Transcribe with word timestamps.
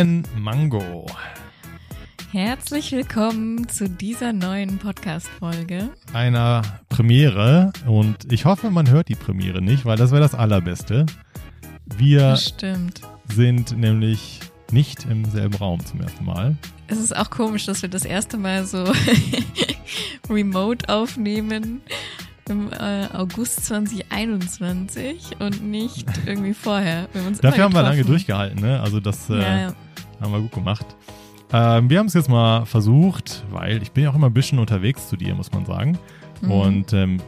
Guten 0.00 0.24
Mango. 0.38 1.04
Herzlich 2.32 2.90
willkommen 2.90 3.68
zu 3.68 3.86
dieser 3.86 4.32
neuen 4.32 4.78
Podcast-Folge. 4.78 5.90
Einer 6.14 6.62
Premiere 6.88 7.70
und 7.86 8.32
ich 8.32 8.46
hoffe, 8.46 8.70
man 8.70 8.88
hört 8.88 9.10
die 9.10 9.14
Premiere 9.14 9.60
nicht, 9.60 9.84
weil 9.84 9.98
das 9.98 10.10
wäre 10.10 10.22
das 10.22 10.34
Allerbeste. 10.34 11.04
Wir 11.98 12.20
Das 12.30 12.46
stimmt. 12.46 13.02
sind 13.28 13.76
nämlich 13.76 14.40
nicht 14.72 15.04
im 15.04 15.26
selben 15.26 15.56
Raum 15.56 15.84
zum 15.84 16.00
ersten 16.00 16.24
Mal. 16.24 16.56
Es 16.86 16.96
ist 16.98 17.14
auch 17.14 17.28
komisch, 17.28 17.66
dass 17.66 17.82
wir 17.82 17.90
das 17.90 18.06
erste 18.06 18.38
Mal 18.38 18.64
so 18.64 18.90
remote 20.30 20.88
aufnehmen 20.88 21.82
im 22.48 22.72
äh, 22.72 23.06
August 23.12 23.66
2021 23.66 25.36
und 25.40 25.62
nicht 25.62 26.08
irgendwie 26.26 26.54
vorher. 26.54 27.06
Wir 27.12 27.22
Dafür 27.42 27.64
haben 27.64 27.74
wir 27.74 27.82
lange 27.82 28.02
durchgehalten, 28.02 28.62
ne? 28.62 28.80
Also 28.80 28.98
das 28.98 29.28
äh, 29.28 29.34
Ja, 29.34 29.60
ja. 29.60 29.74
Haben 30.20 30.32
wir 30.32 30.40
gut 30.40 30.52
gemacht. 30.52 30.86
Ähm, 31.52 31.90
wir 31.90 31.98
haben 31.98 32.06
es 32.06 32.14
jetzt 32.14 32.28
mal 32.28 32.64
versucht, 32.64 33.44
weil 33.50 33.82
ich 33.82 33.92
bin 33.92 34.04
ja 34.04 34.10
auch 34.10 34.14
immer 34.14 34.28
ein 34.28 34.34
bisschen 34.34 34.58
unterwegs 34.58 35.08
zu 35.08 35.16
dir, 35.16 35.34
muss 35.34 35.52
man 35.52 35.66
sagen. 35.66 35.98
Mhm. 36.42 36.50
Und 36.50 36.92
ähm, 36.92 37.20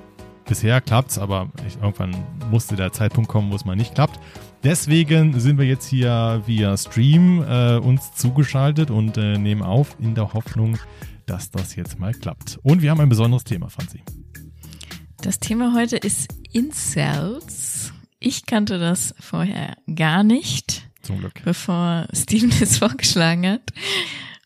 bisher 0.47 0.81
klappt's, 0.81 1.19
aber 1.19 1.49
ich, 1.67 1.77
irgendwann 1.77 2.15
musste 2.51 2.77
der 2.77 2.93
Zeitpunkt 2.93 3.29
kommen, 3.29 3.51
wo 3.51 3.57
es 3.57 3.65
mal 3.65 3.77
nicht 3.77 3.95
klappt. 3.95 4.21
Deswegen 4.63 5.39
sind 5.41 5.59
wir 5.59 5.67
jetzt 5.67 5.87
hier 5.87 6.43
via 6.47 6.77
Stream 6.77 7.43
äh, 7.43 7.79
uns 7.79 8.15
zugeschaltet 8.15 8.91
und 8.91 9.17
äh, 9.17 9.37
nehmen 9.37 9.63
auf 9.63 9.97
in 9.99 10.15
der 10.15 10.33
Hoffnung, 10.35 10.79
dass 11.27 11.51
das 11.51 11.75
jetzt 11.75 11.99
mal 11.99 12.13
klappt. 12.13 12.59
Und 12.63 12.81
wir 12.81 12.91
haben 12.91 13.01
ein 13.01 13.09
besonderes 13.09 13.43
Thema, 13.43 13.71
Franzi. 13.71 14.03
Das 15.21 15.41
Thema 15.41 15.75
heute 15.75 15.97
ist 15.97 16.33
Incels. 16.53 17.93
Ich 18.21 18.47
kannte 18.47 18.79
das 18.79 19.15
vorher 19.19 19.77
gar 19.93 20.23
nicht. 20.23 20.89
Zum 21.03 21.19
Glück. 21.19 21.43
bevor 21.45 22.07
Steven 22.13 22.53
es 22.61 22.79
vorgeschlagen 22.79 23.47
hat. 23.47 23.73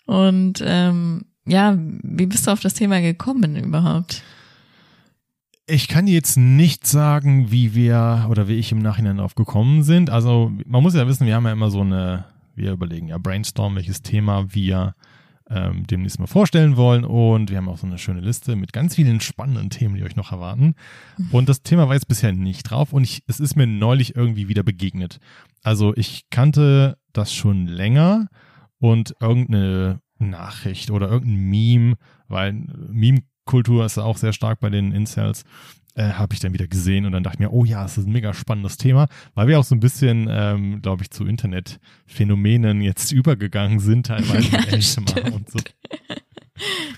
Und 0.06 0.62
ähm, 0.64 1.26
ja, 1.46 1.76
wie 1.78 2.26
bist 2.26 2.46
du 2.46 2.50
auf 2.50 2.60
das 2.60 2.74
Thema 2.74 3.00
gekommen 3.00 3.56
überhaupt? 3.56 4.22
Ich 5.68 5.88
kann 5.88 6.06
dir 6.06 6.14
jetzt 6.14 6.36
nicht 6.36 6.86
sagen, 6.86 7.50
wie 7.50 7.74
wir 7.74 8.26
oder 8.30 8.46
wie 8.46 8.54
ich 8.54 8.70
im 8.70 8.78
Nachhinein 8.78 9.16
drauf 9.16 9.34
gekommen 9.34 9.82
sind. 9.82 10.10
Also 10.10 10.52
man 10.64 10.82
muss 10.82 10.94
ja 10.94 11.06
wissen, 11.08 11.26
wir 11.26 11.34
haben 11.34 11.44
ja 11.44 11.52
immer 11.52 11.70
so 11.70 11.80
eine, 11.80 12.24
wir 12.54 12.72
überlegen 12.72 13.08
ja 13.08 13.18
brainstorm, 13.18 13.74
welches 13.74 14.02
Thema 14.02 14.54
wir 14.54 14.94
ähm, 15.50 15.86
demnächst 15.86 16.18
mal 16.18 16.26
vorstellen 16.26 16.76
wollen. 16.76 17.04
Und 17.04 17.50
wir 17.50 17.58
haben 17.58 17.68
auch 17.68 17.78
so 17.78 17.86
eine 17.86 17.98
schöne 17.98 18.20
Liste 18.20 18.56
mit 18.56 18.72
ganz 18.72 18.94
vielen 18.94 19.20
spannenden 19.20 19.70
Themen, 19.70 19.94
die 19.94 20.02
euch 20.02 20.16
noch 20.16 20.32
erwarten. 20.32 20.74
Und 21.30 21.48
das 21.48 21.62
Thema 21.62 21.88
war 21.88 21.94
jetzt 21.94 22.08
bisher 22.08 22.32
nicht 22.32 22.64
drauf 22.64 22.92
und 22.92 23.04
ich, 23.04 23.22
es 23.26 23.40
ist 23.40 23.56
mir 23.56 23.66
neulich 23.66 24.16
irgendwie 24.16 24.48
wieder 24.48 24.62
begegnet. 24.62 25.18
Also 25.62 25.94
ich 25.96 26.28
kannte 26.30 26.98
das 27.12 27.32
schon 27.32 27.66
länger 27.66 28.28
und 28.78 29.14
irgendeine 29.20 30.00
Nachricht 30.18 30.90
oder 30.90 31.08
irgendein 31.08 31.50
Meme, 31.50 31.94
weil 32.28 32.52
Meme-Kultur 32.52 33.84
ist 33.84 33.98
auch 33.98 34.16
sehr 34.16 34.32
stark 34.32 34.60
bei 34.60 34.70
den 34.70 34.92
Incels, 34.92 35.44
äh, 35.96 36.12
habe 36.12 36.34
ich 36.34 36.40
dann 36.40 36.52
wieder 36.52 36.66
gesehen 36.66 37.06
und 37.06 37.12
dann 37.12 37.22
dachte 37.22 37.36
ich 37.36 37.40
mir, 37.40 37.52
oh 37.52 37.64
ja, 37.64 37.82
das 37.82 37.98
ist 37.98 38.06
ein 38.06 38.12
mega 38.12 38.32
spannendes 38.34 38.76
Thema, 38.76 39.08
weil 39.34 39.48
wir 39.48 39.58
auch 39.58 39.64
so 39.64 39.74
ein 39.74 39.80
bisschen, 39.80 40.28
ähm, 40.30 40.82
glaube 40.82 41.02
ich, 41.02 41.10
zu 41.10 41.24
Internetphänomenen 41.24 42.80
jetzt 42.82 43.12
übergegangen 43.12 43.80
sind, 43.80 44.06
teilweise 44.06 44.48
Ja, 44.50 44.60
ASMR 44.60 45.32
und 45.34 45.50
so. 45.50 45.58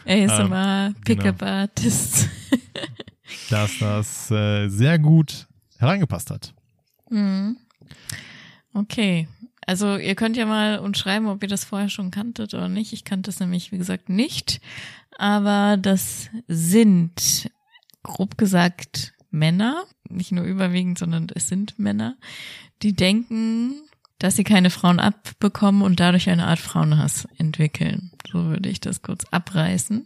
ASMR, 0.07 0.95
genau. 1.05 1.23
Pickup 1.23 1.43
Artists. 1.43 2.29
dass 3.51 3.79
das 3.79 4.31
äh, 4.31 4.69
sehr 4.69 4.99
gut 4.99 5.47
hereingepasst 5.79 6.31
hat. 6.31 6.55
Mhm. 7.11 7.57
Okay. 8.75 9.29
Also 9.67 9.97
ihr 9.97 10.15
könnt 10.15 10.37
ja 10.37 10.47
mal 10.47 10.79
uns 10.79 10.99
schreiben, 10.99 11.27
ob 11.27 11.43
ihr 11.43 11.49
das 11.49 11.65
vorher 11.65 11.91
schon 11.91 12.11
kanntet 12.11 12.55
oder 12.55 12.69
nicht. 12.69 12.93
Ich 12.93 13.05
kannte 13.05 13.31
es 13.31 13.39
nämlich, 13.39 13.71
wie 13.71 13.79
gesagt, 13.79 14.09
nicht. 14.09 14.61
Aber 15.19 15.77
das 15.77 16.31
sind, 16.47 17.51
grob 18.09 18.37
gesagt, 18.37 19.13
Männer, 19.31 19.85
nicht 20.09 20.33
nur 20.33 20.45
überwiegend, 20.45 20.99
sondern 20.99 21.29
es 21.35 21.49
sind 21.49 21.79
Männer, 21.79 22.17
die 22.83 22.95
denken, 22.95 23.75
dass 24.19 24.35
sie 24.37 24.45
keine 24.45 24.71
Frauen 24.71 24.99
abbekommen 24.99 25.83
und 25.83 26.01
dadurch 26.01 26.29
eine 26.29 26.47
Art 26.47 26.59
Frauenhass 26.59 27.29
entwickeln. 27.37 28.11
So 28.33 28.47
würde 28.47 28.69
ich 28.69 28.81
das 28.81 29.03
kurz 29.03 29.25
abreißen. 29.31 30.05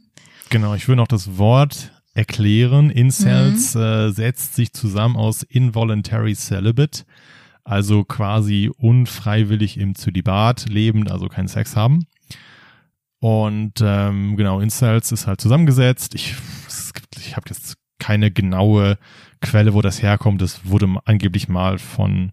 Genau, 0.50 0.74
ich 0.74 0.86
will 0.86 0.96
noch 0.96 1.08
das 1.08 1.38
Wort 1.38 1.92
erklären. 2.14 2.90
Incels 2.90 3.74
äh, 3.74 4.10
setzt 4.10 4.54
sich 4.54 4.74
zusammen 4.74 5.16
aus 5.16 5.42
Involuntary 5.44 6.34
Celibate, 6.34 7.04
also 7.64 8.04
quasi 8.04 8.70
unfreiwillig 8.76 9.78
im 9.78 9.94
Zölibat 9.94 10.68
lebend, 10.68 11.10
also 11.10 11.28
keinen 11.28 11.48
Sex 11.48 11.74
haben. 11.74 12.06
Und 13.20 13.74
ähm, 13.80 14.36
genau, 14.36 14.60
Incels 14.60 15.12
ist 15.12 15.26
halt 15.26 15.40
zusammengesetzt. 15.40 16.14
Ich, 16.14 16.34
es 16.66 16.92
gibt- 16.92 17.16
ich 17.18 17.36
habe 17.36 17.48
jetzt 17.48 17.76
keine 18.02 18.32
genaue 18.32 18.98
Quelle, 19.40 19.74
wo 19.74 19.80
das 19.80 20.02
herkommt. 20.02 20.42
Das 20.42 20.66
wurde 20.66 20.92
angeblich 21.04 21.48
mal 21.48 21.78
von 21.78 22.32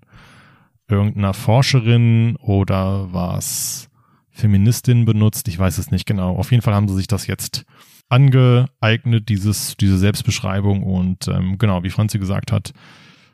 irgendeiner 0.88 1.35
Forscherin 1.35 2.38
oder 2.38 3.13
was 3.13 3.91
Feministin 4.31 5.06
benutzt. 5.06 5.47
Ich 5.47 5.59
weiß 5.59 5.78
es 5.78 5.91
nicht 5.91 6.07
genau. 6.07 6.35
Auf 6.35 6.50
jeden 6.50 6.63
Fall 6.63 6.74
haben 6.74 6.88
sie 6.88 6.96
sich 6.96 7.06
das 7.06 7.28
jetzt 7.28 7.66
angeeignet, 8.09 9.30
dieses, 9.30 9.78
diese 9.78 10.00
Selbstbeschreibung 10.00 10.81
und 10.81 11.28
ähm, 11.28 11.59
genau, 11.59 11.84
wie 11.84 11.91
Franzi 11.91 12.18
gesagt 12.18 12.51
hat, 12.51 12.74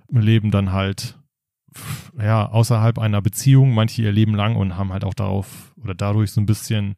leben 0.09 0.51
dann 0.51 0.73
halt 0.73 1.17
ja 2.19 2.49
außerhalb 2.49 2.99
einer 2.99 3.21
Beziehung, 3.21 3.73
manche 3.73 4.01
ihr 4.01 4.11
Leben 4.11 4.35
lang 4.35 4.57
und 4.57 4.75
haben 4.75 4.91
halt 4.91 5.05
auch 5.05 5.13
darauf 5.13 5.73
oder 5.81 5.95
dadurch 5.95 6.31
so 6.31 6.41
ein 6.41 6.45
bisschen 6.45 6.95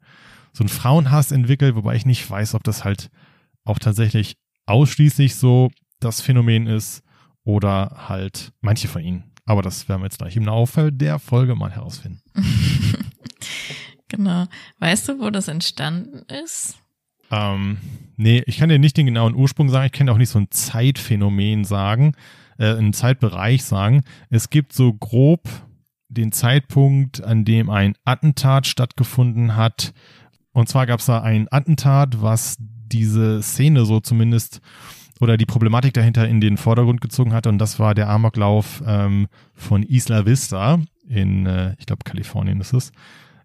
so 0.51 0.63
einen 0.63 0.69
Frauenhass 0.69 1.31
entwickelt, 1.31 1.75
wobei 1.75 1.95
ich 1.95 2.07
nicht 2.07 2.27
weiß, 2.27 2.55
ob 2.55 2.63
das 2.63 2.83
halt 2.83 3.11
auch 3.65 3.77
tatsächlich 3.77 4.37
ausschließlich 4.67 5.35
so 5.35 5.71
das 5.99 6.21
Phänomen 6.21 6.67
ist 6.67 7.03
oder 7.43 8.05
halt 8.07 8.51
manche 8.61 8.87
von 8.87 9.01
ihnen. 9.01 9.23
Aber 9.45 9.61
das 9.61 9.87
werden 9.87 10.01
wir 10.01 10.05
jetzt 10.05 10.19
gleich 10.19 10.35
im 10.35 10.45
Laufe 10.45 10.91
der 10.91 11.19
Folge 11.19 11.55
mal 11.55 11.71
herausfinden. 11.71 12.21
Genau. 14.09 14.45
Weißt 14.79 15.09
du, 15.09 15.19
wo 15.19 15.29
das 15.29 15.47
entstanden 15.47 16.23
ist? 16.43 16.77
Ähm, 17.29 17.77
nee, 18.15 18.41
ich 18.45 18.57
kann 18.57 18.69
dir 18.69 18.79
nicht 18.79 18.95
den 18.95 19.05
genauen 19.05 19.35
Ursprung 19.35 19.69
sagen. 19.69 19.87
Ich 19.87 19.91
kann 19.91 20.09
auch 20.09 20.17
nicht 20.17 20.29
so 20.29 20.39
ein 20.39 20.49
Zeitphänomen 20.49 21.65
sagen, 21.65 22.13
äh, 22.57 22.75
einen 22.75 22.93
Zeitbereich 22.93 23.63
sagen. 23.63 24.03
Es 24.29 24.49
gibt 24.49 24.73
so 24.73 24.93
grob 24.93 25.49
den 26.07 26.31
Zeitpunkt, 26.31 27.21
an 27.21 27.43
dem 27.43 27.69
ein 27.69 27.95
Attentat 28.05 28.65
stattgefunden 28.65 29.57
hat. 29.57 29.93
Und 30.53 30.69
zwar 30.69 30.85
gab 30.85 31.01
es 31.01 31.07
da 31.07 31.21
ein 31.21 31.47
Attentat, 31.51 32.21
was 32.21 32.57
diese 32.91 33.41
Szene 33.41 33.85
so 33.85 33.99
zumindest 33.99 34.61
oder 35.19 35.37
die 35.37 35.45
Problematik 35.45 35.93
dahinter 35.93 36.27
in 36.27 36.41
den 36.41 36.57
Vordergrund 36.57 37.01
gezogen 37.01 37.33
hat. 37.33 37.47
Und 37.47 37.57
das 37.57 37.79
war 37.79 37.95
der 37.95 38.09
Amoklauf 38.09 38.83
ähm, 38.85 39.27
von 39.53 39.83
Isla 39.83 40.25
Vista 40.25 40.79
in, 41.07 41.45
äh, 41.45 41.75
ich 41.79 41.85
glaube, 41.85 42.03
Kalifornien 42.03 42.59
ist 42.59 42.73
es, 42.73 42.91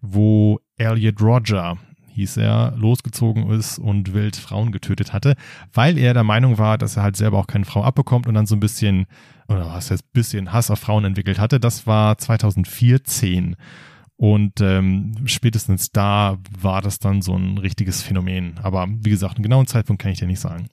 wo 0.01 0.59
Elliot 0.77 1.21
Roger 1.21 1.77
hieß 2.13 2.37
er, 2.37 2.73
losgezogen 2.77 3.49
ist 3.49 3.79
und 3.79 4.13
wild 4.13 4.35
Frauen 4.35 4.71
getötet 4.71 5.13
hatte, 5.13 5.35
weil 5.73 5.97
er 5.97 6.13
der 6.13 6.23
Meinung 6.23 6.59
war, 6.59 6.77
dass 6.77 6.95
er 6.95 7.03
halt 7.03 7.15
selber 7.15 7.39
auch 7.39 7.47
keine 7.47 7.65
Frau 7.65 7.83
abbekommt 7.83 8.27
und 8.27 8.35
dann 8.35 8.45
so 8.45 8.55
ein 8.55 8.59
bisschen, 8.59 9.07
oder 9.47 9.65
was 9.65 9.89
heißt 9.89 10.13
bisschen 10.13 10.53
Hass 10.53 10.69
auf 10.69 10.79
Frauen 10.79 11.05
entwickelt 11.05 11.39
hatte. 11.39 11.59
Das 11.59 11.87
war 11.87 12.17
2014. 12.17 13.55
Und 14.23 14.61
ähm, 14.61 15.15
spätestens 15.25 15.91
da 15.91 16.37
war 16.57 16.81
das 16.81 16.97
dann 16.97 17.21
so 17.21 17.35
ein 17.35 17.57
richtiges 17.57 18.01
Phänomen. 18.01 18.57
Aber 18.63 18.87
wie 18.89 19.09
gesagt, 19.09 19.35
einen 19.35 19.43
genauen 19.43 19.67
Zeitpunkt 19.67 20.01
kann 20.01 20.13
ich 20.13 20.19
dir 20.19 20.27
nicht 20.27 20.39
sagen. 20.39 20.69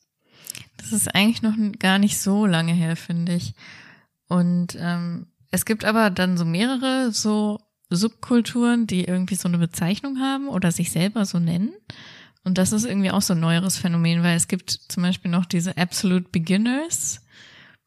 Das 0.76 0.92
ist 0.92 1.12
eigentlich 1.16 1.42
noch 1.42 1.56
gar 1.80 1.98
nicht 1.98 2.20
so 2.20 2.46
lange 2.46 2.72
her, 2.72 2.94
finde 2.94 3.34
ich. 3.34 3.54
Und 4.28 4.78
ähm, 4.78 5.26
es 5.50 5.64
gibt 5.64 5.84
aber 5.84 6.10
dann 6.10 6.38
so 6.38 6.44
mehrere 6.44 7.10
so 7.10 7.58
Subkulturen, 7.88 8.86
die 8.86 9.02
irgendwie 9.02 9.34
so 9.34 9.48
eine 9.48 9.58
Bezeichnung 9.58 10.20
haben 10.20 10.46
oder 10.46 10.70
sich 10.70 10.92
selber 10.92 11.24
so 11.24 11.40
nennen. 11.40 11.72
Und 12.44 12.56
das 12.56 12.70
ist 12.70 12.84
irgendwie 12.84 13.10
auch 13.10 13.22
so 13.22 13.34
ein 13.34 13.40
neueres 13.40 13.78
Phänomen, 13.78 14.22
weil 14.22 14.36
es 14.36 14.46
gibt 14.46 14.70
zum 14.70 15.02
Beispiel 15.02 15.32
noch 15.32 15.44
diese 15.44 15.76
Absolute 15.76 16.28
Beginners, 16.30 17.20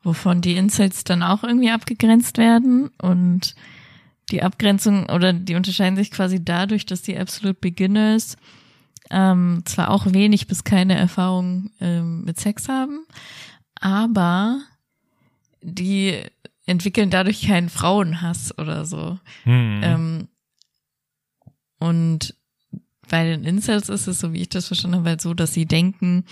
wovon 0.03 0.41
die 0.41 0.57
Incels 0.57 1.05
dann 1.05 1.23
auch 1.23 1.41
irgendwie 1.41 1.71
abgegrenzt 1.71 2.37
werden. 2.37 2.89
Und 3.01 3.55
die 4.31 4.41
Abgrenzung 4.41 5.09
oder 5.09 5.33
die 5.33 5.55
unterscheiden 5.55 5.95
sich 5.95 6.11
quasi 6.11 6.43
dadurch, 6.43 6.85
dass 6.85 7.01
die 7.01 7.17
Absolute 7.17 7.59
Beginners 7.59 8.37
ähm, 9.09 9.61
zwar 9.65 9.91
auch 9.91 10.05
wenig 10.11 10.47
bis 10.47 10.63
keine 10.63 10.95
Erfahrung 10.95 11.71
ähm, 11.79 12.23
mit 12.23 12.39
Sex 12.39 12.69
haben, 12.69 13.05
aber 13.79 14.61
die 15.61 16.19
entwickeln 16.65 17.09
dadurch 17.09 17.47
keinen 17.47 17.69
Frauenhass 17.69 18.57
oder 18.57 18.85
so. 18.85 19.19
Hm. 19.43 19.81
Ähm, 19.83 20.27
und 21.79 22.35
bei 23.09 23.25
den 23.25 23.43
Incels 23.43 23.89
ist 23.89 24.07
es, 24.07 24.19
so 24.19 24.33
wie 24.33 24.41
ich 24.41 24.49
das 24.49 24.67
verstanden 24.67 24.97
habe, 24.97 25.09
halt 25.09 25.21
so, 25.21 25.33
dass 25.33 25.53
sie 25.53 25.65
denken, 25.65 26.25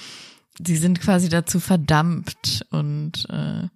sie 0.66 0.78
sind 0.78 1.02
quasi 1.02 1.30
dazu 1.30 1.60
verdammt 1.60 2.66
und 2.72 3.28
äh, 3.30 3.68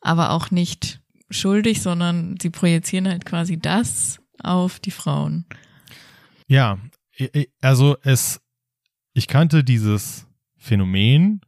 aber 0.00 0.30
auch 0.30 0.50
nicht 0.50 1.00
schuldig, 1.30 1.82
sondern 1.82 2.36
sie 2.40 2.50
projizieren 2.50 3.08
halt 3.08 3.24
quasi 3.24 3.58
das 3.58 4.20
auf 4.42 4.78
die 4.80 4.90
Frauen. 4.90 5.46
Ja, 6.46 6.78
also 7.60 7.96
es, 8.02 8.40
ich 9.14 9.26
kannte 9.28 9.64
dieses 9.64 10.26
Phänomen 10.56 11.40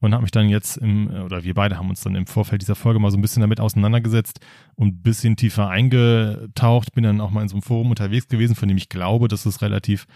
und 0.00 0.12
habe 0.12 0.22
mich 0.22 0.30
dann 0.30 0.48
jetzt 0.48 0.76
im, 0.76 1.08
oder 1.08 1.44
wir 1.44 1.54
beide 1.54 1.78
haben 1.78 1.88
uns 1.88 2.02
dann 2.02 2.14
im 2.14 2.26
Vorfeld 2.26 2.60
dieser 2.60 2.74
Folge 2.74 3.00
mal 3.00 3.10
so 3.10 3.16
ein 3.16 3.22
bisschen 3.22 3.40
damit 3.40 3.58
auseinandergesetzt 3.58 4.40
und 4.74 4.88
ein 4.88 5.02
bisschen 5.02 5.36
tiefer 5.36 5.68
eingetaucht. 5.68 6.92
Bin 6.92 7.04
dann 7.04 7.20
auch 7.20 7.30
mal 7.30 7.42
in 7.42 7.48
so 7.48 7.54
einem 7.54 7.62
Forum 7.62 7.90
unterwegs 7.90 8.28
gewesen, 8.28 8.54
von 8.54 8.68
dem 8.68 8.76
ich 8.76 8.90
glaube, 8.90 9.28
dass 9.28 9.46
es 9.46 9.62
relativ 9.62 10.06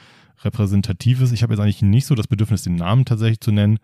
repräsentativ 0.45 1.21
ist. 1.21 1.33
Ich 1.33 1.43
habe 1.43 1.55
jetzt 1.55 1.61
eigentlich 1.61 1.83
nicht 1.83 2.07
so 2.07 2.15
das 2.15 2.29
Bedürfnis, 2.29 2.63
den 2.63 2.77
Namen 2.77 3.07
tatsächlich 3.07 3.41
zu 3.41 3.51
nennen, 3.51 3.79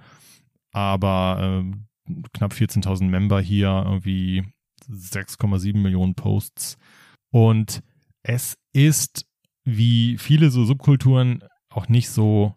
aber 0.73 1.65
äh, 1.65 2.13
knapp 2.35 2.53
14.000 2.53 3.05
Member 3.05 3.41
hier, 3.41 3.83
irgendwie 3.87 4.45
6,7 4.91 5.77
Millionen 5.77 6.15
Posts. 6.15 6.77
Und 7.31 7.83
es 8.23 8.57
ist 8.73 9.27
wie 9.65 10.19
viele 10.19 10.51
so 10.51 10.65
Subkulturen 10.65 11.43
auch 11.71 11.89
nicht 11.89 12.11
so 12.11 12.55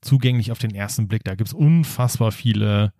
zugänglich 0.00 0.52
auf 0.52 0.58
den 0.58 0.74
ersten 0.74 1.08
Blick. 1.08 1.24
Da 1.24 1.34
gibt 1.34 1.48
es 1.48 1.54
unfassbar 1.54 2.32
viele, 2.32 2.92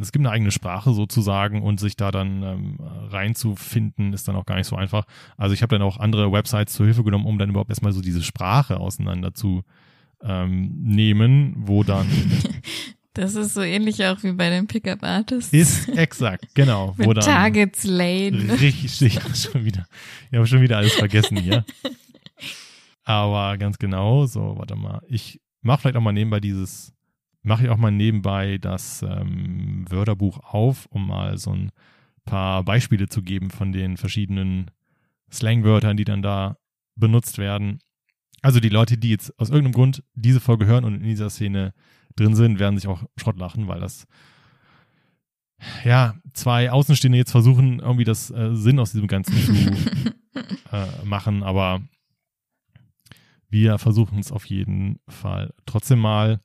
es 0.00 0.12
gibt 0.12 0.24
eine 0.24 0.32
eigene 0.32 0.50
Sprache 0.50 0.92
sozusagen 0.92 1.62
und 1.62 1.80
sich 1.80 1.96
da 1.96 2.10
dann 2.10 2.42
ähm, 2.42 2.76
reinzufinden, 2.80 4.12
ist 4.12 4.28
dann 4.28 4.36
auch 4.36 4.46
gar 4.46 4.56
nicht 4.56 4.66
so 4.66 4.76
einfach. 4.76 5.04
Also 5.36 5.54
ich 5.54 5.62
habe 5.62 5.76
dann 5.76 5.86
auch 5.86 5.98
andere 5.98 6.32
Websites 6.32 6.72
zur 6.72 6.86
Hilfe 6.86 7.04
genommen, 7.04 7.26
um 7.26 7.38
dann 7.38 7.50
überhaupt 7.50 7.70
erstmal 7.70 7.92
so 7.92 8.00
diese 8.00 8.22
Sprache 8.22 8.78
auseinander 8.78 9.34
zu 9.34 9.62
ähm, 10.22 10.82
nehmen, 10.82 11.54
wo 11.58 11.84
dann 11.84 12.06
Das 13.18 13.34
ist 13.34 13.54
so 13.54 13.62
ähnlich 13.62 14.04
auch 14.04 14.22
wie 14.22 14.30
bei 14.30 14.48
den 14.48 14.68
Pickup 14.68 15.02
Artists. 15.02 15.52
Ist 15.52 15.88
exakt, 15.88 16.54
genau. 16.54 16.94
Mit 16.96 17.08
wo 17.08 17.12
dann 17.12 17.24
Targets 17.24 17.82
Lane. 17.82 18.60
Richtig, 18.60 19.18
schon 19.34 19.64
wieder. 19.64 19.88
Ich 20.30 20.36
habe 20.36 20.46
schon 20.46 20.60
wieder 20.60 20.76
alles 20.76 20.92
vergessen 20.92 21.36
hier. 21.36 21.64
Aber 23.02 23.58
ganz 23.58 23.76
genau, 23.76 24.24
so, 24.26 24.54
warte 24.56 24.76
mal. 24.76 25.02
Ich 25.08 25.40
mache 25.62 25.80
vielleicht 25.80 25.96
auch 25.96 26.00
mal 26.00 26.12
nebenbei 26.12 26.38
dieses, 26.38 26.92
mache 27.42 27.64
ich 27.64 27.70
auch 27.70 27.76
mal 27.76 27.90
nebenbei 27.90 28.58
das 28.58 29.02
ähm, 29.02 29.84
Wörterbuch 29.88 30.38
auf, 30.44 30.86
um 30.86 31.08
mal 31.08 31.38
so 31.38 31.50
ein 31.50 31.72
paar 32.24 32.62
Beispiele 32.62 33.08
zu 33.08 33.22
geben 33.22 33.50
von 33.50 33.72
den 33.72 33.96
verschiedenen 33.96 34.70
Slangwörtern, 35.32 35.96
die 35.96 36.04
dann 36.04 36.22
da 36.22 36.56
benutzt 36.94 37.38
werden. 37.38 37.80
Also 38.42 38.60
die 38.60 38.68
Leute, 38.68 38.96
die 38.96 39.10
jetzt 39.10 39.36
aus 39.40 39.50
irgendeinem 39.50 39.74
Grund 39.74 40.04
diese 40.14 40.38
Folge 40.38 40.66
hören 40.66 40.84
und 40.84 40.94
in 40.94 41.02
dieser 41.02 41.30
Szene 41.30 41.74
drin 42.18 42.34
sind, 42.34 42.58
werden 42.58 42.78
sich 42.78 42.88
auch 42.88 43.04
Schrott 43.16 43.38
lachen, 43.38 43.68
weil 43.68 43.80
das 43.80 44.06
ja, 45.84 46.14
zwei 46.34 46.70
Außenstehende 46.70 47.18
jetzt 47.18 47.32
versuchen, 47.32 47.80
irgendwie 47.80 48.04
das 48.04 48.30
äh, 48.30 48.54
Sinn 48.54 48.78
aus 48.78 48.92
diesem 48.92 49.08
Ganzen 49.08 49.34
zu 49.34 49.52
äh, 50.72 51.04
machen, 51.04 51.42
aber 51.42 51.82
wir 53.48 53.78
versuchen 53.78 54.18
es 54.18 54.30
auf 54.30 54.44
jeden 54.44 55.00
Fall 55.08 55.52
trotzdem 55.66 55.98
mal. 55.98 56.40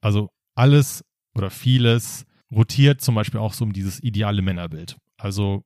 Also 0.00 0.30
alles 0.54 1.04
oder 1.34 1.50
vieles 1.50 2.26
rotiert 2.50 3.00
zum 3.00 3.14
Beispiel 3.14 3.40
auch 3.40 3.54
so 3.54 3.64
um 3.64 3.72
dieses 3.72 4.02
ideale 4.02 4.42
Männerbild. 4.42 4.96
Also 5.16 5.64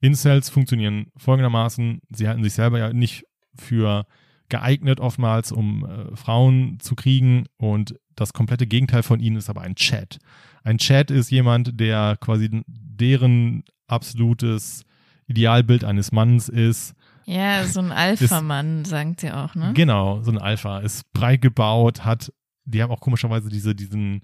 Incels 0.00 0.50
funktionieren 0.50 1.12
folgendermaßen, 1.16 2.00
sie 2.10 2.28
halten 2.28 2.42
sich 2.42 2.54
selber 2.54 2.78
ja 2.78 2.92
nicht 2.92 3.24
für 3.54 4.06
geeignet 4.48 5.00
oftmals, 5.00 5.52
um 5.52 5.84
äh, 5.84 6.16
Frauen 6.16 6.78
zu 6.80 6.94
kriegen 6.94 7.46
und 7.56 7.94
das 8.14 8.32
komplette 8.32 8.66
Gegenteil 8.66 9.02
von 9.02 9.20
ihnen 9.20 9.36
ist 9.36 9.50
aber 9.50 9.62
ein 9.62 9.74
Chat. 9.74 10.18
Ein 10.62 10.78
Chat 10.78 11.10
ist 11.10 11.30
jemand, 11.30 11.78
der 11.80 12.16
quasi 12.20 12.62
deren 12.66 13.64
absolutes 13.86 14.84
Idealbild 15.26 15.84
eines 15.84 16.12
Mannes 16.12 16.48
ist. 16.48 16.94
Ja, 17.26 17.64
so 17.66 17.80
ein 17.80 17.92
Alpha-Mann, 17.92 18.84
sagt 18.84 19.20
sie 19.20 19.32
auch, 19.32 19.54
ne? 19.54 19.72
Genau, 19.74 20.22
so 20.22 20.30
ein 20.30 20.38
Alpha. 20.38 20.78
Ist 20.78 21.12
breit 21.12 21.42
gebaut, 21.42 22.04
hat, 22.04 22.32
die 22.64 22.82
haben 22.82 22.90
auch 22.90 23.00
komischerweise 23.00 23.48
diese, 23.48 23.74
diesen, 23.74 24.22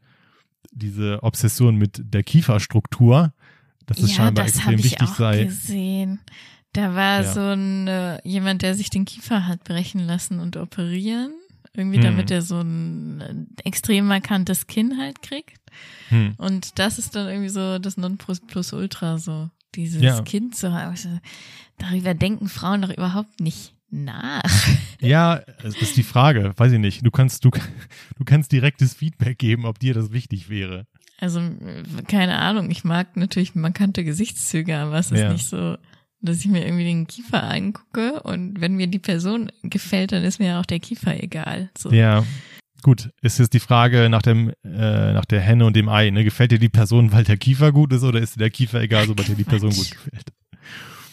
diese 0.71 1.23
Obsession 1.23 1.77
mit 1.77 2.01
der 2.03 2.23
Kieferstruktur, 2.23 3.33
dass 3.87 3.99
es 3.99 4.11
ja, 4.11 4.17
scheinbar 4.17 4.45
das 4.45 4.55
extrem 4.55 4.73
hab 4.73 4.79
ich 4.79 4.85
wichtig 4.85 5.09
auch 5.09 5.15
sei. 5.17 5.45
gesehen. 5.45 6.21
Da 6.73 6.95
war 6.95 7.23
Ja. 7.23 7.33
so 7.33 7.41
ein 7.41 7.89
äh, 7.89 8.21
jemand, 8.29 8.63
der 8.63 8.75
sich 8.75 8.91
den 8.91 9.05
Kiefer 9.05 9.47
hat 9.47 9.65
brechen 9.65 10.01
lassen 10.07 10.39
und 10.41 10.57
operieren. 10.57 11.33
Irgendwie 11.73 11.99
Hm. 11.99 12.05
damit 12.05 12.31
er 12.31 12.43
so 12.43 12.61
ein 12.61 13.49
extrem 13.65 14.07
markantes 14.07 14.67
Kinn 14.67 14.99
halt 14.99 15.23
kriegt. 15.23 15.57
Hm. 16.09 16.35
Und 16.37 16.79
das 16.81 16.99
ist 16.99 17.15
dann 17.15 17.29
irgendwie 17.29 17.49
so 17.49 17.79
das 17.79 17.97
Nonplusultra, 17.97 19.19
so 19.19 19.51
dieses 19.77 20.03
Ja. 20.03 20.21
Kind 20.23 20.57
zu 20.57 20.73
haben. 20.73 20.97
Darüber 21.79 22.15
denken 22.15 22.49
Frauen 22.49 22.83
doch 22.83 22.91
überhaupt 22.91 23.41
nicht 23.41 23.75
nach. 23.91 24.43
Ja, 25.03 25.41
es 25.63 25.81
ist 25.81 25.97
die 25.97 26.03
Frage, 26.03 26.53
weiß 26.59 26.73
ich 26.73 26.79
nicht. 26.79 27.07
Du 27.07 27.11
kannst, 27.11 27.43
du, 27.47 27.51
du 28.19 28.25
kannst 28.27 28.53
direktes 28.53 28.93
Feedback 28.93 29.39
geben, 29.39 29.65
ob 29.65 29.79
dir 29.79 29.95
das 29.95 30.13
wichtig 30.13 30.51
wäre. 30.51 30.87
Also, 31.19 31.41
keine 32.07 32.37
Ahnung, 32.39 32.71
ich 32.71 32.85
mag 32.85 33.17
natürlich 33.17 33.55
markante 33.55 34.05
Gesichtszüge, 34.05 34.77
aber 34.77 34.99
es 34.99 35.11
ist 35.11 35.21
Ja. 35.21 35.33
nicht 35.33 35.47
so, 35.47 35.79
dass 36.21 36.39
ich 36.39 36.47
mir 36.47 36.65
irgendwie 36.65 36.85
den 36.85 37.07
Kiefer 37.07 37.43
angucke 37.43 38.23
und 38.23 38.61
wenn 38.61 38.75
mir 38.75 38.87
die 38.87 38.99
Person 38.99 39.51
gefällt, 39.63 40.13
dann 40.13 40.25
ist 40.25 40.39
mir 40.39 40.49
ja 40.49 40.61
auch 40.61 40.67
der 40.67 40.81
Kiefer 40.81 41.23
egal. 41.23 41.71
So. 41.77 41.91
Ja. 41.91 42.25
Gut, 42.83 43.11
ist 43.21 43.39
jetzt 43.39 43.53
die 43.53 43.61
Frage 43.61 44.09
nach 44.09 44.23
dem, 44.23 44.53
äh, 44.65 45.13
nach 45.13 45.27
der 45.27 45.41
Henne 45.41 45.67
und 45.67 45.77
dem 45.77 45.89
Ei, 45.89 46.11
ne? 46.11 46.25
Gefällt 46.25 46.53
dir 46.53 46.59
die 46.59 46.71
Person, 46.71 47.13
weil 47.13 47.25
der 47.25 47.37
Kiefer 47.37 47.73
gut 47.73 47.93
ist, 47.93 48.05
oder 48.05 48.21
ist 48.21 48.37
dir 48.37 48.41
der 48.41 48.51
Kiefer 48.51 48.81
egal, 48.81 49.07
sobald 49.07 49.29
dir 49.29 49.35
die 49.35 49.45
Person 49.45 49.71
gut 49.71 49.91
gefällt? 49.91 50.33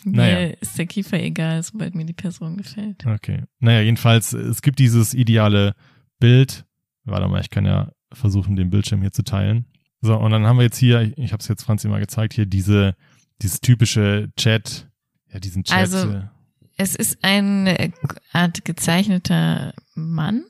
Naja. 0.10 0.40
Mir 0.40 0.62
ist 0.62 0.78
der 0.78 0.86
Kiefer 0.86 1.22
egal, 1.22 1.62
sobald 1.64 1.94
mir 1.94 2.06
die 2.06 2.14
Person 2.14 2.56
gefällt. 2.56 3.06
Okay. 3.06 3.44
Naja, 3.60 3.82
jedenfalls, 3.82 4.32
es 4.32 4.62
gibt 4.62 4.80
dieses 4.80 5.14
ideale 5.14 5.74
Bild. 6.20 6.66
Warte 7.04 7.28
mal, 7.28 7.42
ich 7.42 7.50
kann 7.50 7.66
ja 7.66 7.92
versuchen, 8.14 8.56
den 8.56 8.70
Bildschirm 8.70 9.02
hier 9.02 9.12
zu 9.12 9.24
teilen. 9.24 9.66
So, 10.02 10.16
und 10.18 10.32
dann 10.32 10.46
haben 10.46 10.58
wir 10.58 10.64
jetzt 10.64 10.78
hier, 10.78 11.12
ich 11.18 11.34
habe 11.34 11.42
es 11.42 11.48
jetzt 11.48 11.64
Franzi 11.64 11.88
mal 11.90 12.00
gezeigt, 12.00 12.34
hier 12.34 12.46
diese, 12.46 12.96
dieses 13.42 13.60
typische 13.60 14.30
Chat, 14.38 14.88
ja, 15.34 15.40
diesen 15.40 15.64
Chat. 15.64 15.78
Also, 15.78 16.10
äh, 16.12 16.24
Es 16.78 16.96
ist 16.96 17.24
eine 17.24 17.92
Art 18.34 18.64
gezeichneter 18.66 19.74
Mann 19.96 20.44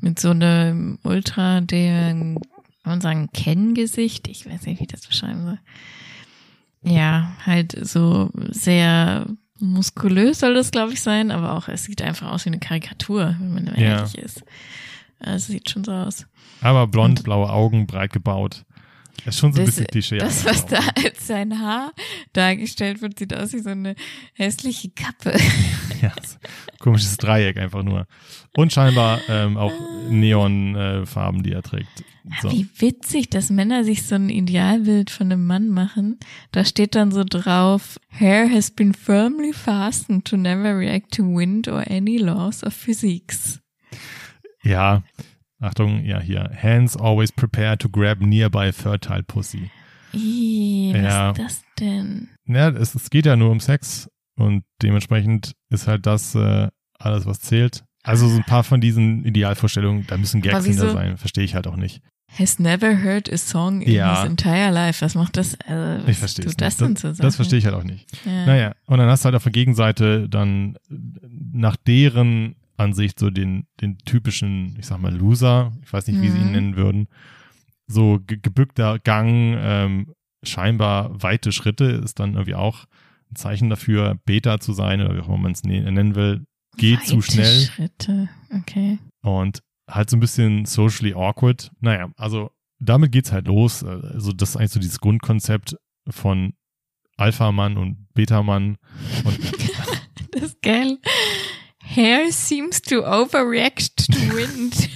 mit 0.00 0.18
so 0.18 0.30
einem 0.30 0.98
ultra, 1.02 1.60
der, 1.60 2.10
kann 2.10 2.38
man 2.84 3.00
sagen, 3.00 3.28
Kenngesicht. 3.34 4.28
Ich 4.28 4.46
weiß 4.46 4.62
nicht, 4.66 4.78
wie 4.80 4.84
ich 4.84 4.88
das 4.90 5.06
beschreiben 5.06 5.44
soll. 5.44 5.58
Ja, 6.82 7.32
halt 7.44 7.76
so 7.86 8.30
sehr 8.50 9.26
muskulös 9.58 10.38
soll 10.38 10.54
das, 10.54 10.70
glaube 10.70 10.92
ich, 10.92 11.02
sein, 11.02 11.32
aber 11.32 11.54
auch, 11.54 11.66
es 11.68 11.84
sieht 11.84 12.00
einfach 12.00 12.30
aus 12.30 12.44
wie 12.44 12.50
eine 12.50 12.60
Karikatur, 12.60 13.34
wenn 13.40 13.52
man 13.54 13.66
Ja. 13.66 13.72
ehrlich 13.98 14.16
ist. 14.16 14.44
Also 15.18 15.52
sieht 15.52 15.68
schon 15.68 15.82
so 15.82 15.90
aus. 15.92 16.26
aber 16.60 16.86
blond, 16.86 17.24
blaue 17.24 17.50
Augen, 17.50 17.86
breit 17.88 18.12
gebaut. 18.12 18.64
Das 19.24 19.34
ist 19.34 19.40
schon 19.40 19.52
so 19.52 19.60
ein 19.60 19.66
Das, 19.66 19.74
bisschen 19.74 19.86
Klischee. 19.88 20.18
das, 20.18 20.44
was 20.44 20.64
da 20.66 20.78
als 21.04 21.26
sein 21.26 21.58
Haar 21.60 21.92
dargestellt 22.32 23.02
wird, 23.02 23.18
sieht 23.18 23.34
aus 23.34 23.52
wie 23.52 23.58
so 23.58 23.70
eine 23.70 23.94
hässliche 24.34 24.90
Kappe. 24.90 25.36
Ja, 26.00 26.12
komisches 26.78 27.16
Dreieck 27.16 27.56
einfach 27.58 27.82
nur. 27.82 28.06
Und 28.56 28.72
scheinbar 28.72 29.20
ähm, 29.28 29.56
auch 29.56 29.72
Neonfarben, 30.08 31.40
äh, 31.40 31.42
die 31.42 31.52
er 31.52 31.62
trägt. 31.62 31.88
So. 32.40 32.52
Wie 32.52 32.68
witzig, 32.78 33.30
dass 33.30 33.50
Männer 33.50 33.82
sich 33.82 34.04
so 34.04 34.14
ein 34.14 34.28
Idealbild 34.28 35.10
von 35.10 35.32
einem 35.32 35.44
Mann 35.44 35.70
machen. 35.70 36.18
Da 36.52 36.64
steht 36.64 36.94
dann 36.94 37.10
so 37.10 37.24
drauf, 37.24 37.98
Hair 38.10 38.48
has 38.48 38.70
been 38.70 38.94
firmly 38.94 39.52
fastened 39.52 40.24
to 40.26 40.36
never 40.36 40.78
react 40.78 41.12
to 41.16 41.24
wind 41.24 41.66
or 41.66 41.84
any 41.90 42.18
laws 42.18 42.62
of 42.62 42.72
physics. 42.74 43.60
Ja, 44.62 45.02
Achtung, 45.60 46.04
ja 46.04 46.20
hier. 46.20 46.50
Hands 46.60 46.96
always 46.96 47.32
prepared 47.32 47.80
to 47.80 47.88
grab 47.88 48.20
nearby 48.20 48.72
fertile 48.72 49.22
pussy. 49.24 49.70
Ih, 50.12 50.92
was 50.94 51.02
Ja. 51.02 51.30
ist 51.30 51.38
das 51.38 51.62
denn? 51.80 52.28
Ja, 52.46 52.68
es, 52.70 52.94
es 52.94 53.10
geht 53.10 53.26
ja 53.26 53.36
nur 53.36 53.50
um 53.50 53.60
Sex 53.60 54.08
und 54.36 54.62
dementsprechend 54.82 55.52
ist 55.70 55.86
halt 55.86 56.06
das 56.06 56.34
äh, 56.34 56.68
alles, 56.98 57.26
was 57.26 57.40
zählt. 57.40 57.84
Also 58.04 58.28
so 58.28 58.36
ein 58.36 58.44
paar 58.44 58.64
von 58.64 58.80
diesen 58.80 59.24
Idealvorstellungen, 59.24 60.06
da 60.06 60.16
müssen 60.16 60.40
Gags 60.40 60.64
hinter 60.64 60.90
sein, 60.92 61.16
verstehe 61.18 61.44
ich 61.44 61.54
halt 61.54 61.66
auch 61.66 61.76
nicht. 61.76 62.00
Has 62.38 62.58
never 62.58 63.02
heard 63.02 63.30
a 63.32 63.36
song 63.38 63.80
in 63.80 63.92
Ja. 63.92 64.20
his 64.22 64.30
entire 64.30 64.70
life. 64.70 65.02
Was 65.04 65.14
macht 65.14 65.36
das? 65.38 65.56
Also, 65.66 66.02
was 66.04 66.08
Ich 66.10 66.18
verstehe 66.18 66.44
das 66.44 66.76
denn 66.76 66.94
Das, 66.94 67.16
das 67.16 67.36
verstehe 67.36 67.58
ich 67.58 67.64
halt 67.64 67.74
auch 67.74 67.84
nicht. 67.84 68.06
Ja. 68.26 68.46
Naja, 68.46 68.72
und 68.86 68.98
dann 68.98 69.08
hast 69.08 69.24
du 69.24 69.26
halt 69.26 69.34
auf 69.34 69.42
der 69.44 69.52
Gegenseite 69.52 70.28
dann 70.28 70.76
äh, 70.90 70.94
nach 71.52 71.76
deren 71.76 72.54
Ansicht 72.78 73.18
so 73.18 73.30
den, 73.30 73.66
den 73.80 73.98
typischen, 73.98 74.76
ich 74.78 74.86
sag 74.86 75.00
mal, 75.00 75.14
Loser, 75.14 75.72
ich 75.82 75.92
weiß 75.92 76.06
nicht, 76.06 76.20
wie 76.20 76.30
sie 76.30 76.38
ihn 76.38 76.46
Mhm. 76.46 76.52
nennen 76.52 76.76
würden, 76.76 77.08
so 77.86 78.18
ge 78.26 78.38
gebückter 78.40 78.98
Gang, 78.98 79.56
ähm, 79.58 80.12
scheinbar 80.44 81.22
weite 81.22 81.52
Schritte 81.52 81.84
ist 81.84 82.20
dann 82.20 82.34
irgendwie 82.34 82.54
auch 82.54 82.84
ein 83.30 83.36
Zeichen 83.36 83.68
dafür, 83.68 84.18
Beta 84.24 84.60
zu 84.60 84.72
sein 84.72 85.00
oder 85.00 85.14
wie 85.16 85.20
auch 85.20 85.28
immer 85.28 85.38
man 85.38 85.52
es 85.52 85.64
ne 85.64 85.80
nennen 85.90 86.14
will, 86.14 86.44
geht 86.76 87.04
zu 87.04 87.16
Weite 87.16 87.32
schnell 87.32 87.60
Schritte. 87.60 88.28
Okay. 88.54 88.98
und 89.22 89.60
halt 89.90 90.10
so 90.10 90.16
ein 90.16 90.20
bisschen 90.20 90.64
socially 90.66 91.14
awkward. 91.14 91.70
Naja, 91.80 92.10
also 92.16 92.50
damit 92.78 93.10
geht's 93.10 93.32
halt 93.32 93.48
los. 93.48 93.82
Also 93.82 94.32
das 94.32 94.50
ist 94.50 94.56
eigentlich 94.56 94.70
so 94.72 94.80
dieses 94.80 95.00
Grundkonzept 95.00 95.76
von 96.08 96.52
Alpha-Mann 97.16 97.76
und 97.76 98.06
Beta-Mann 98.14 98.76
und 99.24 99.38
Das 100.30 100.42
ist 100.42 100.62
geil. 100.62 100.98
Hair 101.94 102.30
seems 102.32 102.82
to 102.82 103.04
overreact 103.04 104.06
to 104.06 104.12
wind. 104.34 104.88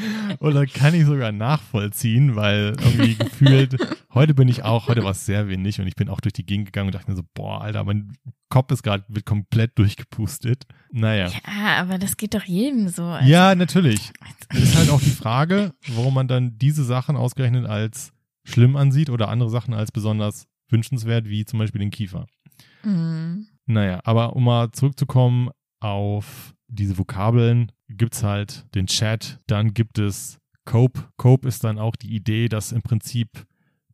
Oder 0.40 0.66
kann 0.66 0.94
ich 0.94 1.04
sogar 1.04 1.32
nachvollziehen, 1.32 2.36
weil 2.36 2.74
irgendwie 2.80 3.14
gefühlt, 3.16 3.76
heute 4.14 4.34
bin 4.34 4.48
ich 4.48 4.62
auch, 4.62 4.88
heute 4.88 5.04
war 5.04 5.12
es 5.12 5.26
sehr 5.26 5.48
wenig 5.48 5.80
und 5.80 5.86
ich 5.86 5.94
bin 5.94 6.08
auch 6.08 6.20
durch 6.20 6.32
die 6.32 6.46
Gegend 6.46 6.66
gegangen 6.66 6.88
und 6.88 6.94
dachte 6.94 7.10
mir 7.10 7.16
so, 7.16 7.22
boah, 7.34 7.60
Alter, 7.60 7.84
mein 7.84 8.12
Kopf 8.48 8.72
ist 8.72 8.82
gerade, 8.82 9.04
wird 9.08 9.26
komplett 9.26 9.78
durchgepustet. 9.78 10.66
Naja. 10.90 11.28
Ja, 11.28 11.76
aber 11.78 11.98
das 11.98 12.16
geht 12.16 12.34
doch 12.34 12.44
jedem 12.44 12.88
so. 12.88 13.04
Also. 13.04 13.28
Ja, 13.28 13.54
natürlich. 13.54 14.10
ist 14.52 14.76
halt 14.76 14.90
auch 14.90 15.00
die 15.00 15.10
Frage, 15.10 15.74
warum 15.88 16.14
man 16.14 16.28
dann 16.28 16.58
diese 16.58 16.84
Sachen 16.84 17.16
ausgerechnet 17.16 17.66
als 17.66 18.12
schlimm 18.44 18.76
ansieht 18.76 19.10
oder 19.10 19.28
andere 19.28 19.50
Sachen 19.50 19.74
als 19.74 19.92
besonders 19.92 20.46
wünschenswert, 20.68 21.26
wie 21.28 21.44
zum 21.44 21.58
Beispiel 21.58 21.80
den 21.80 21.90
Kiefer. 21.90 22.26
Mhm. 22.82 23.46
Naja, 23.70 24.00
aber 24.02 24.34
um 24.34 24.44
mal 24.44 24.72
zurückzukommen 24.72 25.50
auf 25.78 26.56
diese 26.66 26.98
Vokabeln, 26.98 27.70
gibt 27.88 28.14
es 28.14 28.24
halt 28.24 28.66
den 28.74 28.88
Chat, 28.88 29.38
dann 29.46 29.74
gibt 29.74 30.00
es 30.00 30.40
Cope. 30.64 31.04
Cope 31.16 31.46
ist 31.46 31.62
dann 31.62 31.78
auch 31.78 31.94
die 31.94 32.12
Idee, 32.12 32.48
dass 32.48 32.72
im 32.72 32.82
Prinzip 32.82 33.46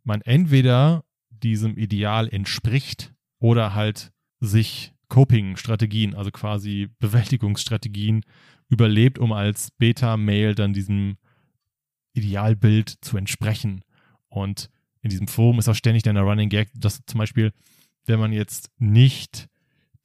man 0.03 0.23
entweder 0.23 1.05
diesem 1.29 1.77
Ideal 1.77 2.27
entspricht 2.29 3.13
oder 3.39 3.75
halt 3.75 4.13
sich 4.41 4.95
Coping-Strategien, 5.09 6.15
also 6.15 6.31
quasi 6.31 6.89
Bewältigungsstrategien 6.99 8.23
überlebt, 8.71 9.19
um 9.19 9.33
als 9.33 9.73
Beta-Mail 9.73 10.55
dann 10.55 10.73
diesem 10.73 11.19
Idealbild 12.15 12.97
zu 13.03 13.19
entsprechen. 13.19 13.85
Und 14.31 14.71
in 15.03 15.11
diesem 15.11 15.29
Forum 15.29 15.59
ist 15.59 15.69
auch 15.69 15.75
ständig 15.75 16.03
dann 16.03 16.15
der 16.15 16.25
Running 16.25 16.49
Gag, 16.49 16.71
dass 16.75 17.05
zum 17.05 17.19
Beispiel, 17.19 17.53
wenn 18.07 18.19
man 18.19 18.33
jetzt 18.33 18.71
nicht 18.79 19.49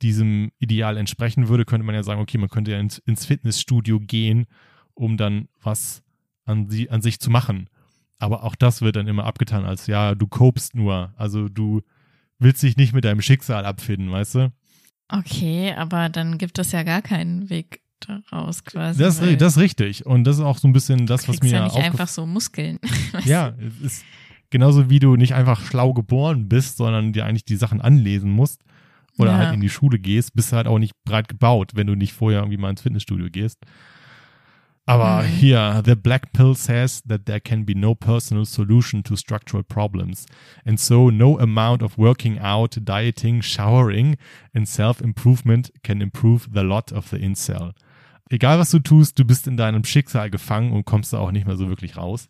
diesem 0.02 0.52
Ideal 0.60 0.98
entsprechen 0.98 1.48
würde, 1.48 1.66
könnte 1.66 1.86
man 1.86 1.96
ja 1.96 2.04
sagen, 2.04 2.22
okay, 2.22 2.38
man 2.38 2.50
könnte 2.50 2.72
ja 2.72 2.80
ins, 2.80 3.26
Fitnessstudio 3.26 4.00
gehen, 4.00 4.46
um 4.94 5.18
dann 5.18 5.48
was 5.62 6.04
an, 6.46 6.70
sie, 6.70 6.90
an 6.90 7.02
sich 7.02 7.20
zu 7.20 7.30
machen. 7.30 7.70
Aber 8.18 8.44
auch 8.44 8.56
das 8.56 8.82
wird 8.82 8.96
dann 8.96 9.08
immer 9.08 9.26
abgetan 9.26 9.66
als, 9.66 9.88
ja, 9.88 10.16
du 10.16 10.28
copest 10.28 10.76
nur. 10.76 11.14
Also 11.18 11.50
du 11.50 11.82
willst 12.40 12.62
dich 12.64 12.78
nicht 12.78 12.94
mit 12.94 13.06
deinem 13.06 13.22
Schicksal 13.22 13.66
abfinden, 13.66 14.12
weißt 14.12 14.36
du? 14.36 14.54
Okay, 15.10 15.74
aber 15.74 16.10
dann 16.10 16.38
gibt 16.38 16.58
es 16.60 16.72
ja 16.72 16.84
gar 16.84 17.02
keinen 17.02 17.50
Weg 17.50 17.82
daraus 18.00 18.64
quasi. 18.64 19.00
Das, 19.00 19.20
das 19.20 19.54
ist 19.54 19.60
richtig. 19.60 20.06
Und 20.06 20.24
das 20.24 20.38
ist 20.38 20.44
auch 20.44 20.58
so 20.58 20.68
ein 20.68 20.74
bisschen 20.74 21.06
das, 21.06 21.28
was 21.28 21.42
mir. 21.42 21.52
ja 21.52 21.64
nicht 21.66 21.76
einfach 21.76 22.08
so 22.08 22.26
Muskeln. 22.26 22.80
ja, 23.26 23.54
es 23.60 23.82
ist 23.82 24.06
genauso 24.50 24.90
wie 24.90 25.00
du 25.00 25.16
nicht 25.16 25.34
einfach 25.34 25.66
schlau 25.66 25.94
geboren 25.94 26.48
bist, 26.48 26.78
sondern 26.78 27.14
dir 27.14 27.26
eigentlich 27.26 27.46
die 27.46 27.56
Sachen 27.56 27.82
anlesen 27.82 28.32
musst 28.32 28.64
oder 29.22 29.32
ja. 29.32 29.38
halt 29.38 29.54
in 29.54 29.62
die 29.62 29.70
Schule 29.70 30.00
gehst, 30.00 30.34
bist 30.34 30.52
du 30.52 30.58
halt 30.58 30.68
auch 30.68 30.80
nicht 30.80 30.94
breit 31.06 31.28
gebaut, 31.28 31.72
wenn 31.76 31.88
du 31.88 31.96
nicht 31.96 32.14
vorher 32.14 32.40
irgendwie 32.40 32.58
mal 32.58 32.70
ins 32.70 32.82
Fitnessstudio 32.82 33.28
gehst. 33.30 33.60
Aber 34.86 35.24
mhm. 35.24 35.28
hier, 35.28 35.84
the 35.86 35.96
black 35.96 36.34
pill 36.34 36.56
says 36.56 37.04
that 37.08 37.26
there 37.26 37.40
can 37.40 37.66
be 37.66 37.78
no 37.78 37.94
personal 37.94 38.46
solution 38.46 39.04
to 39.04 39.16
structural 39.16 39.64
problems. 39.64 40.26
And 40.66 40.80
so 40.80 41.12
no 41.12 41.40
amount 41.40 41.84
of 41.84 41.98
working 41.98 42.40
out, 42.40 42.78
dieting, 42.84 43.42
showering 43.42 44.18
and 44.54 44.68
self-improvement 44.68 45.72
can 45.84 46.02
improve 46.02 46.50
the 46.54 46.62
lot 46.62 46.92
of 46.92 47.10
the 47.10 47.18
incel. 47.18 47.74
Egal 48.30 48.60
was 48.60 48.72
du 48.72 48.80
tust, 48.80 49.20
du 49.20 49.26
bist 49.26 49.46
in 49.46 49.58
deinem 49.58 49.84
Schicksal 49.84 50.30
gefangen 50.30 50.72
und 50.72 50.86
kommst 50.86 51.14
da 51.14 51.20
auch 51.20 51.32
nicht 51.32 51.46
mehr 51.46 51.58
so 51.58 51.70
wirklich 51.70 51.98
raus. 51.98 52.30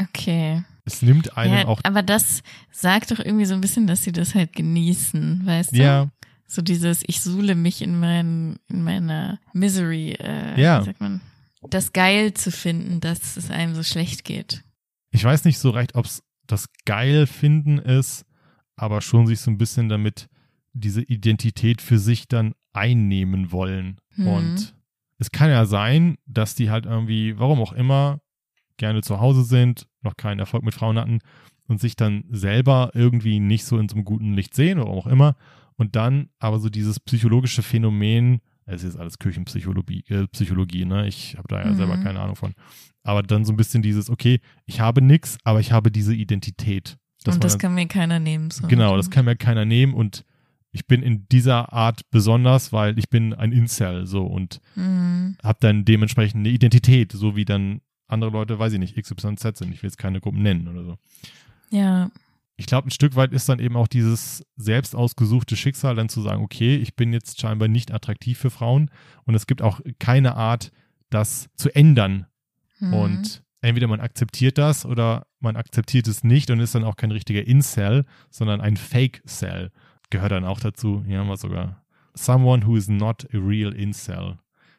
Okay. 0.00 0.64
Es 0.84 1.02
nimmt 1.02 1.36
einen 1.36 1.54
ja, 1.54 1.66
auch. 1.66 1.80
Aber 1.82 2.02
das 2.02 2.42
sagt 2.70 3.10
doch 3.10 3.18
irgendwie 3.18 3.46
so 3.46 3.54
ein 3.54 3.60
bisschen, 3.60 3.86
dass 3.86 4.04
sie 4.04 4.12
das 4.12 4.34
halt 4.34 4.52
genießen, 4.52 5.46
weißt 5.46 5.72
du? 5.72 5.76
Ja. 5.76 6.08
So 6.46 6.60
dieses, 6.60 7.02
ich 7.06 7.22
suhle 7.22 7.54
mich 7.54 7.80
in, 7.80 7.98
mein, 7.98 8.56
in 8.68 8.82
meiner 8.82 9.40
Misery, 9.54 10.12
äh, 10.12 10.60
ja. 10.60 10.80
wie 10.80 10.86
sagt 10.86 11.00
man, 11.00 11.20
das 11.70 11.92
geil 11.92 12.34
zu 12.34 12.50
finden, 12.50 13.00
dass 13.00 13.36
es 13.36 13.50
einem 13.50 13.74
so 13.74 13.82
schlecht 13.82 14.24
geht. 14.24 14.62
Ich 15.10 15.24
weiß 15.24 15.44
nicht 15.44 15.58
so 15.58 15.70
recht, 15.70 15.94
ob 15.94 16.04
es 16.04 16.22
das 16.46 16.68
geil 16.84 17.26
finden 17.26 17.78
ist, 17.78 18.26
aber 18.76 19.00
schon 19.00 19.26
sich 19.26 19.40
so 19.40 19.50
ein 19.50 19.58
bisschen 19.58 19.88
damit 19.88 20.28
diese 20.74 21.02
Identität 21.02 21.80
für 21.80 21.98
sich 21.98 22.28
dann 22.28 22.54
einnehmen 22.72 23.52
wollen. 23.52 23.98
Hm. 24.16 24.26
Und 24.26 24.74
es 25.18 25.30
kann 25.30 25.50
ja 25.50 25.64
sein, 25.64 26.18
dass 26.26 26.54
die 26.54 26.70
halt 26.70 26.84
irgendwie, 26.84 27.38
warum 27.38 27.60
auch 27.60 27.72
immer, 27.72 28.20
gerne 28.76 29.02
zu 29.02 29.20
Hause 29.20 29.44
sind, 29.44 29.86
noch 30.04 30.16
keinen 30.16 30.40
Erfolg 30.40 30.64
mit 30.64 30.74
Frauen 30.74 30.98
hatten 30.98 31.20
und 31.66 31.80
sich 31.80 31.96
dann 31.96 32.24
selber 32.30 32.90
irgendwie 32.94 33.40
nicht 33.40 33.64
so 33.64 33.78
in 33.78 33.88
so 33.88 33.96
einem 33.96 34.04
guten 34.04 34.34
Licht 34.34 34.54
sehen 34.54 34.78
oder 34.78 34.90
auch 34.90 35.06
immer. 35.06 35.36
Und 35.76 35.96
dann 35.96 36.28
aber 36.38 36.60
so 36.60 36.68
dieses 36.68 37.00
psychologische 37.00 37.62
Phänomen, 37.62 38.40
es 38.66 38.84
ist 38.84 38.96
alles 38.96 39.18
Kirchenpsychologie, 39.18 40.04
äh, 40.08 40.26
Psychologie, 40.28 40.84
ne? 40.84 41.06
Ich 41.06 41.36
habe 41.36 41.48
da 41.48 41.60
ja 41.60 41.70
mhm. 41.70 41.76
selber 41.76 41.96
keine 41.98 42.20
Ahnung 42.20 42.36
von. 42.36 42.54
Aber 43.02 43.22
dann 43.22 43.44
so 43.44 43.52
ein 43.52 43.56
bisschen 43.56 43.82
dieses, 43.82 44.08
okay, 44.08 44.40
ich 44.66 44.80
habe 44.80 45.02
nichts, 45.02 45.36
aber 45.44 45.60
ich 45.60 45.72
habe 45.72 45.90
diese 45.90 46.14
Identität. 46.14 46.96
Und 47.26 47.42
das 47.42 47.52
dann, 47.52 47.60
kann 47.60 47.74
mir 47.74 47.86
keiner 47.86 48.18
nehmen. 48.18 48.50
So 48.50 48.66
genau, 48.66 48.96
das 48.96 49.10
kann 49.10 49.24
mir 49.24 49.36
keiner 49.36 49.64
nehmen 49.64 49.94
und 49.94 50.24
ich 50.72 50.86
bin 50.86 51.02
in 51.02 51.26
dieser 51.28 51.72
Art 51.72 52.02
besonders, 52.10 52.72
weil 52.72 52.98
ich 52.98 53.08
bin 53.08 53.32
ein 53.32 53.52
Incel 53.52 54.06
so 54.06 54.26
und 54.26 54.60
mhm. 54.74 55.36
habe 55.42 55.58
dann 55.60 55.84
dementsprechend 55.84 56.40
eine 56.40 56.48
Identität, 56.48 57.12
so 57.12 57.36
wie 57.36 57.44
dann 57.44 57.80
andere 58.14 58.30
Leute, 58.30 58.58
weiß 58.58 58.72
ich 58.72 58.78
nicht, 58.78 58.96
XYZ 58.96 59.58
sind. 59.58 59.72
Ich 59.72 59.82
will 59.82 59.88
jetzt 59.88 59.98
keine 59.98 60.20
Gruppen 60.20 60.42
nennen 60.42 60.68
oder 60.68 60.84
so. 60.84 60.96
Ja. 61.70 62.10
Ich 62.56 62.66
glaube, 62.66 62.88
ein 62.88 62.92
Stück 62.92 63.16
weit 63.16 63.32
ist 63.32 63.48
dann 63.48 63.58
eben 63.58 63.76
auch 63.76 63.88
dieses 63.88 64.44
selbst 64.56 64.94
ausgesuchte 64.94 65.56
Schicksal, 65.56 65.96
dann 65.96 66.08
zu 66.08 66.22
sagen, 66.22 66.42
okay, 66.42 66.76
ich 66.76 66.94
bin 66.94 67.12
jetzt 67.12 67.40
scheinbar 67.40 67.68
nicht 67.68 67.92
attraktiv 67.92 68.38
für 68.38 68.50
Frauen 68.50 68.90
und 69.24 69.34
es 69.34 69.46
gibt 69.46 69.60
auch 69.60 69.80
keine 69.98 70.36
Art, 70.36 70.70
das 71.10 71.48
zu 71.56 71.74
ändern. 71.74 72.26
Mhm. 72.78 72.94
Und 72.94 73.42
entweder 73.60 73.88
man 73.88 74.00
akzeptiert 74.00 74.56
das 74.56 74.86
oder 74.86 75.26
man 75.40 75.56
akzeptiert 75.56 76.06
es 76.06 76.22
nicht 76.22 76.50
und 76.50 76.60
ist 76.60 76.74
dann 76.74 76.84
auch 76.84 76.96
kein 76.96 77.10
richtiger 77.10 77.44
Incel, 77.44 78.04
sondern 78.30 78.60
ein 78.60 78.76
Fake-Cell. 78.76 79.72
Gehört 80.10 80.32
dann 80.32 80.44
auch 80.44 80.60
dazu. 80.60 81.02
Hier 81.04 81.18
haben 81.18 81.28
wir 81.28 81.36
sogar. 81.36 81.84
Someone 82.14 82.64
who 82.64 82.76
is 82.76 82.88
not 82.88 83.26
a 83.34 83.38
real 83.38 83.72
Incel 83.72 84.38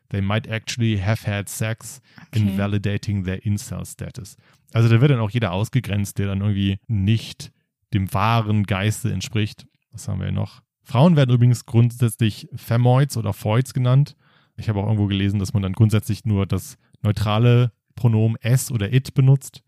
they 0.10 0.22
might 0.22 0.48
actually 0.48 0.98
have 0.98 1.30
had 1.30 1.50
sex, 1.50 2.02
okay. 2.28 2.40
invalidating 2.40 3.24
their 3.24 3.44
incel 3.46 3.86
status. 3.86 4.38
Also 4.74 4.90
da 4.90 5.00
wird 5.02 5.12
dann 5.12 5.20
auch 5.20 5.30
jeder 5.30 5.52
ausgegrenzt, 5.52 6.18
der 6.18 6.28
dann 6.28 6.42
irgendwie 6.42 6.80
nicht 6.88 7.52
dem 7.94 8.14
wahren 8.14 8.64
Geiste 8.64 9.12
entspricht. 9.12 9.66
Was 9.92 10.08
haben 10.08 10.20
wir 10.20 10.32
noch? 10.32 10.62
Frauen 10.84 11.16
werden 11.16 11.34
übrigens 11.34 11.66
grundsätzlich 11.66 12.48
Femoids 12.54 13.18
oder 13.18 13.34
Foids 13.34 13.74
genannt. 13.74 14.16
Ich 14.58 14.70
habe 14.70 14.80
auch 14.80 14.86
irgendwo 14.86 15.08
gelesen, 15.08 15.40
dass 15.40 15.54
man 15.54 15.64
dann 15.64 15.74
grundsätzlich 15.74 16.26
nur 16.26 16.46
das 16.46 16.78
neutrale 17.02 17.72
Pronomen 17.96 18.38
s 18.42 18.72
oder 18.72 18.94
it 18.94 19.14
benutzt, 19.14 19.64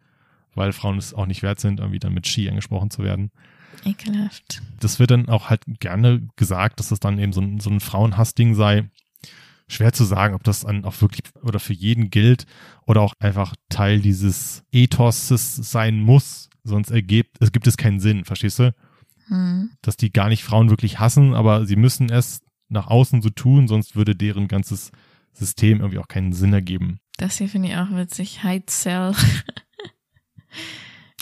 weil 0.53 0.73
Frauen 0.73 0.97
es 0.97 1.13
auch 1.13 1.25
nicht 1.25 1.41
wert 1.41 1.59
sind, 1.59 1.79
irgendwie 1.79 1.99
dann 1.99 2.13
mit 2.13 2.27
she 2.27 2.49
angesprochen 2.49 2.89
zu 2.89 3.03
werden. 3.03 3.31
Ekelhaft. 3.85 4.61
Das 4.79 4.99
wird 4.99 5.11
dann 5.11 5.29
auch 5.29 5.49
halt 5.49 5.61
gerne 5.79 6.27
gesagt, 6.35 6.79
dass 6.79 6.89
das 6.89 6.99
dann 6.99 7.19
eben 7.19 7.33
so 7.33 7.41
ein, 7.41 7.59
so 7.59 7.69
ein 7.69 7.79
Frauenhassding 7.79 8.55
sei 8.55 8.89
schwer 9.67 9.93
zu 9.93 10.03
sagen, 10.03 10.33
ob 10.33 10.43
das 10.43 10.61
dann 10.61 10.85
auch 10.85 11.01
wirklich 11.01 11.23
oder 11.41 11.59
für 11.59 11.73
jeden 11.73 12.09
gilt 12.09 12.45
oder 12.85 13.01
auch 13.01 13.13
einfach 13.19 13.55
Teil 13.69 13.99
dieses 13.99 14.63
Ethoses 14.71 15.55
sein 15.55 15.99
muss. 15.99 16.49
Sonst 16.63 16.91
ergibt, 16.91 17.37
es 17.39 17.51
gibt 17.51 17.67
es 17.67 17.77
keinen 17.77 17.99
Sinn, 17.99 18.25
verstehst 18.25 18.59
du? 18.59 18.73
Hm. 19.27 19.71
Dass 19.81 19.97
die 19.97 20.11
gar 20.11 20.29
nicht 20.29 20.43
Frauen 20.43 20.69
wirklich 20.69 20.99
hassen, 20.99 21.33
aber 21.33 21.65
sie 21.65 21.75
müssen 21.75 22.09
es 22.09 22.41
nach 22.69 22.87
außen 22.87 23.21
so 23.21 23.29
tun, 23.29 23.67
sonst 23.67 23.95
würde 23.95 24.15
deren 24.15 24.47
ganzes 24.47 24.91
System 25.33 25.79
irgendwie 25.79 25.99
auch 25.99 26.07
keinen 26.07 26.33
Sinn 26.33 26.53
ergeben. 26.53 26.99
Das 27.17 27.37
hier 27.37 27.47
finde 27.47 27.69
ich 27.69 27.75
auch 27.75 27.91
witzig. 27.91 28.43
Hide 28.43 28.65
Cell. 28.67 29.13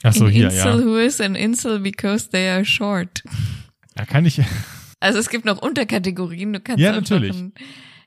Achso, 0.03 0.27
hier, 0.27 0.49
Incel 0.49 0.79
ja. 0.79 0.85
who 0.85 0.97
is 0.97 1.19
an 1.21 1.35
Incel 1.35 1.79
because 1.79 2.29
they 2.29 2.49
are 2.49 2.65
short. 2.65 3.23
Ja, 3.97 4.05
kann 4.05 4.25
ich. 4.25 4.41
Also 4.99 5.19
es 5.19 5.29
gibt 5.29 5.45
noch 5.45 5.61
Unterkategorien. 5.61 6.53
Du 6.53 6.59
kannst 6.59 6.81
ja, 6.81 6.91
natürlich. 6.91 7.35
Ein, 7.35 7.53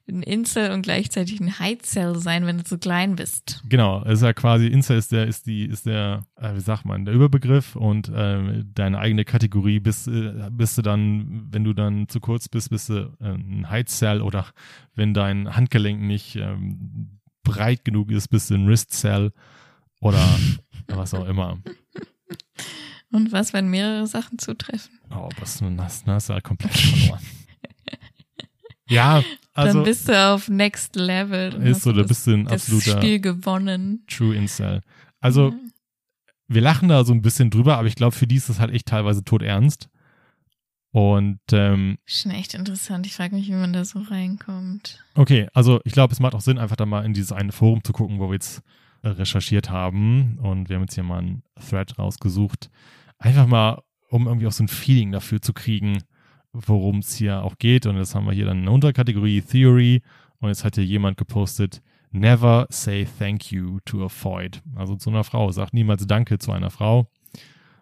ein 0.08 0.22
Incel 0.22 0.70
und 0.70 0.82
gleichzeitig 0.82 1.40
ein 1.40 1.58
High-Cell 1.58 2.16
sein, 2.16 2.46
wenn 2.46 2.58
du 2.58 2.64
zu 2.64 2.78
klein 2.78 3.16
bist. 3.16 3.62
Genau, 3.68 4.02
es 4.04 4.14
ist 4.14 4.22
ja 4.22 4.32
quasi, 4.32 4.66
Incel 4.66 4.98
ist 4.98 5.12
der, 5.12 5.26
ist 5.26 5.46
die, 5.46 5.64
ist 5.64 5.86
der, 5.86 6.24
äh, 6.36 6.54
wie 6.54 6.60
sagt 6.60 6.84
man, 6.84 7.04
der 7.04 7.14
Überbegriff 7.14 7.76
und 7.76 8.08
äh, 8.08 8.64
deine 8.74 8.98
eigene 8.98 9.24
Kategorie 9.24 9.80
bist, 9.80 10.08
äh, 10.08 10.48
bist 10.50 10.78
du 10.78 10.82
dann, 10.82 11.48
wenn 11.50 11.64
du 11.64 11.72
dann 11.72 12.08
zu 12.08 12.20
kurz 12.20 12.48
bist, 12.48 12.70
bist 12.70 12.88
du 12.88 13.16
äh, 13.20 13.32
ein 13.32 13.68
High-Cell 13.68 14.22
oder 14.22 14.46
wenn 14.94 15.14
dein 15.14 15.54
Handgelenk 15.54 16.00
nicht 16.00 16.36
ähm, 16.36 17.18
breit 17.42 17.84
genug 17.84 18.10
ist, 18.10 18.28
bist 18.28 18.50
du 18.50 18.54
ein 18.54 18.66
Wrist-Cell 18.66 19.32
oder 20.00 20.24
was 20.88 21.14
auch 21.14 21.26
immer. 21.26 21.58
Und 23.10 23.32
was, 23.32 23.52
wenn 23.52 23.68
mehrere 23.68 24.06
Sachen 24.06 24.38
zutreffen? 24.38 25.00
Oh, 25.10 25.30
was, 25.40 25.62
hast, 25.62 26.06
dann 26.06 26.14
hast 26.14 26.28
du 26.28 26.34
halt 26.34 26.44
komplett 26.44 26.76
verloren. 26.76 27.22
ja, 28.88 29.22
also, 29.58 29.78
dann 29.78 29.84
bist 29.84 30.08
du 30.08 30.26
auf 30.26 30.48
Next 30.48 30.96
Level. 30.96 31.54
Ist 31.66 31.82
so, 31.82 31.92
da 31.92 32.02
bist 32.02 32.26
du 32.26 32.32
ein 32.32 32.48
absoluter 32.48 32.98
Spiel 32.98 33.20
gewonnen. 33.20 34.04
True 34.06 34.34
Incel. 34.34 34.82
Also, 35.20 35.50
ja. 35.50 35.56
wir 36.48 36.62
lachen 36.62 36.88
da 36.88 37.04
so 37.04 37.12
ein 37.12 37.22
bisschen 37.22 37.50
drüber, 37.50 37.76
aber 37.78 37.88
ich 37.88 37.96
glaube, 37.96 38.14
für 38.14 38.26
die 38.26 38.36
ist 38.36 38.48
das 38.48 38.60
halt 38.60 38.72
echt 38.72 38.86
teilweise 38.86 39.24
todernst. 39.24 39.88
Und 40.90 41.40
ähm, 41.52 41.98
Schon 42.06 42.32
echt 42.32 42.54
interessant. 42.54 43.06
Ich 43.06 43.14
frage 43.14 43.34
mich, 43.34 43.48
wie 43.48 43.52
man 43.52 43.72
da 43.72 43.84
so 43.84 44.00
reinkommt. 44.00 45.04
okay, 45.14 45.48
also 45.52 45.80
ich 45.84 45.92
glaube, 45.92 46.12
es 46.12 46.20
macht 46.20 46.34
auch 46.34 46.40
Sinn, 46.40 46.58
einfach 46.58 46.76
da 46.76 46.86
mal 46.86 47.04
in 47.04 47.12
dieses 47.12 47.32
eine 47.32 47.52
Forum 47.52 47.84
zu 47.84 47.92
gucken, 47.92 48.18
wo 48.18 48.28
wir 48.28 48.34
jetzt 48.34 48.62
äh, 49.02 49.08
recherchiert 49.08 49.70
haben. 49.70 50.38
Und 50.38 50.68
wir 50.68 50.76
haben 50.76 50.82
jetzt 50.82 50.94
hier 50.94 51.04
mal 51.04 51.18
einen 51.18 51.42
Thread 51.68 51.98
rausgesucht. 51.98 52.70
Einfach 53.18 53.46
mal, 53.46 53.82
um 54.08 54.26
irgendwie 54.26 54.46
auch 54.46 54.52
so 54.52 54.64
ein 54.64 54.68
Feeling 54.68 55.12
dafür 55.12 55.42
zu 55.42 55.52
kriegen, 55.52 55.98
worum 56.66 56.98
es 56.98 57.14
hier 57.14 57.42
auch 57.42 57.58
geht. 57.58 57.86
Und 57.86 57.96
jetzt 57.96 58.14
haben 58.14 58.26
wir 58.26 58.32
hier 58.32 58.46
dann 58.46 58.58
eine 58.58 58.70
Unterkategorie 58.70 59.42
Theory. 59.42 60.02
Und 60.40 60.48
jetzt 60.48 60.64
hat 60.64 60.76
hier 60.76 60.84
jemand 60.84 61.16
gepostet, 61.16 61.82
Never 62.10 62.66
say 62.70 63.06
thank 63.18 63.52
you 63.52 63.80
to 63.84 64.04
a 64.04 64.08
void. 64.08 64.62
Also 64.74 64.96
zu 64.96 65.10
einer 65.10 65.24
Frau. 65.24 65.50
Sagt 65.52 65.74
niemals 65.74 66.06
Danke 66.06 66.38
zu 66.38 66.52
einer 66.52 66.70
Frau. 66.70 67.10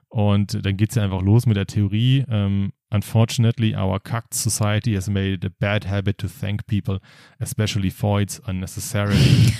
Und 0.09 0.64
dann 0.64 0.76
geht 0.76 0.90
es 0.90 0.97
ja 0.97 1.04
einfach 1.04 1.23
los 1.23 1.47
mit 1.47 1.56
der 1.56 1.66
Theorie. 1.66 2.25
Ähm, 2.28 2.73
Unfortunately, 2.90 3.75
our 3.75 3.99
cucked 3.99 4.33
society 4.33 4.95
has 4.95 5.09
made 5.09 5.33
it 5.33 5.45
a 5.45 5.50
bad 5.50 5.85
habit 5.85 6.18
to 6.18 6.28
thank 6.28 6.66
people, 6.66 7.00
especially 7.40 7.90
voids, 7.90 8.40
unnecessarily. 8.47 9.54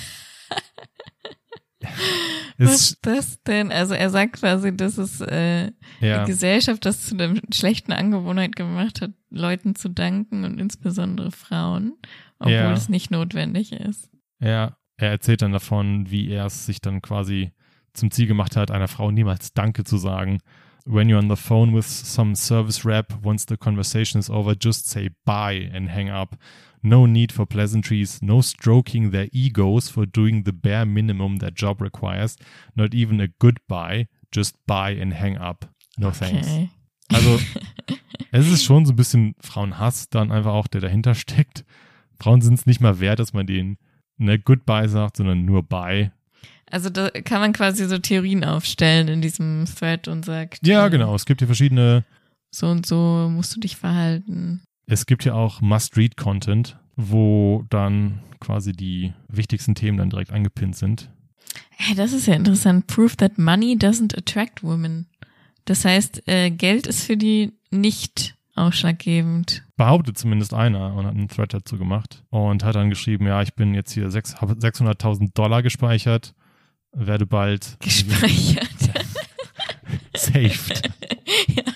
Was 2.57 2.73
ist, 2.91 2.97
das 3.05 3.41
denn? 3.43 3.71
Also 3.71 3.93
er 3.93 4.09
sagt 4.09 4.33
quasi, 4.33 4.75
dass 4.75 4.97
es 4.97 5.21
äh, 5.21 5.71
ja, 5.99 6.23
die 6.23 6.31
Gesellschaft 6.31 6.85
das 6.85 7.05
zu 7.05 7.15
einer 7.15 7.39
schlechten 7.53 7.91
Angewohnheit 7.93 8.55
gemacht 8.55 9.01
hat, 9.01 9.11
Leuten 9.29 9.75
zu 9.75 9.89
danken 9.89 10.43
und 10.43 10.59
insbesondere 10.59 11.31
Frauen, 11.31 11.93
obwohl 12.39 12.53
Ja. 12.53 12.73
es 12.73 12.89
nicht 12.89 13.11
notwendig 13.11 13.71
ist. 13.73 14.09
ja, 14.39 14.75
er 14.99 15.09
erzählt 15.11 15.43
dann 15.43 15.51
davon, 15.51 16.09
wie 16.09 16.29
er 16.31 16.47
es 16.47 16.65
sich 16.65 16.81
dann 16.81 17.01
quasi 17.03 17.51
zum 17.93 18.09
Ziel 18.09 18.25
gemacht 18.25 18.55
hat, 18.55 18.71
einer 18.71 18.87
Frau 18.87 19.11
niemals 19.11 19.53
Danke 19.53 19.83
zu 19.83 19.97
sagen. 19.97 20.39
When 20.85 21.07
you're 21.09 21.19
on 21.19 21.29
the 21.29 21.35
phone 21.35 21.75
with 21.75 21.85
some 21.85 22.35
service 22.35 22.83
rep, 22.85 23.13
once 23.23 23.45
the 23.47 23.57
conversation 23.57 24.19
is 24.19 24.29
over, 24.29 24.55
just 24.59 24.87
say 24.89 25.09
bye 25.25 25.69
and 25.75 25.89
hang 25.89 26.09
up. 26.09 26.35
No 26.81 27.05
need 27.05 27.31
for 27.31 27.45
pleasantries, 27.45 28.21
no 28.21 28.41
stroking 28.41 29.11
their 29.11 29.27
egos 29.31 29.89
for 29.89 30.05
doing 30.05 30.43
the 30.45 30.51
bare 30.51 30.85
minimum 30.85 31.39
their 31.39 31.51
job 31.51 31.81
requires, 31.81 32.37
not 32.75 32.93
even 32.93 33.19
a 33.19 33.27
goodbye, 33.39 34.07
just 34.31 34.55
bye 34.65 34.91
and 34.91 35.13
hang 35.13 35.37
up. 35.37 35.65
No 35.97 36.11
thanks. 36.11 36.47
Okay. 36.47 36.69
Also, 37.11 37.39
es 38.31 38.47
ist 38.47 38.63
schon 38.63 38.85
so 38.85 38.93
ein 38.93 38.95
bisschen 38.95 39.35
Frauenhass 39.39 40.09
dann 40.09 40.31
einfach 40.31 40.53
auch, 40.53 40.67
der 40.67 40.81
dahinter 40.81 41.15
steckt. 41.15 41.65
Frauen 42.19 42.41
sind 42.41 42.55
es 42.55 42.65
nicht 42.65 42.81
mal 42.81 42.99
wert, 42.99 43.19
dass 43.19 43.33
man 43.33 43.47
denen 43.47 43.77
ne 44.17 44.39
Goodbye 44.39 44.89
sagt, 44.89 45.17
sondern 45.17 45.45
nur 45.45 45.63
Bye. 45.63 46.11
Also 46.69 46.89
da 46.89 47.09
kann 47.09 47.39
man 47.39 47.53
quasi 47.53 47.85
so 47.85 47.97
Theorien 47.97 48.43
aufstellen 48.43 49.07
in 49.07 49.21
diesem 49.21 49.65
Thread 49.65 50.07
und 50.07 50.25
sagt, 50.25 50.65
Ja, 50.67 50.85
äh, 50.85 50.89
genau. 50.89 51.15
Es 51.15 51.25
gibt 51.25 51.39
hier 51.39 51.47
verschiedene, 51.47 52.03
so 52.51 52.67
und 52.67 52.85
so 52.85 53.29
musst 53.31 53.55
du 53.55 53.59
dich 53.59 53.77
verhalten. 53.77 54.63
Es 54.87 55.05
gibt 55.05 55.25
ja 55.25 55.33
auch 55.33 55.61
Must-Read-Content, 55.61 56.77
wo 56.95 57.63
dann 57.69 58.19
quasi 58.39 58.71
die 58.71 59.13
wichtigsten 59.27 59.75
Themen 59.75 59.97
dann 59.97 60.09
direkt 60.09 60.31
angepinnt 60.31 60.75
sind. 60.75 61.09
Hey, 61.71 61.95
das 61.95 62.13
ist 62.13 62.27
ja 62.27 62.33
interessant. 62.35 62.87
Proof 62.87 63.15
that 63.17 63.37
money 63.37 63.75
doesn't 63.77 64.17
attract 64.17 64.63
women. 64.63 65.07
Das 65.65 65.85
heißt, 65.85 66.27
äh, 66.27 66.49
Geld 66.49 66.87
ist 66.87 67.03
für 67.03 67.17
die 67.17 67.53
nicht 67.71 68.35
ausschlaggebend. 68.55 69.63
Behauptet 69.75 70.17
zumindest 70.17 70.53
einer 70.53 70.93
und 70.95 71.05
hat 71.05 71.13
einen 71.13 71.27
Thread 71.27 71.53
dazu 71.53 71.77
gemacht 71.77 72.23
und 72.29 72.63
hat 72.63 72.75
dann 72.75 72.89
geschrieben, 72.89 73.27
ja, 73.27 73.41
ich 73.41 73.53
bin 73.53 73.73
jetzt 73.75 73.91
hier 73.91 74.09
sechs- 74.09 74.37
habe 74.41 74.53
600.000 74.53 75.31
Dollar 75.33 75.61
gespeichert, 75.61 76.33
werde 76.93 77.25
bald 77.27 77.77
Gespeichert. 77.81 78.67
saved, 80.15 80.89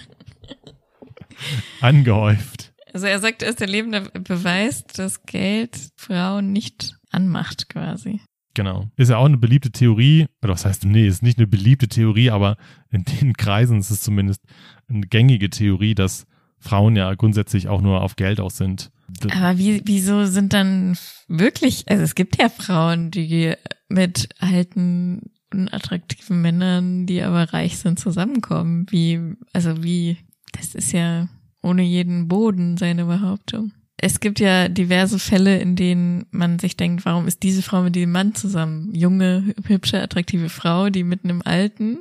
angehäuft. 1.82 2.61
Also 2.94 3.08
er 3.08 3.20
sagt, 3.20 3.42
er 3.42 3.50
ist 3.50 3.60
der 3.60 3.68
lebende 3.68 4.02
Beweis, 4.20 4.86
dass 4.86 5.24
Geld 5.24 5.78
Frauen 5.96 6.52
nicht 6.52 6.96
anmacht 7.12 7.70
quasi. 7.70 8.22
Genau. 8.54 8.90
Ist 8.98 9.10
ja 9.10 9.18
auch 9.18 9.26
eine 9.26 9.38
beliebte 9.38 9.72
Theorie, 9.72 10.26
oder 10.42 10.54
was 10.54 10.66
heißt, 10.66 10.86
nee, 10.86 11.08
ist 11.08 11.24
nicht 11.24 11.38
eine 11.38 11.48
beliebte 11.48 11.88
Theorie, 11.88 12.32
aber 12.32 12.58
in 12.90 13.06
den 13.06 13.34
Kreisen 13.38 13.80
ist 13.80 13.92
es 13.92 14.02
zumindest 14.02 14.42
eine 14.90 15.02
gängige 15.02 15.50
Theorie, 15.50 15.96
dass 15.96 16.26
Frauen 16.60 16.96
ja 16.96 17.14
grundsätzlich 17.16 17.68
auch 17.68 17.82
nur 17.82 18.02
auf 18.02 18.16
Geld 18.16 18.40
aus 18.40 18.58
sind. 18.58 18.92
Aber 19.32 19.58
wie, 19.58 19.82
wieso 19.86 20.26
sind 20.26 20.54
dann 20.54 20.98
wirklich, 21.28 21.86
also 21.88 22.04
es 22.04 22.16
gibt 22.16 22.42
ja 22.42 22.50
Frauen, 22.50 23.12
die 23.12 23.56
mit 23.90 24.30
alten, 24.40 25.32
unattraktiven 25.54 26.42
Männern, 26.42 27.08
die 27.08 27.22
aber 27.22 27.52
reich 27.52 27.78
sind, 27.78 28.00
zusammenkommen. 28.00 28.86
Wie, 28.90 29.36
also 29.54 29.84
wie, 29.84 30.18
das 30.54 30.76
ist 30.76 30.94
ja 30.94 31.28
ohne 31.62 31.84
jeden 31.84 32.28
Boden 32.28 32.78
seine 32.78 33.06
Behauptung. 33.06 33.72
Es 33.98 34.20
gibt 34.20 34.40
ja 34.40 34.68
diverse 34.68 35.20
Fälle, 35.20 35.60
in 35.60 35.76
denen 35.76 36.26
man 36.32 36.58
sich 36.58 36.76
denkt, 36.76 37.06
warum 37.06 37.28
ist 37.28 37.44
diese 37.44 37.62
Frau 37.62 37.84
mit 37.84 37.96
diesem 37.96 38.12
Mann 38.12 38.34
zusammen? 38.34 38.90
Junge, 38.96 39.54
hübsche, 39.66 40.02
attraktive 40.02 40.50
Frau, 40.50 40.90
die 40.90 41.04
mit 41.04 41.24
einem 41.24 41.42
alten, 41.46 42.00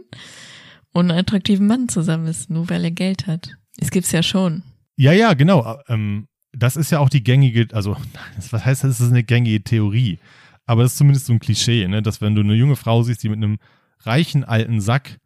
unattraktiven 0.93 1.67
Mann 1.67 1.89
zusammen 1.89 2.27
ist, 2.27 2.51
nur 2.51 2.69
weil 2.71 2.85
er 2.85 2.91
Geld 2.91 3.27
hat. 3.27 3.51
Es 3.79 3.91
gibt's 3.91 4.13
ja 4.13 4.23
schon. 4.23 4.63
Ja, 4.97 5.13
ja, 5.13 5.35
genau. 5.35 5.79
Ähm, 5.89 6.27
das 6.53 6.77
ist 6.77 6.91
ja 6.91 6.99
auch 6.99 7.09
die 7.09 7.23
gängige, 7.23 7.69
also 7.73 7.97
das- 8.37 8.53
was 8.53 8.65
heißt, 8.65 8.85
das 8.85 9.01
ist 9.01 9.11
eine 9.11 9.23
gängige 9.25 9.63
Theorie. 9.63 10.19
Aber 10.67 10.83
das 10.83 10.93
ist 10.93 10.99
zumindest 10.99 11.27
so 11.27 11.33
ein 11.33 11.41
Klischee, 11.41 11.87
ne? 11.89 12.03
dass 12.03 12.21
wenn 12.21 12.35
du 12.35 12.43
eine 12.43 12.55
junge 12.55 12.77
Frau 12.77 13.03
siehst, 13.03 13.23
die 13.23 13.29
mit 13.29 13.39
einem 13.39 13.59
reichen 14.01 14.45
alten 14.45 14.81
Sack 14.81 15.19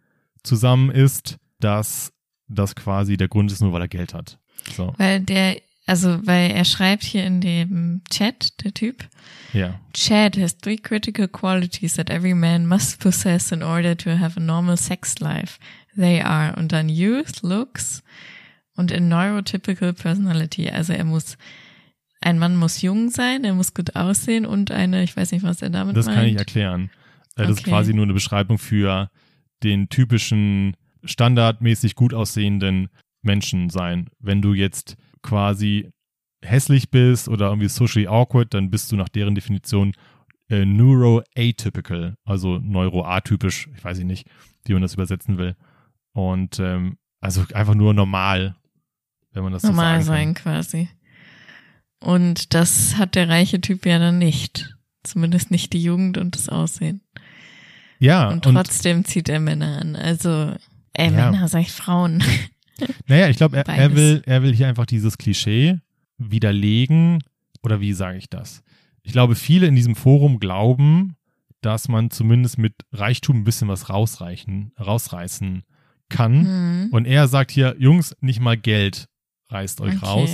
zusammen 0.43 0.91
ist, 0.91 1.37
dass 1.61 2.13
das 2.49 2.75
quasi 2.75 3.17
der 3.17 3.29
Grund 3.29 3.51
ist, 3.53 3.61
nur 3.61 3.73
weil 3.73 3.83
er 3.83 3.89
Geld 3.89 4.15
hat. 4.15 4.39
So, 4.77 4.95
Weil 4.99 5.21
der, 5.21 5.57
also 5.87 6.27
weil 6.27 6.51
er 6.53 6.65
schreibt 6.65 7.03
hier 7.05 7.25
in 7.27 7.41
dem 7.41 8.03
Chat, 8.11 8.65
der 8.65 8.73
Typ, 8.73 9.09
ja. 9.53 9.79
Chad 9.93 10.37
has 10.39 10.57
three 10.59 10.77
critical 10.77 11.29
qualities 11.29 11.95
that 11.95 12.11
every 12.11 12.35
man 12.35 12.67
must 12.67 13.01
possess 13.01 13.53
in 13.53 13.63
order 13.63 13.97
to 13.97 14.19
have 14.19 14.39
a 14.39 14.43
normal 14.43 14.77
sex 14.77 15.19
life. 15.21 15.59
They 15.97 16.21
are 16.23 16.57
und 16.57 16.73
dann 16.73 16.89
Youth, 16.89 17.43
Looks 17.43 18.03
und 18.77 18.93
a 18.93 18.99
neurotypical 19.01 19.93
personality. 19.93 20.69
Also 20.71 20.93
er 20.93 21.05
muss, 21.05 21.37
ein 22.21 22.39
Mann 22.39 22.57
muss 22.57 22.81
jung 22.83 23.11
sein, 23.11 23.45
er 23.45 23.55
muss 23.55 23.75
gut 23.75 23.95
aussehen 23.95 24.47
und 24.47 24.71
eine, 24.73 25.03
ich 25.05 25.17
weiß 25.17 25.31
nicht, 25.33 25.43
was 25.45 25.63
er 25.63 25.71
damit 25.71 25.97
Das 25.97 26.07
meint. 26.07 26.17
kann 26.19 26.27
ich 26.27 26.37
erklären. 26.37 26.91
Äh, 27.37 27.43
Das 27.43 27.51
ist 27.51 27.59
Okay. 27.61 27.71
quasi 27.71 27.95
nur 27.95 28.05
eine 28.05 28.15
Beschreibung 28.15 28.59
für 28.59 29.11
den 29.63 29.89
typischen 29.89 30.75
standardmäßig 31.05 31.95
gut 31.95 32.15
aussehenden 32.15 32.89
Menschen 33.23 33.71
sein. 33.71 34.09
Wenn 34.19 34.43
du 34.43 34.55
jetzt 34.55 34.97
quasi 35.23 35.91
hässlich 36.43 36.91
bist 36.91 37.29
oder 37.29 37.47
irgendwie 37.49 37.69
socially 37.69 38.07
awkward, 38.07 38.53
dann 38.55 38.71
bist 38.71 38.93
du 38.93 38.97
nach 38.97 39.09
deren 39.09 39.35
Definition 39.35 39.93
äh, 40.51 40.65
neuroatypical, 40.65 42.17
also 42.25 42.59
neuroatypisch, 42.59 43.69
ich 43.75 43.83
weiß 43.85 43.99
nicht, 44.01 44.29
wie 44.67 44.75
man 44.75 44.83
das 44.83 44.95
übersetzen 44.95 45.39
will. 45.39 45.57
Und 46.13 46.59
ähm, 46.61 46.99
also 47.21 47.45
einfach 47.55 47.75
nur 47.75 47.95
normal, 47.95 48.55
wenn 49.33 49.43
man 49.43 49.53
das 49.53 49.63
Normal 49.63 50.01
so 50.01 50.07
sagen 50.09 50.19
sein 50.19 50.35
quasi. 50.35 50.89
Und 52.01 52.53
das 52.53 52.99
hat 52.99 53.15
der 53.15 53.29
reiche 53.31 53.61
Typ 53.61 53.87
ja 53.87 53.99
dann 53.99 54.19
nicht. 54.19 54.77
Zumindest 55.03 55.51
nicht 55.51 55.73
die 55.73 55.83
Jugend 55.83 56.19
und 56.19 56.35
das 56.37 56.49
Aussehen. 56.49 57.01
Ja, 57.99 58.29
Und 58.29 58.47
und 58.47 58.55
trotzdem 58.55 59.05
zieht 59.05 59.29
er 59.29 59.41
Männer 59.41 59.81
an. 59.81 59.97
Also, 59.97 60.55
äh, 60.95 61.05
Ja. 61.11 61.31
Männer, 61.31 61.49
sag 61.49 61.63
ich 61.63 61.73
Frauen. 61.73 62.23
Naja, 63.07 63.29
ich 63.29 63.37
glaube, 63.37 63.57
er, 63.57 63.69
er, 63.69 63.95
will, 63.95 64.23
er 64.27 64.43
will 64.43 64.53
hier 64.53 64.67
einfach 64.67 64.85
dieses 64.85 65.17
Klischee 65.17 65.79
widerlegen. 66.19 67.23
Oder 67.63 67.81
wie 67.81 67.93
sage 67.93 68.19
ich 68.19 68.29
das? 68.29 68.65
Ich 69.05 69.13
glaube, 69.13 69.37
viele 69.37 69.69
in 69.69 69.77
diesem 69.77 69.95
Forum 69.95 70.41
glauben, 70.41 71.15
dass 71.61 71.89
man 71.89 72.11
zumindest 72.11 72.59
mit 72.59 72.75
Reichtum 72.93 73.39
ein 73.39 73.45
bisschen 73.45 73.69
was 73.69 73.91
rausreichen, 73.91 74.73
rausreißen 74.79 75.63
kann. 76.09 76.45
Hm. 76.45 76.89
Und 76.91 77.05
er 77.07 77.29
sagt 77.29 77.53
hier, 77.53 77.77
Jungs, 77.79 78.17
nicht 78.21 78.41
mal 78.41 78.57
Geld 78.57 79.07
reißt 79.51 79.81
euch 79.81 79.95
Okay. 79.97 80.05
raus. 80.07 80.31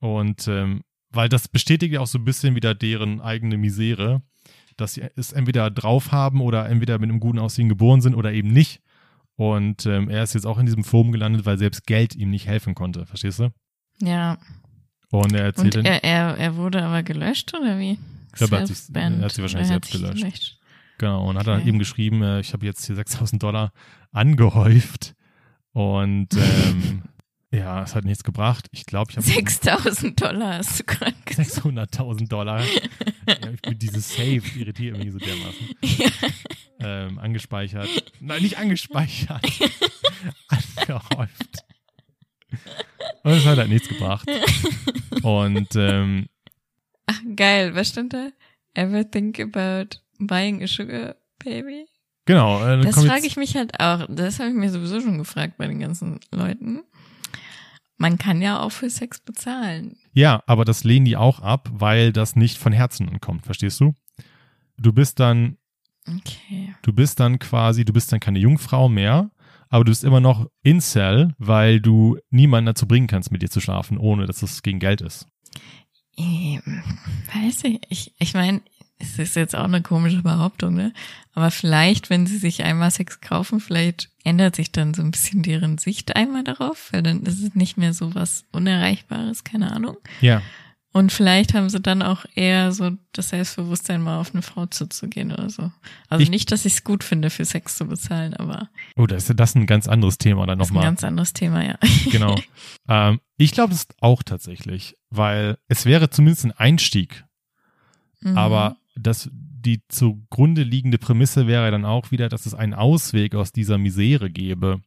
Und 0.00 0.46
ähm, 0.48 0.82
weil 1.10 1.28
das 1.30 1.48
bestätigt 1.48 1.94
ja 1.94 2.00
auch 2.00 2.06
so 2.06 2.18
ein 2.18 2.24
bisschen 2.26 2.54
wieder 2.56 2.74
deren 2.74 3.20
eigene 3.22 3.56
Misere, 3.56 4.20
dass 4.76 4.92
sie 4.94 5.02
es 5.16 5.32
entweder 5.32 5.70
drauf 5.70 6.12
haben 6.12 6.40
oder 6.42 6.68
entweder 6.68 6.98
mit 6.98 7.08
einem 7.08 7.20
guten 7.20 7.38
Aussehen 7.38 7.70
geboren 7.70 8.02
sind 8.02 8.14
oder 8.14 8.32
eben 8.32 8.48
nicht. 8.48 8.80
Und 9.38 9.86
ähm, 9.86 10.10
er 10.10 10.24
ist 10.24 10.34
jetzt 10.34 10.46
auch 10.46 10.58
in 10.58 10.66
diesem 10.66 10.82
Forum 10.82 11.12
gelandet, 11.12 11.46
weil 11.46 11.58
selbst 11.58 11.86
Geld 11.86 12.16
ihm 12.16 12.30
nicht 12.30 12.48
helfen 12.48 12.74
konnte, 12.74 13.06
verstehst 13.06 13.38
du? 13.38 13.50
Ja. 14.02 14.36
Und 15.12 15.32
er 15.32 15.44
erzählt 15.44 15.76
Und 15.76 15.84
er, 15.86 16.02
er, 16.02 16.36
er 16.36 16.56
wurde 16.56 16.82
aber 16.82 17.04
gelöscht, 17.04 17.54
oder 17.54 17.78
wie? 17.78 17.92
Ich 18.26 18.32
glaube, 18.32 18.56
er 18.56 18.62
hat 18.62 18.66
sich- 18.68 18.92
er 18.92 19.20
hat 19.20 19.30
sich 19.32 19.42
wahrscheinlich 19.42 19.68
selbst 19.68 19.92
sich 19.92 20.02
gelöscht. 20.02 20.58
genau, 20.98 21.28
und 21.28 21.38
hat 21.38 21.46
dann 21.46 21.64
eben 21.66 21.78
geschrieben, 21.78 22.20
äh, 22.22 22.40
ich 22.40 22.52
habe 22.52 22.66
jetzt 22.66 22.84
hier 22.84 22.96
6000 22.96 23.40
Dollar 23.40 23.72
angehäuft. 24.10 25.14
Und 25.72 26.28
ähm, 26.34 27.02
ja, 27.50 27.82
es 27.82 27.94
hat 27.94 28.04
nichts 28.04 28.24
gebracht. 28.24 28.66
Ich 28.72 28.84
glaube, 28.86 29.10
ich 29.10 29.16
habe 29.16 29.26
6000 29.30 30.20
Dollar 30.20 30.58
hast 30.58 30.80
du 30.80 30.84
gerade 30.84 31.14
gesagt. 31.24 31.48
600.000 31.50 32.28
Dollar. 32.28 32.62
ja, 33.26 33.50
ich 33.52 33.62
bin 33.62 33.78
dieses 33.78 34.14
Save 34.14 34.42
irritiert 34.56 34.98
mich 34.98 35.12
so 35.12 35.18
dermaßen. 35.18 35.68
Ja. 35.82 36.10
Ähm, 36.80 37.18
angespeichert. 37.18 37.88
Nein, 38.20 38.42
nicht 38.42 38.58
angespeichert. 38.58 39.44
Angehäuft. 40.48 41.64
Und 43.24 43.32
es 43.32 43.44
hat 43.46 43.58
halt 43.58 43.68
nichts 43.68 43.88
gebracht. 43.88 44.28
Und 45.22 45.68
ähm, 45.76 46.28
Ach, 47.06 47.20
geil. 47.36 47.74
Was 47.74 47.88
stand 47.88 48.12
da? 48.12 48.28
Ever 48.74 49.10
think 49.10 49.40
about 49.40 49.98
buying 50.18 50.62
a 50.62 50.66
sugar 50.66 51.16
baby? 51.42 51.86
genau. 52.26 52.64
Äh, 52.66 52.80
Das 52.82 53.04
frage 53.04 53.26
ich 53.26 53.36
mich 53.36 53.56
halt 53.56 53.80
auch. 53.80 54.06
Das 54.08 54.38
habe 54.38 54.50
ich 54.50 54.54
mir 54.54 54.70
sowieso 54.70 55.00
schon 55.00 55.18
gefragt 55.18 55.54
bei 55.58 55.66
den 55.66 55.80
ganzen 55.80 56.20
Leuten. 56.30 56.82
Man 57.98 58.16
kann 58.16 58.40
ja 58.40 58.60
auch 58.60 58.70
für 58.72 58.88
Sex 58.90 59.20
bezahlen. 59.20 59.96
Ja, 60.14 60.42
aber 60.46 60.64
das 60.64 60.84
lehnen 60.84 61.04
die 61.04 61.16
auch 61.16 61.40
ab, 61.40 61.68
weil 61.72 62.12
das 62.12 62.36
nicht 62.36 62.56
von 62.56 62.72
Herzen 62.72 63.08
ankommt, 63.08 63.44
verstehst 63.44 63.80
du? 63.80 63.94
Du 64.76 64.92
bist 64.92 65.18
dann, 65.20 65.58
Okay. 66.06 66.74
du 66.82 66.92
bist 66.92 67.20
dann 67.20 67.38
quasi, 67.38 67.84
du 67.84 67.92
bist 67.92 68.12
dann 68.12 68.20
keine 68.20 68.38
Jungfrau 68.38 68.88
mehr, 68.88 69.30
aber 69.68 69.84
du 69.84 69.90
bist 69.90 70.04
immer 70.04 70.20
noch 70.20 70.48
Incel, 70.62 71.34
weil 71.38 71.80
du 71.80 72.16
niemanden 72.30 72.66
dazu 72.66 72.86
bringen 72.86 73.08
kannst, 73.08 73.30
mit 73.32 73.42
dir 73.42 73.50
zu 73.50 73.60
schlafen, 73.60 73.98
ohne 73.98 74.26
dass 74.26 74.42
es 74.42 74.62
gegen 74.62 74.78
Geld 74.78 75.00
ist. 75.02 75.26
Weiß 76.16 77.64
ich, 77.64 77.80
ich, 77.88 78.14
ich 78.18 78.34
meine, 78.34 78.60
es 78.98 79.18
ist 79.18 79.36
jetzt 79.36 79.54
auch 79.54 79.64
eine 79.64 79.82
komische 79.82 80.22
Behauptung, 80.22 80.74
ne? 80.74 80.92
Aber 81.34 81.50
vielleicht, 81.50 82.10
wenn 82.10 82.26
sie 82.26 82.38
sich 82.38 82.64
einmal 82.64 82.90
Sex 82.90 83.20
kaufen, 83.20 83.60
vielleicht 83.60 84.10
ändert 84.24 84.56
sich 84.56 84.72
dann 84.72 84.92
so 84.94 85.02
ein 85.02 85.12
bisschen 85.12 85.42
deren 85.42 85.78
Sicht 85.78 86.16
einmal 86.16 86.42
darauf, 86.44 86.92
weil 86.92 87.02
dann 87.02 87.22
ist 87.22 87.42
es 87.42 87.54
nicht 87.54 87.76
mehr 87.78 87.94
so 87.94 88.14
was 88.14 88.44
Unerreichbares, 88.52 89.44
keine 89.44 89.70
Ahnung. 89.72 89.96
Ja, 90.20 90.42
Und 90.92 91.12
vielleicht 91.12 91.54
haben 91.54 91.68
sie 91.70 91.80
dann 91.80 92.02
auch 92.02 92.24
eher 92.34 92.72
so 92.72 92.90
das 93.12 93.28
Selbstbewusstsein, 93.28 94.02
mal 94.02 94.18
auf 94.18 94.32
eine 94.34 94.42
Frau 94.42 94.66
zuzugehen 94.66 95.30
oder 95.30 95.48
so. 95.48 95.70
Also 96.08 96.22
Ich- 96.22 96.30
nicht, 96.30 96.50
dass 96.50 96.64
ich 96.64 96.72
es 96.74 96.82
gut 96.84 97.04
finde, 97.04 97.30
für 97.30 97.44
Sex 97.44 97.76
zu 97.76 97.84
bezahlen, 97.86 98.34
aber 98.34 98.68
oh, 98.96 99.06
das 99.06 99.28
ist 99.30 99.38
das 99.38 99.54
ein 99.54 99.66
ganz 99.66 99.86
anderes 99.86 100.18
Thema 100.18 100.44
dann 100.46 100.58
ist 100.58 100.70
ein 100.70 100.74
nochmal. 100.74 100.84
ganz 100.90 101.04
anderes 101.04 101.34
Thema, 101.34 101.62
ja. 101.64 101.78
Genau. 102.10 102.34
ähm, 102.88 103.20
ich 103.36 103.52
glaube 103.52 103.74
es 103.74 103.86
auch 104.00 104.24
tatsächlich, 104.24 104.96
weil 105.10 105.58
es 105.68 105.84
wäre 105.84 106.10
zumindest 106.10 106.46
ein 106.46 106.52
Einstieg, 106.52 107.24
Mhm. 108.20 108.36
aber 108.36 108.76
das, 109.02 109.30
die 109.32 109.80
zugrunde 109.88 110.62
liegende 110.62 110.98
Prämisse 110.98 111.46
wäre 111.46 111.70
dann 111.70 111.84
auch 111.84 112.10
wieder, 112.10 112.28
dass 112.28 112.46
es 112.46 112.54
einen 112.54 112.74
Ausweg 112.74 113.34
aus 113.34 113.52
dieser 113.52 113.78
Misere 113.78 114.30
gäbe. 114.30 114.80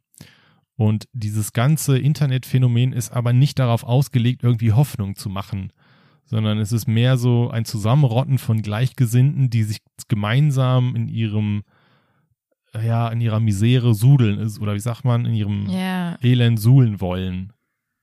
Und 0.75 1.07
dieses 1.13 1.53
ganze 1.53 1.97
Internetphänomen 1.99 2.93
ist 2.93 3.11
aber 3.11 3.33
nicht 3.33 3.59
darauf 3.59 3.83
ausgelegt, 3.83 4.43
irgendwie 4.43 4.71
Hoffnung 4.73 5.15
zu 5.15 5.29
machen, 5.29 5.71
sondern 6.25 6.57
es 6.57 6.71
ist 6.71 6.87
mehr 6.87 7.17
so 7.17 7.51
ein 7.51 7.65
Zusammenrotten 7.65 8.37
von 8.39 8.61
Gleichgesinnten, 8.61 9.49
die 9.49 9.63
sich 9.63 9.79
gemeinsam 10.07 10.95
in 10.95 11.07
ihrem, 11.07 11.63
ja, 12.73 13.09
in 13.09 13.21
ihrer 13.21 13.39
Misere 13.39 13.93
sudeln 13.93 14.39
ist, 14.39 14.59
oder 14.59 14.73
wie 14.73 14.79
sagt 14.79 15.03
man, 15.05 15.25
in 15.25 15.33
ihrem 15.33 15.69
ja, 15.69 16.17
Elend 16.23 16.59
suhlen 16.59 16.99
wollen. 17.01 17.53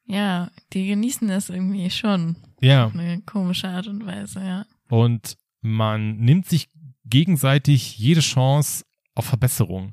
ja, 0.04 0.50
die 0.72 0.86
genießen 0.86 1.26
das 1.26 1.48
irgendwie 1.48 1.90
schon. 1.90 2.36
Ja, 2.60 2.86
Auf 2.86 2.94
eine 2.94 3.20
komische 3.22 3.68
Art 3.68 3.86
und 3.88 4.06
Weise, 4.06 4.40
ja. 4.40 4.66
und 4.88 5.36
man 5.60 6.16
nimmt 6.18 6.46
sich 6.46 6.68
gegenseitig 7.04 7.98
jede 7.98 8.20
Chance 8.20 8.84
auf 9.14 9.26
Verbesserung 9.26 9.92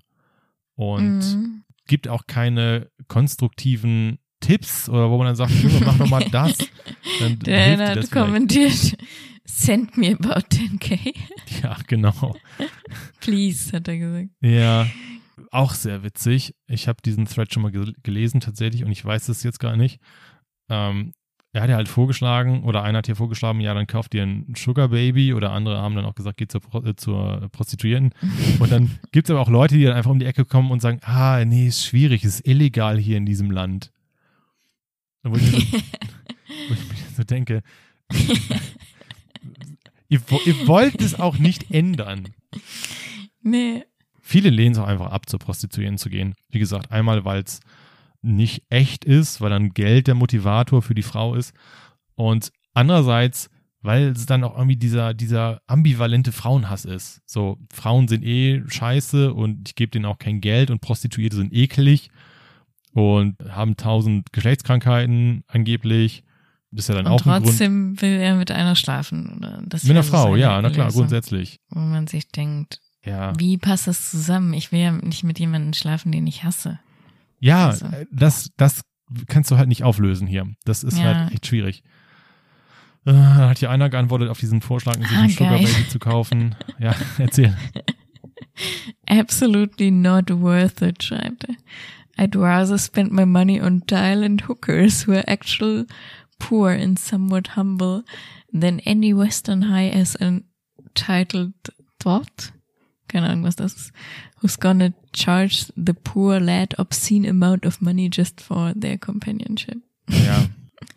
und 0.75 1.19
Mhm. 1.19 1.63
gibt 1.87 2.07
auch 2.07 2.27
keine 2.27 2.89
konstruktiven 3.07 4.19
Tipps 4.41 4.89
oder 4.89 5.09
wo 5.09 5.17
man 5.17 5.27
dann 5.27 5.35
sagt, 5.35 5.51
Junge, 5.51 5.79
mach 5.85 5.97
doch 5.97 6.09
mal 6.09 6.23
das. 6.31 6.57
Dann 7.19 7.39
Der 7.39 7.71
hat 7.71 7.79
das 7.97 8.09
vielleicht. 8.09 8.11
kommentiert, 8.11 8.97
send 9.45 9.97
me 9.97 10.11
about 10.13 10.45
10k. 10.49 11.13
Ja, 11.63 11.77
genau. 11.87 12.35
Please, 13.21 13.71
hat 13.71 13.87
er 13.87 13.97
gesagt. 13.97 14.29
Ja, 14.41 14.87
auch 15.51 15.73
sehr 15.73 16.03
witzig. 16.03 16.53
Ich 16.67 16.87
habe 16.87 17.01
diesen 17.03 17.25
Thread 17.25 17.53
schon 17.53 17.63
mal 17.63 17.71
gel 17.71 17.93
gelesen 18.03 18.39
tatsächlich 18.41 18.83
und 18.83 18.91
ich 18.91 19.03
weiß 19.03 19.29
es 19.29 19.41
jetzt 19.43 19.59
gar 19.59 19.75
nicht. 19.77 19.99
Ähm, 20.69 21.13
er 21.55 21.61
hat 21.61 21.69
ja 21.69 21.77
halt 21.77 21.87
vorgeschlagen 21.87 22.63
oder 22.63 22.83
einer 22.83 22.97
hat 22.97 23.05
hier 23.05 23.15
vorgeschlagen, 23.15 23.61
ja, 23.61 23.73
dann 23.73 23.87
kauft 23.87 24.13
ihr 24.13 24.23
ein 24.23 24.53
Sugar 24.57 24.89
Baby 24.89 25.33
oder 25.33 25.51
andere 25.51 25.77
haben 25.77 25.95
dann 25.95 26.03
auch 26.03 26.13
gesagt, 26.13 26.35
geht 26.35 26.51
zur, 26.51 26.59
Pro 26.59 26.83
äh, 26.83 26.97
zur 26.97 27.47
Prostituierten. 27.53 28.11
Und 28.59 28.71
dann 28.73 28.99
gibt 29.13 29.29
es 29.29 29.31
aber 29.31 29.39
auch 29.39 29.49
Leute, 29.49 29.75
die 29.75 29.85
dann 29.85 29.93
einfach 29.93 30.11
um 30.11 30.19
die 30.19 30.25
Ecke 30.25 30.43
kommen 30.43 30.69
und 30.69 30.81
sagen, 30.81 30.99
ah, 31.03 31.45
nee, 31.45 31.67
ist 31.67 31.85
schwierig, 31.85 32.25
ist 32.25 32.45
illegal 32.45 32.97
hier 32.97 33.15
in 33.15 33.25
diesem 33.25 33.51
Land. 33.51 33.93
Wo 35.23 35.37
ich 35.37 35.43
mir 35.43 35.51
so, 35.51 35.57
wo 35.57 36.73
ich 36.73 36.89
mir 36.89 36.95
so 37.15 37.23
denke, 37.23 37.63
ihr, 40.09 40.21
ihr 40.45 40.67
wollt 40.67 41.01
es 41.01 41.17
auch 41.17 41.37
nicht 41.37 41.71
ändern. 41.71 42.33
Nee. 43.41 43.85
Viele 44.21 44.49
lehnen 44.49 44.73
es 44.73 44.77
auch 44.77 44.87
einfach 44.87 45.11
ab, 45.11 45.29
zur 45.29 45.39
Prostituierten 45.39 45.97
zu 45.97 46.09
gehen. 46.09 46.35
Wie 46.49 46.59
gesagt, 46.59 46.91
einmal, 46.91 47.23
weil 47.23 47.43
es 47.43 47.61
nicht 48.25 48.63
echt 48.69 49.05
ist, 49.05 49.39
weil 49.41 49.49
dann 49.51 49.69
Geld 49.73 50.07
der 50.07 50.15
Motivator 50.15 50.81
für 50.81 50.95
die 50.95 51.03
Frau 51.03 51.35
ist. 51.35 51.53
Und 52.15 52.51
andererseits, 52.73 53.49
weil 53.81 54.07
es 54.09 54.25
dann 54.25 54.43
auch 54.43 54.55
irgendwie 54.57 54.77
dieser, 54.77 55.13
dieser 55.13 55.61
ambivalente 55.67 56.31
Frauenhass 56.31 56.85
ist. 56.85 57.21
So, 57.25 57.57
Frauen 57.71 58.07
sind 58.07 58.23
eh 58.23 58.63
scheiße 58.67 59.33
und 59.33 59.69
ich 59.69 59.75
gebe 59.75 59.91
denen 59.91 60.05
auch 60.05 60.17
kein 60.17 60.41
Geld 60.41 60.71
und 60.71 60.81
Prostituierte 60.81 61.35
sind 61.35 61.53
eklig 61.53 62.09
und 62.93 63.35
haben 63.49 63.77
tausend 63.77 64.31
Geschlechtskrankheiten 64.33 65.43
angeblich. 65.47 66.23
Das 66.71 66.85
ist 66.85 66.89
ja 66.89 66.95
dann 66.95 67.05
Und 67.05 67.11
auch 67.13 67.25
ein 67.25 67.31
Grund. 67.31 67.45
trotzdem 67.45 68.01
will 68.01 68.17
er 68.19 68.35
mit 68.35 68.51
einer 68.51 68.75
schlafen. 68.75 69.37
Oder? 69.37 69.61
Das 69.65 69.83
Mit 69.83 69.91
einer 69.91 70.03
Frau, 70.03 70.35
ja, 70.35 70.61
na 70.61 70.69
klar, 70.69 70.87
Lösung, 70.87 71.01
grundsätzlich. 71.01 71.59
Wo 71.69 71.79
man 71.79 72.07
sich 72.07 72.27
denkt, 72.29 72.79
Ja. 73.05 73.33
wie 73.39 73.57
passt 73.57 73.87
das 73.87 74.09
zusammen? 74.11 74.53
Ich 74.53 74.71
will 74.71 74.79
ja 74.79 74.91
nicht 74.91 75.23
mit 75.23 75.39
jemandem 75.39 75.73
schlafen, 75.73 76.11
den 76.11 76.25
ich 76.27 76.43
hasse. 76.43 76.79
Ja, 77.39 77.67
Also. 77.67 77.87
das, 78.11 78.49
das 78.57 78.81
kannst 79.27 79.51
du 79.51 79.57
halt 79.57 79.67
nicht 79.69 79.83
auflösen 79.83 80.27
hier. 80.27 80.47
Das 80.65 80.83
ist 80.83 80.97
Ja. 80.97 81.03
halt 81.05 81.31
echt 81.33 81.45
schwierig. 81.47 81.83
Äh, 83.05 83.13
hat 83.13 83.59
hier 83.59 83.69
einer 83.69 83.89
geantwortet 83.89 84.29
auf 84.29 84.39
diesen 84.39 84.61
Vorschlag, 84.61 84.95
sich 84.95 85.05
Ah, 85.15 85.21
ein 85.21 85.29
Sugar 85.29 85.49
geil. 85.57 85.65
Baby 85.67 85.87
zu 85.89 85.99
kaufen. 85.99 86.55
Ja, 86.79 86.95
erzähl. 87.19 87.55
Absolutely 89.07 89.91
not 89.91 90.29
worth 90.31 90.81
it, 90.81 91.03
schreibt 91.03 91.45
er. 91.47 91.55
I'd 92.17 92.35
rather 92.35 92.77
spend 92.77 93.11
my 93.11 93.25
money 93.25 93.61
on 93.61 93.83
dial-and 93.87 94.47
hookers 94.47 95.05
who 95.05 95.11
are 95.13 95.27
actual 95.27 95.85
poor 96.39 96.69
and 96.71 96.97
somewhat 96.97 97.55
humble 97.55 98.03
than 98.51 98.79
any 98.85 99.13
Western 99.13 99.69
high 99.69 99.89
as 99.89 100.15
entitled 100.15 101.53
thought. 101.99 102.53
Keine 103.15 103.29
Ahnung, 103.29 103.45
was 103.45 103.55
das 103.55 103.73
ist. 103.75 103.93
Who's 104.41 104.59
gonna 104.59 104.89
charge 105.15 105.71
the 105.77 105.93
poor 105.93 106.41
lad 106.41 106.77
obscene 106.77 107.29
amount 107.29 107.65
of 107.65 107.79
money 107.79 108.09
just 108.11 108.41
for 108.41 108.73
their 108.77 108.97
companionship. 108.97 109.77
Ja, 110.09 110.47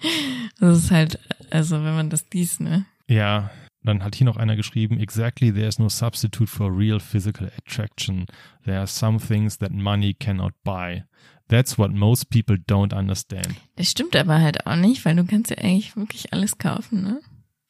Das 0.58 0.78
ist 0.78 0.90
halt, 0.90 1.20
also 1.52 1.76
wenn 1.76 1.94
man 1.94 2.10
das 2.10 2.26
liest, 2.32 2.60
ne? 2.60 2.86
ja. 3.06 3.50
Dann 3.84 4.02
hat 4.02 4.16
hier 4.16 4.24
noch 4.24 4.36
einer 4.36 4.56
geschrieben, 4.56 4.98
exactly, 4.98 5.52
there 5.52 5.68
is 5.68 5.78
no 5.78 5.88
substitute 5.88 6.48
for 6.48 6.76
real 6.76 6.98
physical 6.98 7.48
attraction. 7.56 8.26
There 8.64 8.76
are 8.76 8.88
some 8.88 9.18
things 9.20 9.56
that 9.58 9.70
money 9.70 10.12
cannot 10.12 10.52
buy. 10.64 11.04
That's 11.46 11.78
what 11.78 11.92
most 11.92 12.28
people 12.28 12.56
don't 12.56 12.92
understand. 12.92 13.54
Das 13.76 13.88
stimmt 13.88 14.16
aber 14.16 14.40
halt 14.40 14.66
auch 14.66 14.74
nicht, 14.74 15.04
weil 15.04 15.14
du 15.14 15.24
kannst 15.24 15.50
ja 15.50 15.58
eigentlich 15.58 15.96
wirklich 15.96 16.32
alles 16.32 16.58
kaufen, 16.58 17.02
ne? 17.02 17.20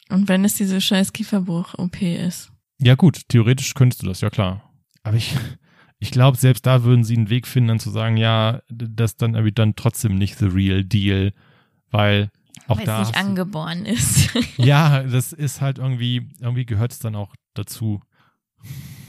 Und 0.08 0.28
wenn 0.28 0.46
es 0.46 0.54
diese 0.54 0.80
scheiß 0.80 1.12
Kieferbruch-OP 1.12 2.00
ist. 2.00 2.50
Ja 2.80 2.94
gut, 2.94 3.28
theoretisch 3.28 3.74
könntest 3.74 4.02
du 4.02 4.06
das, 4.06 4.20
ja 4.20 4.30
klar. 4.30 4.62
Aber 5.02 5.16
ich, 5.16 5.36
ich 5.98 6.10
glaube, 6.10 6.36
selbst 6.36 6.66
da 6.66 6.84
würden 6.84 7.04
sie 7.04 7.16
einen 7.16 7.30
Weg 7.30 7.46
finden, 7.46 7.68
dann 7.68 7.80
zu 7.80 7.90
sagen, 7.90 8.16
ja, 8.16 8.62
das 8.68 9.16
dann 9.16 9.34
irgendwie 9.34 9.52
dann 9.52 9.76
trotzdem 9.76 10.14
nicht 10.16 10.38
the 10.38 10.46
real 10.46 10.84
deal, 10.84 11.32
weil 11.90 12.30
auch 12.66 12.80
da. 12.80 13.00
nicht 13.00 13.16
angeboren 13.16 13.86
ist. 13.86 14.30
ja, 14.56 15.02
das 15.02 15.32
ist 15.32 15.60
halt 15.60 15.78
irgendwie, 15.78 16.28
irgendwie 16.40 16.66
gehört 16.66 16.92
es 16.92 16.98
dann 16.98 17.16
auch 17.16 17.34
dazu. 17.54 18.00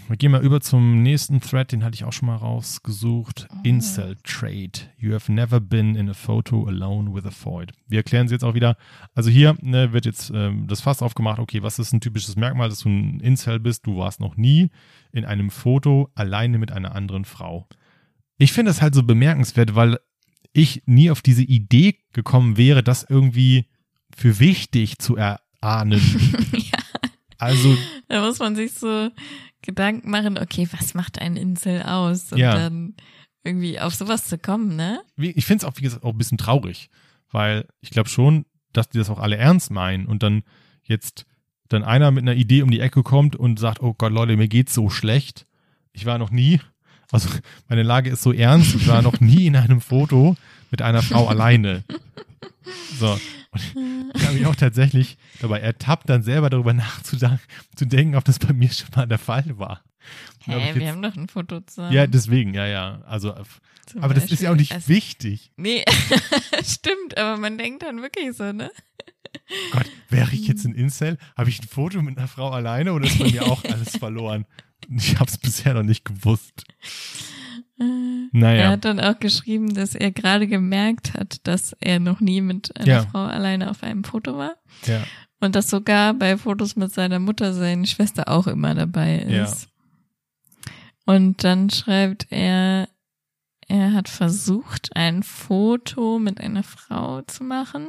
Wir 0.09 0.17
gehen 0.17 0.31
mal 0.31 0.43
über 0.43 0.59
zum 0.59 1.03
nächsten 1.03 1.39
Thread, 1.39 1.71
den 1.71 1.83
hatte 1.83 1.93
ich 1.93 2.03
auch 2.03 2.11
schon 2.11 2.25
mal 2.25 2.35
rausgesucht. 2.35 3.47
Oh. 3.51 3.57
Incel 3.63 4.17
Trade. 4.23 4.71
You 4.97 5.13
have 5.13 5.31
never 5.31 5.59
been 5.59 5.95
in 5.95 6.09
a 6.09 6.15
photo 6.15 6.65
alone 6.65 7.13
with 7.13 7.27
a 7.27 7.29
void. 7.29 7.73
Wir 7.87 7.99
erklären 7.99 8.27
sie 8.27 8.33
jetzt 8.33 8.43
auch 8.43 8.55
wieder. 8.55 8.75
Also 9.13 9.29
hier 9.29 9.55
ne, 9.61 9.93
wird 9.93 10.07
jetzt 10.07 10.31
ähm, 10.33 10.65
das 10.65 10.81
Fass 10.81 11.03
aufgemacht, 11.03 11.37
okay, 11.37 11.61
was 11.61 11.77
ist 11.77 11.93
ein 11.93 12.01
typisches 12.01 12.35
Merkmal, 12.35 12.69
dass 12.69 12.79
du 12.79 12.89
ein 12.89 13.19
Incel 13.19 13.59
bist? 13.59 13.85
Du 13.85 13.97
warst 13.97 14.19
noch 14.19 14.35
nie 14.35 14.71
in 15.11 15.25
einem 15.25 15.51
Foto 15.51 16.09
alleine 16.15 16.57
mit 16.57 16.71
einer 16.71 16.95
anderen 16.95 17.23
Frau. 17.23 17.67
Ich 18.39 18.51
finde 18.51 18.71
das 18.71 18.81
halt 18.81 18.95
so 18.95 19.03
bemerkenswert, 19.03 19.75
weil 19.75 19.99
ich 20.53 20.81
nie 20.87 21.11
auf 21.11 21.21
diese 21.21 21.43
Idee 21.43 21.99
gekommen 22.13 22.57
wäre, 22.57 22.81
das 22.81 23.05
irgendwie 23.07 23.67
für 24.17 24.39
wichtig 24.39 24.97
zu 24.97 25.17
erahnen. 25.17 26.01
Also 27.39 27.75
da 28.07 28.21
muss 28.21 28.37
man 28.39 28.55
sich 28.55 28.73
so 28.73 29.09
Gedanken 29.61 30.11
machen, 30.11 30.37
okay, 30.37 30.67
was 30.77 30.93
macht 30.93 31.19
ein 31.19 31.35
Insel 31.35 31.81
aus? 31.81 32.31
Und 32.31 32.37
Ja. 32.37 32.53
dann 32.53 32.95
irgendwie 33.43 33.79
auf 33.79 33.95
sowas 33.95 34.27
zu 34.27 34.37
kommen, 34.37 34.75
ne? 34.75 35.01
ich 35.17 35.45
finde 35.45 35.65
es 35.65 35.71
auch, 35.71 35.77
wie 35.77 35.81
gesagt, 35.83 36.03
auch 36.03 36.11
ein 36.11 36.17
bisschen 36.17 36.37
traurig, 36.37 36.89
weil 37.31 37.65
ich 37.81 37.89
glaube 37.89 38.09
schon, 38.09 38.45
dass 38.73 38.89
die 38.89 38.97
das 38.97 39.09
auch 39.09 39.19
alle 39.19 39.37
ernst 39.37 39.71
meinen 39.71 40.05
und 40.05 40.21
dann 40.21 40.43
jetzt 40.83 41.25
dann 41.69 41.83
einer 41.83 42.11
mit 42.11 42.23
einer 42.23 42.35
Idee 42.35 42.61
um 42.63 42.71
die 42.71 42.79
Ecke 42.81 43.01
kommt 43.03 43.35
und 43.35 43.59
sagt, 43.59 43.81
oh 43.81 43.93
Gott, 43.97 44.11
Leute, 44.11 44.35
mir 44.35 44.47
geht's 44.47 44.73
so 44.73 44.89
schlecht. 44.89 45.45
Ich 45.93 46.05
war 46.05 46.17
noch 46.17 46.31
nie, 46.31 46.59
also 47.11 47.29
meine 47.69 47.83
Lage 47.83 48.09
ist 48.09 48.21
so 48.21 48.33
ernst, 48.33 48.75
ich 48.75 48.87
war 48.87 49.01
noch 49.01 49.19
nie 49.19 49.45
in 49.47 49.55
einem 49.55 49.79
Foto 49.81 50.35
mit 50.71 50.81
einer 50.81 51.01
Frau 51.01 51.27
alleine. 51.27 51.83
So. 52.99 53.17
Und 53.51 53.61
ich 54.15 54.23
habe 54.25 54.33
mich 54.35 54.45
auch 54.45 54.55
tatsächlich 54.55 55.17
dabei 55.41 55.59
ertappt, 55.59 56.09
dann 56.09 56.23
selber 56.23 56.49
darüber 56.49 56.73
nachzudenken, 56.73 57.39
zu 57.75 57.85
denken, 57.85 58.15
ob 58.15 58.25
das 58.25 58.39
bei 58.39 58.53
mir 58.53 58.71
schon 58.71 58.89
mal 58.95 59.07
der 59.07 59.17
Fall 59.19 59.57
war. 59.57 59.83
Hä, 60.45 60.69
ich 60.69 60.75
wir 60.75 60.81
jetzt- 60.83 60.91
haben 60.91 61.01
doch 61.01 61.15
ein 61.15 61.27
Foto 61.29 61.59
zusammen. 61.61 61.91
Ja, 61.93 62.07
deswegen, 62.07 62.53
ja, 62.53 62.65
ja. 62.67 63.01
Also, 63.05 63.35
Zum 63.85 64.03
aber 64.03 64.13
das 64.13 64.31
ist 64.31 64.41
ja 64.41 64.51
auch 64.51 64.55
nicht 64.55 64.71
Also- 64.71 64.87
wichtig. 64.87 65.51
Nee, 65.57 65.83
stimmt, 66.63 67.17
aber 67.17 67.37
man 67.37 67.57
denkt 67.57 67.83
dann 67.83 68.01
wirklich 68.01 68.35
so, 68.35 68.51
ne? 68.51 68.71
Gott, 69.71 69.85
wäre 70.09 70.31
ich 70.33 70.47
jetzt 70.47 70.65
ein 70.65 70.73
Incel? 70.73 71.17
Habe 71.37 71.49
ich 71.49 71.59
ein 71.61 71.67
Foto 71.67 72.01
mit 72.01 72.17
einer 72.17 72.27
Frau 72.27 72.49
alleine 72.51 72.93
oder 72.93 73.05
ist 73.07 73.19
bei 73.19 73.29
mir 73.29 73.43
auch 73.45 73.63
alles 73.65 73.97
verloren? 73.97 74.45
Ich 74.89 75.19
habe 75.19 75.29
es 75.29 75.37
bisher 75.37 75.73
noch 75.73 75.83
nicht 75.83 76.05
gewusst. 76.05 76.63
Er 77.79 77.85
Naja, 78.33 78.69
hat 78.71 78.85
dann 78.85 78.99
auch 78.99 79.17
geschrieben, 79.19 79.73
dass 79.73 79.95
er 79.95 80.11
gerade 80.11 80.47
gemerkt 80.47 81.13
hat, 81.13 81.47
dass 81.47 81.73
er 81.79 81.99
noch 81.99 82.19
nie 82.19 82.41
mit 82.41 82.75
einer 82.77 82.87
Ja. 82.87 83.01
Frau 83.03 83.19
alleine 83.23 83.69
auf 83.71 83.83
einem 83.83 84.03
Foto 84.03 84.37
war. 84.37 84.55
ja. 84.85 85.01
Und 85.41 85.55
dass 85.55 85.69
sogar 85.69 86.13
bei 86.13 86.37
Fotos 86.37 86.75
mit 86.75 86.91
seiner 86.91 87.19
Mutter 87.19 87.53
seine 87.53 87.87
Schwester 87.87 88.27
auch 88.27 88.45
immer 88.47 88.75
dabei 88.75 89.25
Ja. 89.25 89.45
ist. 89.45 89.69
Und 91.05 91.43
dann 91.45 91.69
schreibt 91.69 92.27
er, 92.29 92.89
er 93.67 93.93
hat 93.93 94.09
versucht, 94.09 94.89
ein 94.95 95.23
Foto 95.23 96.19
mit 96.19 96.41
einer 96.41 96.63
Frau 96.63 97.21
zu 97.21 97.45
machen, 97.45 97.87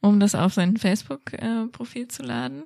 um 0.00 0.20
das 0.20 0.34
auf 0.34 0.52
sein 0.52 0.76
Facebook-Profil 0.76 2.08
zu 2.08 2.22
laden, 2.22 2.64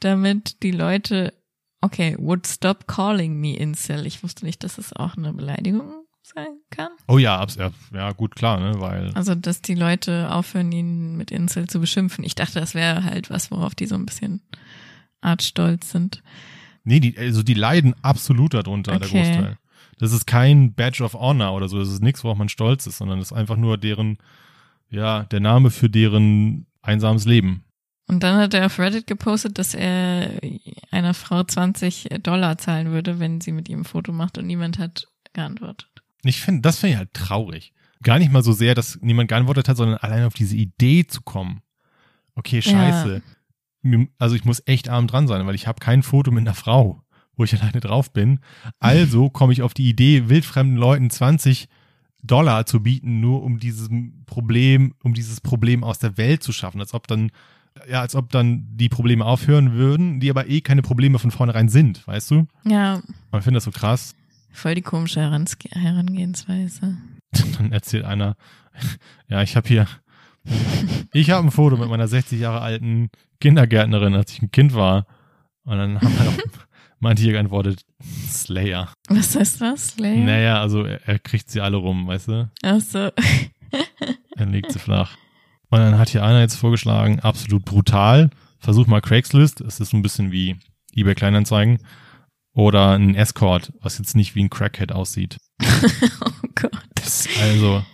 damit 0.00 0.62
die 0.62 0.70
Leute, 0.70 1.34
okay, 1.80 2.16
would 2.18 2.46
stop 2.46 2.86
calling 2.86 3.40
me 3.40 3.56
incel. 3.56 4.06
Ich 4.06 4.22
wusste 4.22 4.44
nicht, 4.44 4.64
dass 4.64 4.78
es 4.78 4.92
auch 4.92 5.16
eine 5.16 5.32
Beleidigung 5.32 6.04
sein 6.22 6.58
kann. 6.70 6.90
Oh 7.06 7.18
ja, 7.18 7.38
abs 7.38 7.56
ja, 7.56 8.12
gut, 8.12 8.36
klar, 8.36 8.60
ne, 8.60 8.80
weil 8.80 9.12
Also, 9.14 9.34
dass 9.34 9.62
die 9.62 9.74
Leute 9.74 10.30
aufhören, 10.32 10.70
ihn 10.72 11.16
mit 11.16 11.30
Incel 11.30 11.68
zu 11.68 11.80
beschimpfen. 11.80 12.24
Ich 12.24 12.34
dachte, 12.34 12.60
das 12.60 12.74
wäre 12.74 13.04
halt 13.04 13.30
was, 13.30 13.50
worauf 13.50 13.74
die 13.74 13.86
so 13.86 13.94
ein 13.94 14.06
bisschen 14.06 14.42
artstolz 15.20 15.90
sind. 15.90 16.22
Nee, 16.84 17.00
die, 17.00 17.18
also 17.18 17.42
die 17.42 17.54
leiden 17.54 17.94
absolut 18.02 18.54
darunter, 18.54 18.98
der 18.98 19.08
Okay. 19.08 19.22
Großteil. 19.22 19.58
Das 19.98 20.12
ist 20.12 20.26
kein 20.26 20.74
Badge 20.74 21.02
of 21.02 21.14
Honor 21.14 21.54
oder 21.54 21.68
so, 21.68 21.78
das 21.78 21.88
ist 21.88 22.02
nichts, 22.02 22.22
worauf 22.22 22.38
man 22.38 22.48
stolz 22.48 22.86
ist, 22.86 22.98
sondern 22.98 23.18
das 23.18 23.32
ist 23.32 23.36
einfach 23.36 23.56
nur 23.56 23.78
deren, 23.78 24.18
ja, 24.90 25.24
der 25.24 25.40
Name 25.40 25.70
für 25.70 25.90
deren 25.90 26.66
einsames 26.82 27.24
Leben. 27.24 27.64
Und 28.08 28.22
dann 28.22 28.38
hat 28.38 28.54
er 28.54 28.66
auf 28.66 28.78
Reddit 28.78 29.06
gepostet, 29.06 29.58
dass 29.58 29.74
er 29.74 30.30
einer 30.90 31.14
Frau 31.14 31.44
20 31.44 32.08
Dollar 32.22 32.56
zahlen 32.58 32.90
würde, 32.90 33.18
wenn 33.20 33.40
sie 33.40 33.52
mit 33.52 33.68
ihm 33.68 33.80
ein 33.80 33.84
Foto 33.84 34.12
macht 34.12 34.38
und 34.38 34.46
niemand 34.46 34.78
hat 34.78 35.06
geantwortet. 35.34 35.88
Ich 36.24 36.40
finde, 36.40 36.62
das 36.62 36.78
finde 36.78 36.92
ich 36.94 36.98
halt 36.98 37.12
traurig. 37.14 37.72
Gar 38.02 38.18
nicht 38.18 38.32
mal 38.32 38.42
so 38.42 38.52
sehr, 38.52 38.74
dass 38.74 38.98
niemand 39.02 39.28
geantwortet 39.28 39.68
hat, 39.68 39.76
sondern 39.76 39.98
allein 39.98 40.24
auf 40.24 40.34
diese 40.34 40.56
Idee 40.56 41.06
zu 41.06 41.20
kommen. 41.22 41.62
Okay, 42.34 42.62
scheiße. 42.62 43.22
Mir- 43.82 44.08
Also 44.18 44.34
ich 44.36 44.44
muss 44.44 44.62
echt 44.66 44.88
arm 44.88 45.06
dran 45.06 45.28
sein, 45.28 45.46
weil 45.46 45.54
ich 45.54 45.66
habe 45.66 45.80
kein 45.80 46.02
Foto 46.02 46.30
mit 46.30 46.40
einer 46.40 46.54
Frau, 46.54 47.02
wo 47.36 47.44
ich 47.44 47.52
alleine 47.60 47.80
drauf 47.80 48.12
bin. 48.12 48.40
Also 48.80 49.28
komme 49.30 49.52
ich 49.52 49.62
auf 49.62 49.74
die 49.74 49.88
Idee, 49.88 50.28
wildfremden 50.28 50.76
Leuten 50.76 51.10
20 51.10 51.68
Dollar 52.22 52.66
zu 52.66 52.82
bieten, 52.82 53.20
nur 53.20 53.42
um 53.42 53.58
dieses 53.60 53.88
Problem, 54.26 54.94
um 55.04 55.14
dieses 55.14 55.40
Problem 55.40 55.84
aus 55.84 55.98
der 55.98 56.16
Welt 56.16 56.42
zu 56.42 56.52
schaffen. 56.52 56.80
Als 56.80 56.94
ob 56.94 57.06
dann, 57.06 57.30
ja, 57.90 58.00
als 58.00 58.14
ob 58.14 58.30
dann 58.30 58.66
die 58.76 58.88
Probleme 58.88 59.24
aufhören 59.24 59.72
würden, 59.74 60.20
die 60.20 60.30
aber 60.30 60.48
eh 60.48 60.60
keine 60.60 60.82
Probleme 60.82 61.18
von 61.18 61.30
vornherein 61.30 61.68
sind, 61.68 62.06
weißt 62.06 62.30
du? 62.30 62.46
Ja, 62.64 63.00
Man 63.30 63.42
findet 63.42 63.58
das 63.58 63.64
so 63.64 63.70
krass. 63.70 64.14
voll 64.50 64.74
die 64.74 64.82
komische 64.82 65.20
Herange 65.20 65.46
Herangehensweise. 65.72 66.96
Dann 67.58 67.72
erzählt 67.72 68.04
einer, 68.04 68.36
ja, 69.28 69.42
ich 69.42 69.56
habe 69.56 69.68
hier, 69.68 69.86
ich 71.12 71.30
habe 71.30 71.46
ein 71.46 71.50
Foto 71.50 71.76
mit 71.76 71.88
meiner 71.88 72.08
60 72.08 72.40
Jahre 72.40 72.60
alten 72.60 73.10
Kindergärtnerin, 73.40 74.14
als 74.14 74.32
ich 74.32 74.42
ein 74.42 74.50
Kind 74.50 74.74
war. 74.74 75.06
Und 75.64 75.76
dann 75.76 76.00
haben 76.00 76.18
halt 76.18 76.28
auch 76.30 76.48
manche 76.98 77.24
hier 77.24 77.32
geantwortet, 77.32 77.82
Slayer. 78.28 78.88
Was 79.08 79.36
heißt 79.36 79.60
das? 79.60 79.88
Slayer? 79.90 80.24
Naja, 80.24 80.60
also 80.62 80.84
er, 80.84 81.06
er 81.06 81.18
kriegt 81.18 81.50
sie 81.50 81.60
alle 81.60 81.76
rum, 81.76 82.06
weißt 82.06 82.28
du? 82.28 82.50
Ach 82.62 82.80
so. 82.80 83.10
Dann 84.36 84.50
legt 84.52 84.72
sie 84.72 84.78
flach. 84.78 85.16
Und 85.70 85.78
dann 85.80 85.98
hat 85.98 86.08
hier 86.08 86.24
einer 86.24 86.40
jetzt 86.40 86.56
vorgeschlagen, 86.56 87.20
absolut 87.20 87.64
brutal. 87.64 88.30
Versuch 88.58 88.86
mal 88.86 89.00
Craigslist. 89.00 89.60
Es 89.60 89.80
ist 89.80 89.90
so 89.90 89.96
ein 89.96 90.02
bisschen 90.02 90.32
wie 90.32 90.56
eBay 90.94 91.14
Kleinanzeigen. 91.14 91.78
Oder 92.54 92.98
ein 92.98 93.14
Escort, 93.14 93.72
was 93.80 93.98
jetzt 93.98 94.16
nicht 94.16 94.34
wie 94.34 94.42
ein 94.42 94.50
Crackhead 94.50 94.92
aussieht. 94.92 95.36
oh 95.62 96.48
Gott. 96.54 96.72
Das, 96.94 97.28
also, 97.40 97.84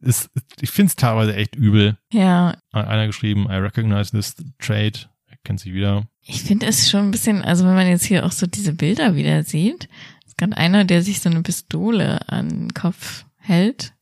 ist, 0.00 0.30
ich 0.60 0.70
finde 0.70 0.90
es 0.90 0.96
teilweise 0.96 1.34
echt 1.34 1.54
übel. 1.56 1.96
Ja, 2.12 2.56
Hat 2.72 2.88
einer 2.88 3.06
geschrieben, 3.06 3.46
I 3.48 3.54
recognize 3.54 4.10
this 4.10 4.34
trade. 4.58 5.08
Er 5.26 5.36
kennt 5.44 5.60
sich 5.60 5.72
wieder. 5.72 6.06
ich 6.22 6.42
finde 6.42 6.66
es 6.66 6.90
schon 6.90 7.00
ein 7.04 7.10
bisschen, 7.10 7.42
also 7.42 7.64
wenn 7.64 7.74
man 7.74 7.86
jetzt 7.86 8.04
hier 8.04 8.26
auch 8.26 8.32
so 8.32 8.46
diese 8.46 8.72
Bilder 8.72 9.14
wieder 9.14 9.42
sieht, 9.44 9.88
ist 10.26 10.36
gerade 10.36 10.56
einer, 10.56 10.84
der 10.84 11.02
sich 11.02 11.20
so 11.20 11.30
eine 11.30 11.42
Pistole 11.42 12.28
an 12.28 12.48
den 12.48 12.74
Kopf 12.74 13.24
hält 13.36 13.94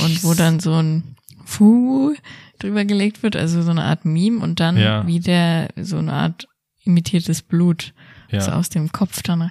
und 0.00 0.22
wo 0.24 0.34
dann 0.34 0.60
so 0.60 0.74
ein 0.74 1.16
Fu 1.44 2.14
drüber 2.58 2.84
gelegt 2.84 3.22
wird, 3.22 3.36
also 3.36 3.62
so 3.62 3.70
eine 3.70 3.84
Art 3.84 4.04
Meme 4.04 4.40
und 4.40 4.60
dann 4.60 4.76
Ja. 4.76 5.06
wieder 5.06 5.68
so 5.76 5.98
eine 5.98 6.12
Art 6.12 6.46
imitiertes 6.84 7.42
Blut 7.42 7.92
so 8.30 8.36
Ja. 8.36 8.52
aus 8.56 8.68
dem 8.68 8.90
Kopf 8.92 9.22
dann. 9.22 9.50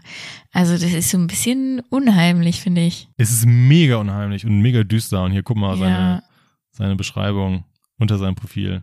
Also 0.51 0.73
das 0.73 0.83
ist 0.93 1.09
so 1.09 1.17
ein 1.17 1.27
bisschen 1.27 1.81
unheimlich, 1.89 2.59
finde 2.61 2.81
ich. 2.81 3.07
Es 3.17 3.31
ist 3.31 3.45
mega 3.45 3.97
unheimlich 3.97 4.45
und 4.45 4.59
mega 4.61 4.83
düster. 4.83 5.23
Und 5.23 5.31
hier 5.31 5.43
guck 5.43 5.57
mal 5.57 5.77
seine, 5.77 5.89
Ja, 5.91 6.23
seine 6.71 6.95
Beschreibung 6.95 7.63
unter 7.97 8.17
seinem 8.17 8.35
Profil. 8.35 8.81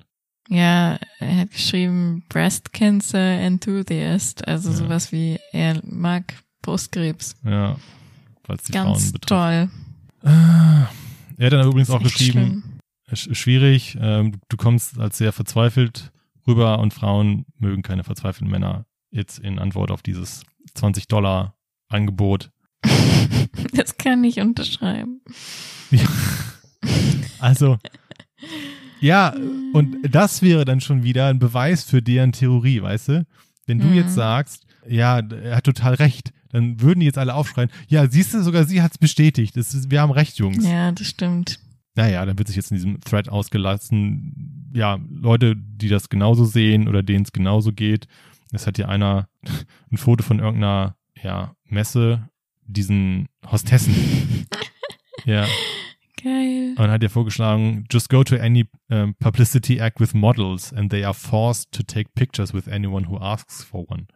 ja, 0.49 0.99
er 1.19 1.37
hat 1.37 1.51
geschrieben 1.51 2.25
Breast 2.29 2.73
Cancer 2.73 3.19
Enthusiast, 3.41 4.47
also 4.49 4.71
Ja. 4.71 4.77
sowas 4.77 5.13
wie 5.13 5.39
er 5.53 5.81
mag 5.85 6.35
Brustkrebs. 6.63 7.37
Ja. 7.45 7.77
Falls 8.45 8.65
die 8.65 8.73
Frauen 8.73 8.87
Ganz 8.93 9.13
betrifft. 9.13 9.29
toll. 9.29 9.71
Ah. 10.23 10.89
Er 11.37 11.47
hat 11.47 11.53
dann 11.53 11.67
übrigens 11.67 11.91
auch 11.91 12.03
geschrieben, 12.03 12.33
schlimm. 12.33 12.63
Sch- 13.13 13.35
schwierig, 13.35 13.97
ähm, 14.01 14.41
du 14.49 14.57
kommst 14.57 14.99
als 14.99 15.19
sehr 15.19 15.33
verzweifelt 15.33 16.13
rüber 16.47 16.79
und 16.79 16.95
Frauen 16.95 17.45
mögen 17.59 17.83
keine 17.83 18.05
verzweifelten 18.05 18.51
Männer. 18.51 18.87
Jetzt 19.11 19.39
in 19.39 19.59
Antwort 19.59 19.91
auf 19.91 20.03
dieses 20.03 20.43
20 20.75 21.07
Dollar 21.09 21.55
Angebot. 21.89 22.51
Das 23.75 23.97
kann 23.97 24.23
ich 24.25 24.41
unterschreiben. 24.41 25.21
Ja. 25.91 26.05
Also, 27.39 27.79
ja, 29.01 29.35
und 29.73 29.97
das 30.15 30.43
wäre 30.43 30.65
dann 30.65 30.81
schon 30.81 31.03
wieder 31.03 31.27
ein 31.27 31.39
Beweis 31.39 31.85
für 31.85 32.03
deren 32.03 32.33
Theorie, 32.33 32.83
weißt 32.83 33.09
du? 33.09 33.27
Wenn 33.67 33.79
du 33.79 33.87
Mhm. 33.87 33.95
jetzt 33.95 34.15
sagst, 34.15 34.67
ja, 34.89 35.19
er 35.21 35.57
hat 35.57 35.65
total 35.65 35.95
recht, 35.95 36.33
dann 36.51 36.81
würden 36.81 37.01
die 37.01 37.07
jetzt 37.07 37.19
alle 37.19 37.35
aufschreien, 37.35 37.71
ja, 37.89 38.09
siehst 38.09 38.35
du, 38.35 38.43
sogar 38.43 38.65
sie 38.65 38.83
hat's 38.83 38.99
bestätigt. 38.99 39.57
Das 39.57 39.75
ist, 39.75 39.91
wir 39.91 40.01
haben 40.01 40.11
recht, 40.13 40.39
Jungs. 40.39 40.65
Ja, 40.65 40.93
das 40.93 41.07
stimmt. 41.07 41.59
Naja, 42.01 42.25
dann 42.25 42.39
wird 42.39 42.49
sich 42.49 42.57
jetzt 42.57 42.71
in 42.71 42.77
diesem 42.77 43.01
Thread 43.01 43.29
ausgelassen, 43.29 44.71
ja, 44.73 44.99
Leute, 45.11 45.55
die 45.57 45.89
das 45.89 46.09
genauso 46.09 46.47
sehen 46.47 46.89
oder 46.89 47.03
denen 47.03 47.25
es 47.25 47.33
genauso 47.33 47.73
geht. 47.73 48.07
Es 48.53 48.67
hat 48.67 48.77
hier 48.77 48.89
einer 48.89 49.29
ein 49.93 49.99
Foto 49.99 50.25
von 50.25 50.39
irgendeiner, 50.39 50.97
ja, 51.23 51.55
Messe, 51.67 52.29
diesen 52.65 53.29
Hostessen. 53.51 53.95
ja. 55.27 55.47
Geil. 56.23 56.75
Und 56.79 56.91
hat 56.91 57.03
ja 57.03 57.11
vorgeschlagen, 57.11 57.85
just 57.91 58.09
go 58.09 58.25
to 58.25 58.37
any 58.37 58.67
um, 58.91 59.15
publicity 59.17 59.79
act 59.79 60.01
with 60.01 60.15
models 60.15 60.73
and 60.73 60.91
they 60.91 61.05
are 61.05 61.15
forced 61.15 61.71
to 61.73 61.83
take 61.83 62.11
pictures 62.15 62.55
with 62.55 62.67
anyone 62.67 63.09
who 63.09 63.19
asks 63.19 63.63
for 63.63 63.89
one. 63.91 64.07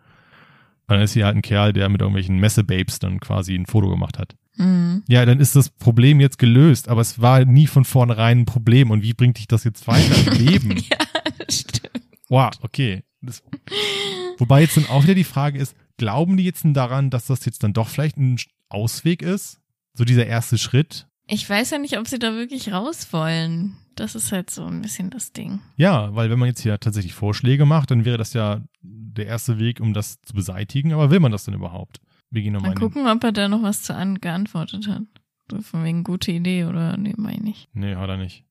Und 0.86 0.96
dann 0.96 1.00
ist 1.02 1.12
hier 1.12 1.26
halt 1.26 1.36
ein 1.36 1.42
Kerl, 1.42 1.74
der 1.74 1.90
mit 1.90 2.00
irgendwelchen 2.00 2.38
Messebabes 2.38 2.98
dann 2.98 3.20
quasi 3.20 3.54
ein 3.54 3.66
Foto 3.66 3.90
gemacht 3.90 4.18
hat. 4.18 4.36
Mhm. 4.56 5.02
Ja, 5.08 5.24
dann 5.26 5.40
ist 5.40 5.56
das 5.56 5.68
Problem 5.68 6.20
jetzt 6.20 6.38
gelöst, 6.38 6.88
aber 6.88 7.00
es 7.00 7.20
war 7.20 7.44
nie 7.44 7.66
von 7.66 7.84
vornherein 7.84 8.40
ein 8.40 8.44
Problem. 8.44 8.90
Und 8.90 9.02
wie 9.02 9.14
bringt 9.14 9.38
dich 9.38 9.48
das 9.48 9.64
jetzt 9.64 9.86
weiter 9.86 10.14
im 10.26 10.32
Leben? 10.46 10.76
Ja, 10.76 10.98
das 11.38 11.60
stimmt. 11.60 12.02
Wow, 12.28 12.50
okay. 12.62 13.02
Das, 13.20 13.42
wobei 14.38 14.62
jetzt 14.62 14.76
dann 14.76 14.86
auch 14.86 15.02
wieder 15.04 15.14
die 15.14 15.24
Frage 15.24 15.58
ist, 15.58 15.74
glauben 15.96 16.36
die 16.36 16.44
jetzt 16.44 16.64
denn 16.64 16.74
daran, 16.74 17.10
dass 17.10 17.26
das 17.26 17.44
jetzt 17.44 17.62
dann 17.62 17.72
doch 17.72 17.88
vielleicht 17.88 18.16
ein 18.16 18.36
Ausweg 18.68 19.22
ist? 19.22 19.60
So 19.94 20.04
dieser 20.04 20.26
erste 20.26 20.58
Schritt? 20.58 21.06
Ich 21.26 21.48
weiß 21.48 21.70
ja 21.70 21.78
nicht, 21.78 21.98
ob 21.98 22.06
sie 22.08 22.18
da 22.18 22.34
wirklich 22.34 22.72
raus 22.72 23.08
wollen. 23.12 23.76
Das 23.94 24.14
ist 24.14 24.32
halt 24.32 24.50
so 24.50 24.64
ein 24.66 24.82
bisschen 24.82 25.10
das 25.10 25.32
Ding. 25.32 25.60
Ja, 25.76 26.14
weil 26.14 26.28
wenn 26.28 26.38
man 26.38 26.48
jetzt 26.48 26.60
hier 26.60 26.78
tatsächlich 26.80 27.14
Vorschläge 27.14 27.64
macht, 27.64 27.90
dann 27.90 28.04
wäre 28.04 28.18
das 28.18 28.32
ja 28.34 28.60
der 28.82 29.26
erste 29.26 29.58
Weg, 29.58 29.80
um 29.80 29.94
das 29.94 30.20
zu 30.22 30.34
beseitigen. 30.34 30.92
Aber 30.92 31.10
will 31.10 31.20
man 31.20 31.32
das 31.32 31.44
denn 31.44 31.54
überhaupt? 31.54 32.00
Nochmal 32.34 32.70
Mal 32.70 32.74
gucken, 32.74 33.06
ob 33.06 33.24
er 33.24 33.32
da 33.32 33.48
noch 33.48 33.62
was 33.62 33.82
zu 33.82 33.94
an 33.94 34.20
geantwortet 34.20 34.88
hat. 34.88 35.02
So 35.50 35.60
von 35.60 35.84
wegen 35.84 36.04
gute 36.04 36.32
Idee 36.32 36.64
oder 36.64 36.96
nee, 36.96 37.14
meine 37.16 37.36
ich 37.36 37.42
nicht. 37.42 37.68
Nee, 37.74 37.96
hat 37.96 38.08
er 38.08 38.16
nicht. 38.16 38.44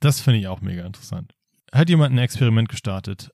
Das 0.00 0.20
finde 0.20 0.40
ich 0.40 0.48
auch 0.48 0.60
mega 0.60 0.84
interessant. 0.84 1.34
Hat 1.72 1.88
jemand 1.88 2.14
ein 2.14 2.18
Experiment 2.18 2.68
gestartet? 2.68 3.30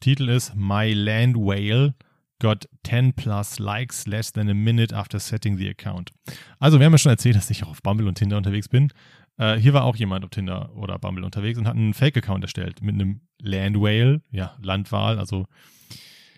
Titel 0.00 0.28
ist 0.28 0.54
My 0.54 0.92
Land 0.92 1.36
Whale 1.36 1.94
got 2.38 2.68
10 2.84 3.14
plus 3.14 3.58
likes 3.58 4.06
less 4.06 4.32
than 4.32 4.48
a 4.48 4.54
minute 4.54 4.94
after 4.94 5.18
setting 5.18 5.56
the 5.56 5.68
account. 5.68 6.10
Also, 6.58 6.78
wir 6.78 6.86
haben 6.86 6.92
ja 6.92 6.98
schon 6.98 7.10
erzählt, 7.10 7.36
dass 7.36 7.50
ich 7.50 7.64
auch 7.64 7.68
auf 7.68 7.82
Bumble 7.82 8.06
und 8.08 8.16
Tinder 8.16 8.36
unterwegs 8.36 8.68
bin. 8.68 8.92
Äh, 9.38 9.56
hier 9.56 9.72
war 9.72 9.84
auch 9.84 9.96
jemand 9.96 10.24
auf 10.24 10.30
Tinder 10.30 10.74
oder 10.74 10.98
Bumble 10.98 11.24
unterwegs 11.24 11.58
und 11.58 11.66
hat 11.66 11.76
einen 11.76 11.94
Fake-Account 11.94 12.44
erstellt 12.44 12.82
mit 12.82 12.94
einem 12.94 13.20
Land 13.40 13.76
Whale, 13.76 14.22
ja, 14.30 14.56
Landwahl, 14.60 15.18
also 15.18 15.46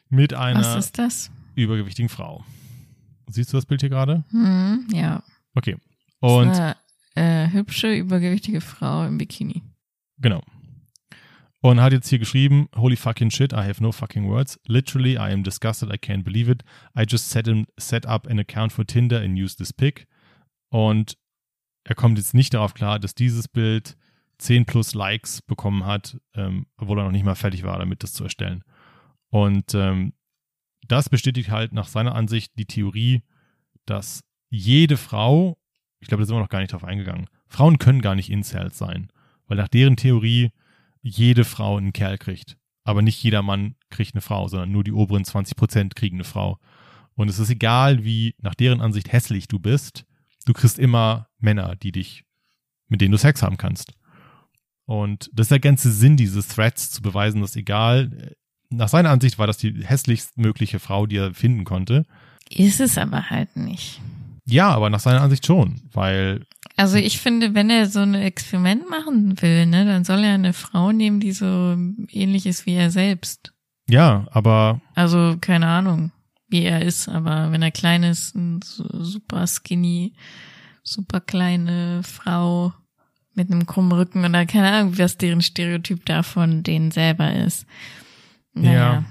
mit 0.09 0.35
einer 0.35 0.83
übergewichtigen 1.55 2.09
Frau. 2.09 2.45
Siehst 3.29 3.53
du 3.53 3.57
das 3.57 3.67
Bild 3.67 3.81
hier 3.81 3.91
gerade? 3.91 4.25
Hm, 4.31 4.87
ja. 4.93 5.23
Okay. 5.55 5.77
Und 6.21 6.49
eine 6.49 6.77
äh, 7.15 7.51
hübsche, 7.51 7.95
übergewichtige 7.95 8.61
Frau 8.61 9.05
im 9.05 9.19
Bikini. 9.19 9.63
Genau. 10.19 10.43
Und 11.61 11.81
hat 11.81 11.93
jetzt 11.93 12.09
hier 12.09 12.21
geschrieben, 12.21 12.69
holy 12.77 12.97
fucking 12.97 13.31
shit, 13.31 13.53
I 13.53 13.57
have 13.57 13.83
no 13.83 13.91
fucking 13.91 14.29
words. 14.29 14.61
Literally, 14.67 15.15
I 15.15 15.33
am 15.33 15.43
disgusted, 15.43 15.91
I 15.93 15.97
can't 15.97 16.23
believe 16.23 16.51
it. 16.51 16.63
I 16.97 17.05
just 17.09 17.31
set, 17.31 17.47
him, 17.47 17.67
set 17.79 18.07
up 18.07 18.29
an 18.29 18.39
account 18.39 18.73
for 18.73 18.87
Tinder 18.87 19.21
and 19.21 19.37
used 19.37 19.59
this 19.59 19.73
pic. 19.73 20.07
Und 20.71 21.19
er 21.85 21.95
kommt 21.95 22.19
jetzt 22.19 22.35
nicht 22.35 22.55
darauf 22.55 22.75
klar, 22.75 22.99
dass 23.01 23.15
dieses 23.15 23.49
Bild 23.49 23.97
10 24.39 24.67
plus 24.67 24.95
Likes 24.95 25.43
bekommen 25.43 25.85
hat, 25.85 26.19
ähm, 26.35 26.67
obwohl 26.77 26.99
er 27.01 27.05
noch 27.05 27.13
nicht 27.13 27.25
mal 27.25 27.35
fertig 27.35 27.65
war, 27.65 27.79
damit 27.79 28.05
das 28.05 28.13
zu 28.13 28.23
erstellen. 28.23 28.63
Und 29.31 29.75
ähm, 29.75 30.13
das 30.89 31.09
bestätigt 31.09 31.51
halt 31.51 31.73
nach 31.73 31.87
seiner 31.87 32.15
Ansicht 32.15 32.53
die 32.59 32.67
Theorie, 32.67 33.23
dass 33.87 34.25
jede 34.51 34.97
Frau, 34.97 35.59
ich 36.01 36.09
glaube, 36.09 36.23
da 36.23 36.27
sind 36.27 36.37
wir 36.37 36.41
noch 36.41 36.49
gar 36.49 36.61
nicht 36.61 36.73
drauf 36.73 36.85
eingegangen, 36.85 37.29
Frauen 37.47 37.79
können 37.79 38.03
gar 38.03 38.15
nicht 38.15 38.31
Incels 38.31 38.79
sein. 38.79 39.11
Weil 39.47 39.57
nach 39.57 39.69
deren 39.69 39.97
Theorie 39.97 40.51
jede 41.01 41.45
Frau 41.45 41.77
einen 41.77 41.93
Kerl 41.93 42.19
kriegt. 42.19 42.59
Aber 42.85 43.03
nicht 43.03 43.23
jeder 43.23 43.43
Mann 43.43 43.77
kriegt 43.91 44.15
eine 44.15 44.21
Frau, 44.21 44.49
sondern 44.49 44.73
nur 44.73 44.85
die 44.85 44.93
oberen 44.93 45.25
20 45.25 45.57
Prozent 45.57 45.97
kriegen 45.97 46.17
eine 46.17 46.25
Frau. 46.25 46.59
Und 47.15 47.29
es 47.29 47.39
ist 47.39 47.51
egal, 47.51 48.05
wie 48.05 48.35
nach 48.39 48.55
deren 48.55 48.81
Ansicht 48.81 49.13
hässlich 49.13 49.49
du 49.49 49.59
bist, 49.59 50.05
du 50.47 50.53
kriegst 50.53 50.79
immer 50.79 51.29
Männer, 51.39 51.77
die 51.77 51.93
dich, 51.93 52.25
mit 52.89 53.01
denen 53.01 53.13
du 53.13 53.19
Sex 53.19 53.43
haben 53.43 53.57
kannst. 53.57 53.93
Und 54.85 55.29
das 55.33 55.47
ist 55.47 55.51
der 55.51 55.61
ganze 55.61 55.93
Sinn 55.93 56.17
dieses 56.17 56.49
Threads, 56.49 56.91
zu 56.91 57.03
beweisen, 57.03 57.41
dass 57.41 57.57
egal, 57.57 58.37
nach 58.71 58.89
seiner 58.89 59.11
Ansicht 59.11 59.39
war 59.39 59.47
das 59.47 59.57
die 59.59 59.85
hässlichst 59.85 60.37
mögliche 60.39 60.79
Frau, 60.79 61.07
die 61.07 61.17
er 61.17 61.35
finden 61.35 61.65
konnte. 61.65 62.05
Ist 62.51 62.81
es 62.81 62.99
aber 62.99 63.31
halt 63.31 63.57
nicht. 63.57 64.01
Ja, 64.47 64.71
aber 64.71 64.89
nach 64.91 65.01
seiner 65.01 65.21
Ansicht 65.21 65.45
schon, 65.45 65.83
weil 65.93 66.47
Also 66.77 66.97
ich 66.97 67.19
finde, 67.19 67.55
wenn 67.55 67.69
er 67.69 67.87
so 67.87 68.01
ein 68.01 68.15
Experiment 68.15 68.89
machen 68.89 69.41
will, 69.43 69.67
ne, 69.67 69.85
dann 69.85 70.05
soll 70.05 70.25
er 70.25 70.35
eine 70.35 70.55
Frau 70.55 70.91
nehmen, 70.93 71.21
die 71.21 71.33
so 71.33 71.77
ähnlich 72.11 72.47
ist 72.47 72.65
wie 72.65 72.75
er 72.75 72.91
selbst. 72.91 73.53
ja, 73.89 74.27
aber 74.31 74.81
Also 74.95 75.37
keine 75.41 75.67
Ahnung, 75.67 76.13
wie 76.49 76.63
er 76.63 76.81
ist, 76.83 77.09
aber 77.09 77.53
wenn 77.53 77.61
er 77.61 77.71
klein 77.71 78.03
ist, 78.03 78.35
ein 78.35 78.61
super 78.63 79.47
skinny, 79.47 80.15
super 80.83 81.21
kleine 81.21 82.03
Frau 82.03 82.73
mit 83.35 83.51
einem 83.53 83.67
krummen 83.67 83.93
Rücken 83.93 84.25
oder 84.25 84.47
keine 84.47 84.73
Ahnung, 84.73 84.97
was 84.99 85.19
deren 85.19 85.43
Stereotyp 85.43 86.07
davon 86.07 86.63
denen 86.63 86.91
selber 86.91 87.35
ist. 87.35 87.67
Naja. 88.63 88.93
Ja. 88.95 89.05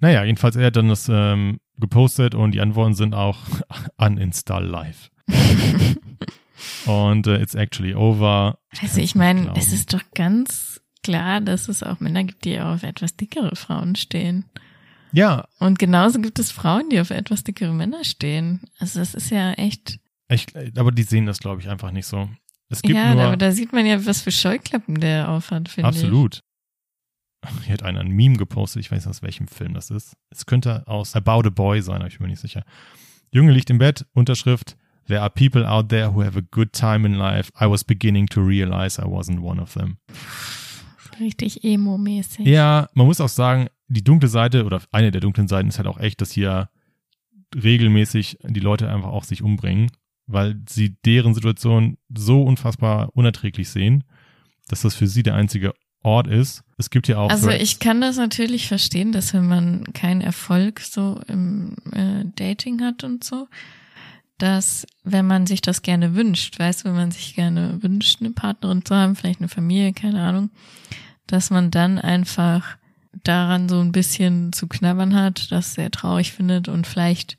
Naja, 0.00 0.24
jedenfalls 0.24 0.56
er 0.56 0.66
hat 0.66 0.76
dann 0.76 0.88
das 0.88 1.08
ähm, 1.08 1.60
gepostet 1.78 2.34
und 2.34 2.52
die 2.52 2.60
Antworten 2.60 2.94
sind 2.94 3.14
auch 3.14 3.38
uninstall 3.96 4.64
live. 4.66 5.10
und 6.86 7.26
äh, 7.26 7.40
it's 7.40 7.54
actually 7.54 7.94
over. 7.94 8.58
Also 8.70 8.82
ich 8.82 8.82
kann's 8.82 8.96
nicht 8.96 9.14
meine, 9.14 9.52
es 9.56 9.72
ist 9.72 9.92
doch 9.94 10.02
ganz 10.14 10.80
klar, 11.02 11.40
dass 11.40 11.68
es 11.68 11.82
auch 11.82 12.00
Männer 12.00 12.24
gibt, 12.24 12.44
die 12.44 12.60
auf 12.60 12.82
etwas 12.82 13.16
dickere 13.16 13.54
Frauen 13.56 13.96
stehen. 13.96 14.44
Ja, 15.12 15.46
Und 15.58 15.78
genauso 15.78 16.20
gibt 16.20 16.38
es 16.38 16.50
Frauen, 16.52 16.90
die 16.90 17.00
auf 17.00 17.10
etwas 17.10 17.42
dickere 17.44 17.72
Männer 17.72 18.04
stehen. 18.04 18.62
Also 18.78 18.98
das 18.98 19.14
ist 19.14 19.30
ja 19.30 19.52
echt. 19.52 19.98
ich, 20.28 20.46
aber 20.76 20.92
die 20.92 21.02
sehen 21.02 21.24
das, 21.24 21.38
glaube 21.38 21.62
ich, 21.62 21.68
einfach 21.68 21.92
nicht 21.92 22.06
so. 22.06 22.28
Es 22.68 22.82
gibt 22.82 22.94
Ja, 22.94 23.14
nur 23.14 23.22
aber 23.24 23.36
da 23.38 23.52
sieht 23.52 23.72
man 23.72 23.86
ja, 23.86 24.04
was 24.04 24.20
für 24.20 24.30
Scheuklappen 24.32 25.00
der 25.00 25.30
aufhat, 25.30 25.70
finde 25.70 25.90
ich. 25.90 25.96
absolut. 25.96 26.42
Hier 27.64 27.74
hat 27.74 27.82
einer 27.82 28.00
ein 28.00 28.10
Meme 28.10 28.36
gepostet, 28.36 28.80
ich 28.80 28.90
weiß 28.90 29.04
nicht, 29.04 29.10
aus 29.10 29.22
welchem 29.22 29.46
Film 29.46 29.74
das 29.74 29.90
ist. 29.90 30.16
Es 30.30 30.46
könnte 30.46 30.86
aus 30.88 31.14
About 31.14 31.46
a 31.46 31.50
Boy 31.50 31.82
sein, 31.82 31.96
aber 31.96 32.08
ich 32.08 32.18
bin 32.18 32.26
mir 32.26 32.30
nicht 32.30 32.40
sicher. 32.40 32.64
Junge 33.30 33.52
liegt 33.52 33.70
im 33.70 33.78
Bett, 33.78 34.06
Unterschrift, 34.12 34.76
There 35.08 35.22
are 35.22 35.30
people 35.30 35.66
out 35.66 35.88
there 35.88 36.14
who 36.14 36.22
have 36.22 36.36
a 36.36 36.42
good 36.42 36.74
time 36.74 37.06
in 37.06 37.14
life. 37.14 37.50
I 37.58 37.66
was 37.66 37.82
beginning 37.82 38.26
to 38.28 38.42
realize 38.42 38.98
I 39.00 39.06
wasn't 39.06 39.40
one 39.40 39.60
of 39.60 39.72
them. 39.72 39.96
Richtig 41.18 41.64
emo-mäßig. 41.64 42.46
Ja, 42.46 42.88
man 42.92 43.06
muss 43.06 43.20
auch 43.20 43.30
sagen, 43.30 43.68
die 43.88 44.04
dunkle 44.04 44.28
Seite 44.28 44.66
oder 44.66 44.82
eine 44.92 45.10
der 45.10 45.22
dunklen 45.22 45.48
Seiten 45.48 45.68
ist 45.68 45.78
halt 45.78 45.88
auch 45.88 45.98
echt, 45.98 46.20
dass 46.20 46.30
hier 46.30 46.68
regelmäßig 47.54 48.38
die 48.42 48.60
Leute 48.60 48.90
einfach 48.90 49.08
auch 49.08 49.24
sich 49.24 49.42
umbringen, 49.42 49.90
weil 50.26 50.60
sie 50.68 50.98
deren 51.06 51.32
Situation 51.32 51.96
so 52.14 52.42
unfassbar 52.42 53.08
unerträglich 53.14 53.70
sehen, 53.70 54.04
dass 54.68 54.82
das 54.82 54.94
für 54.94 55.06
sie 55.06 55.22
der 55.22 55.34
einzige 55.34 55.72
Ort 56.02 56.26
ist. 56.28 56.62
Es 56.76 56.90
gibt 56.90 57.08
ja 57.08 57.18
auch 57.18 57.30
Also 57.30 57.48
Threads- 57.48 57.62
ich 57.62 57.78
kann 57.80 58.00
das 58.00 58.16
natürlich 58.16 58.68
verstehen, 58.68 59.12
dass 59.12 59.34
wenn 59.34 59.46
man 59.46 59.84
keinen 59.92 60.20
Erfolg 60.20 60.80
so 60.80 61.20
im 61.26 61.74
äh, 61.92 62.24
Dating 62.36 62.80
hat 62.82 63.04
und 63.04 63.24
so, 63.24 63.48
dass 64.38 64.86
wenn 65.02 65.26
man 65.26 65.46
sich 65.46 65.60
das 65.60 65.82
gerne 65.82 66.14
wünscht, 66.14 66.58
weißt 66.58 66.80
du, 66.82 66.84
wenn 66.90 66.94
man 66.96 67.10
sich 67.10 67.34
gerne 67.34 67.82
wünscht, 67.82 68.20
eine 68.20 68.30
Partnerin 68.30 68.84
zu 68.84 68.94
haben, 68.94 69.16
vielleicht 69.16 69.40
eine 69.40 69.48
Familie, 69.48 69.92
keine 69.92 70.22
Ahnung, 70.22 70.50
dass 71.26 71.50
man 71.50 71.70
dann 71.72 71.98
einfach 71.98 72.76
daran 73.24 73.68
so 73.68 73.80
ein 73.80 73.90
bisschen 73.90 74.52
zu 74.52 74.68
knabbern 74.68 75.14
hat, 75.14 75.50
das 75.50 75.74
sehr 75.74 75.90
traurig 75.90 76.32
findet 76.32 76.68
und 76.68 76.86
vielleicht 76.86 77.36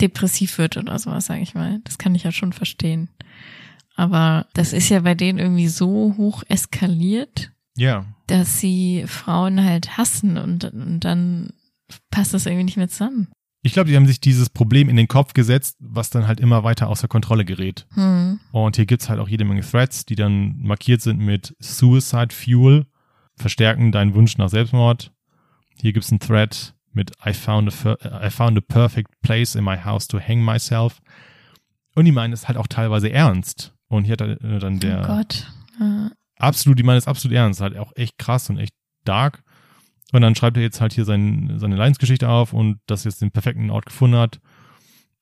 depressiv 0.00 0.58
wird 0.58 0.76
oder 0.76 0.98
sowas, 0.98 1.24
sage 1.26 1.40
ich 1.40 1.54
mal. 1.54 1.80
Das 1.84 1.96
kann 1.96 2.14
ich 2.14 2.24
ja 2.24 2.32
schon 2.32 2.52
verstehen. 2.52 3.08
Aber 3.94 4.46
das 4.52 4.74
ist 4.74 4.90
ja 4.90 5.00
bei 5.00 5.14
denen 5.14 5.38
irgendwie 5.38 5.68
so 5.68 6.14
hoch 6.18 6.42
eskaliert, 6.48 7.50
ja, 7.76 8.04
dass 8.26 8.60
sie 8.60 9.04
Frauen 9.06 9.64
halt 9.64 9.96
hassen 9.96 10.38
und, 10.38 10.64
und 10.64 11.00
dann 11.00 11.50
passt 12.10 12.34
das 12.34 12.46
irgendwie 12.46 12.64
nicht 12.64 12.76
mehr 12.76 12.88
zusammen. 12.88 13.28
ich 13.62 13.72
glaube, 13.72 13.90
die 13.90 13.96
haben 13.96 14.06
sich 14.06 14.20
dieses 14.20 14.48
Problem 14.48 14.88
in 14.88 14.96
den 14.96 15.08
Kopf 15.08 15.32
gesetzt, 15.32 15.76
was 15.80 16.10
dann 16.10 16.26
halt 16.26 16.40
immer 16.40 16.64
weiter 16.64 16.88
außer 16.88 17.08
Kontrolle 17.08 17.44
gerät. 17.44 17.86
Hm. 17.94 18.40
Und 18.52 18.76
hier 18.76 18.86
gibt's 18.86 19.08
halt 19.08 19.20
auch 19.20 19.28
jede 19.28 19.44
Menge 19.44 19.62
Threads, 19.62 20.04
die 20.06 20.14
dann 20.14 20.56
markiert 20.58 21.02
sind 21.02 21.18
mit 21.18 21.54
Suicide 21.60 22.34
Fuel, 22.34 22.86
verstärken 23.36 23.92
deinen 23.92 24.14
Wunsch 24.14 24.38
nach 24.38 24.48
Selbstmord. 24.48 25.12
Hier 25.80 25.92
gibt's 25.92 26.10
einen 26.10 26.20
Thread 26.20 26.74
mit 26.92 27.12
I 27.24 27.32
found, 27.32 27.72
a, 27.86 28.26
I 28.26 28.30
found 28.30 28.56
a 28.56 28.60
perfect 28.60 29.10
place 29.20 29.54
in 29.54 29.64
my 29.64 29.76
house 29.76 30.08
to 30.08 30.18
hang 30.18 30.42
myself. 30.42 31.00
Und 31.94 32.04
die 32.04 32.12
meinen 32.12 32.32
es 32.32 32.48
halt 32.48 32.58
auch 32.58 32.66
teilweise 32.66 33.10
ernst. 33.10 33.74
Und 33.88 34.04
hier 34.04 34.12
hat 34.12 34.20
äh, 34.22 34.58
dann 34.58 34.80
der 34.80 35.02
oh 35.02 35.06
Gott. 35.06 35.46
Absolut, 36.38 36.78
die 36.78 36.82
meinen 36.82 36.98
es 36.98 37.08
absolut 37.08 37.36
ernst, 37.36 37.60
halt 37.60 37.76
auch 37.76 37.92
echt 37.96 38.18
krass 38.18 38.50
und 38.50 38.58
echt 38.58 38.74
dark. 39.04 39.42
Und 40.12 40.20
dann 40.22 40.34
schreibt 40.34 40.56
er 40.56 40.62
jetzt 40.62 40.80
halt 40.80 40.92
hier 40.92 41.04
sein, 41.04 41.54
seine 41.58 41.76
Leidensgeschichte 41.76 42.28
auf 42.28 42.52
und 42.52 42.78
dass 42.86 43.04
er 43.04 43.10
jetzt 43.10 43.22
den 43.22 43.30
perfekten 43.32 43.70
Ort 43.70 43.86
gefunden 43.86 44.16
hat. 44.16 44.40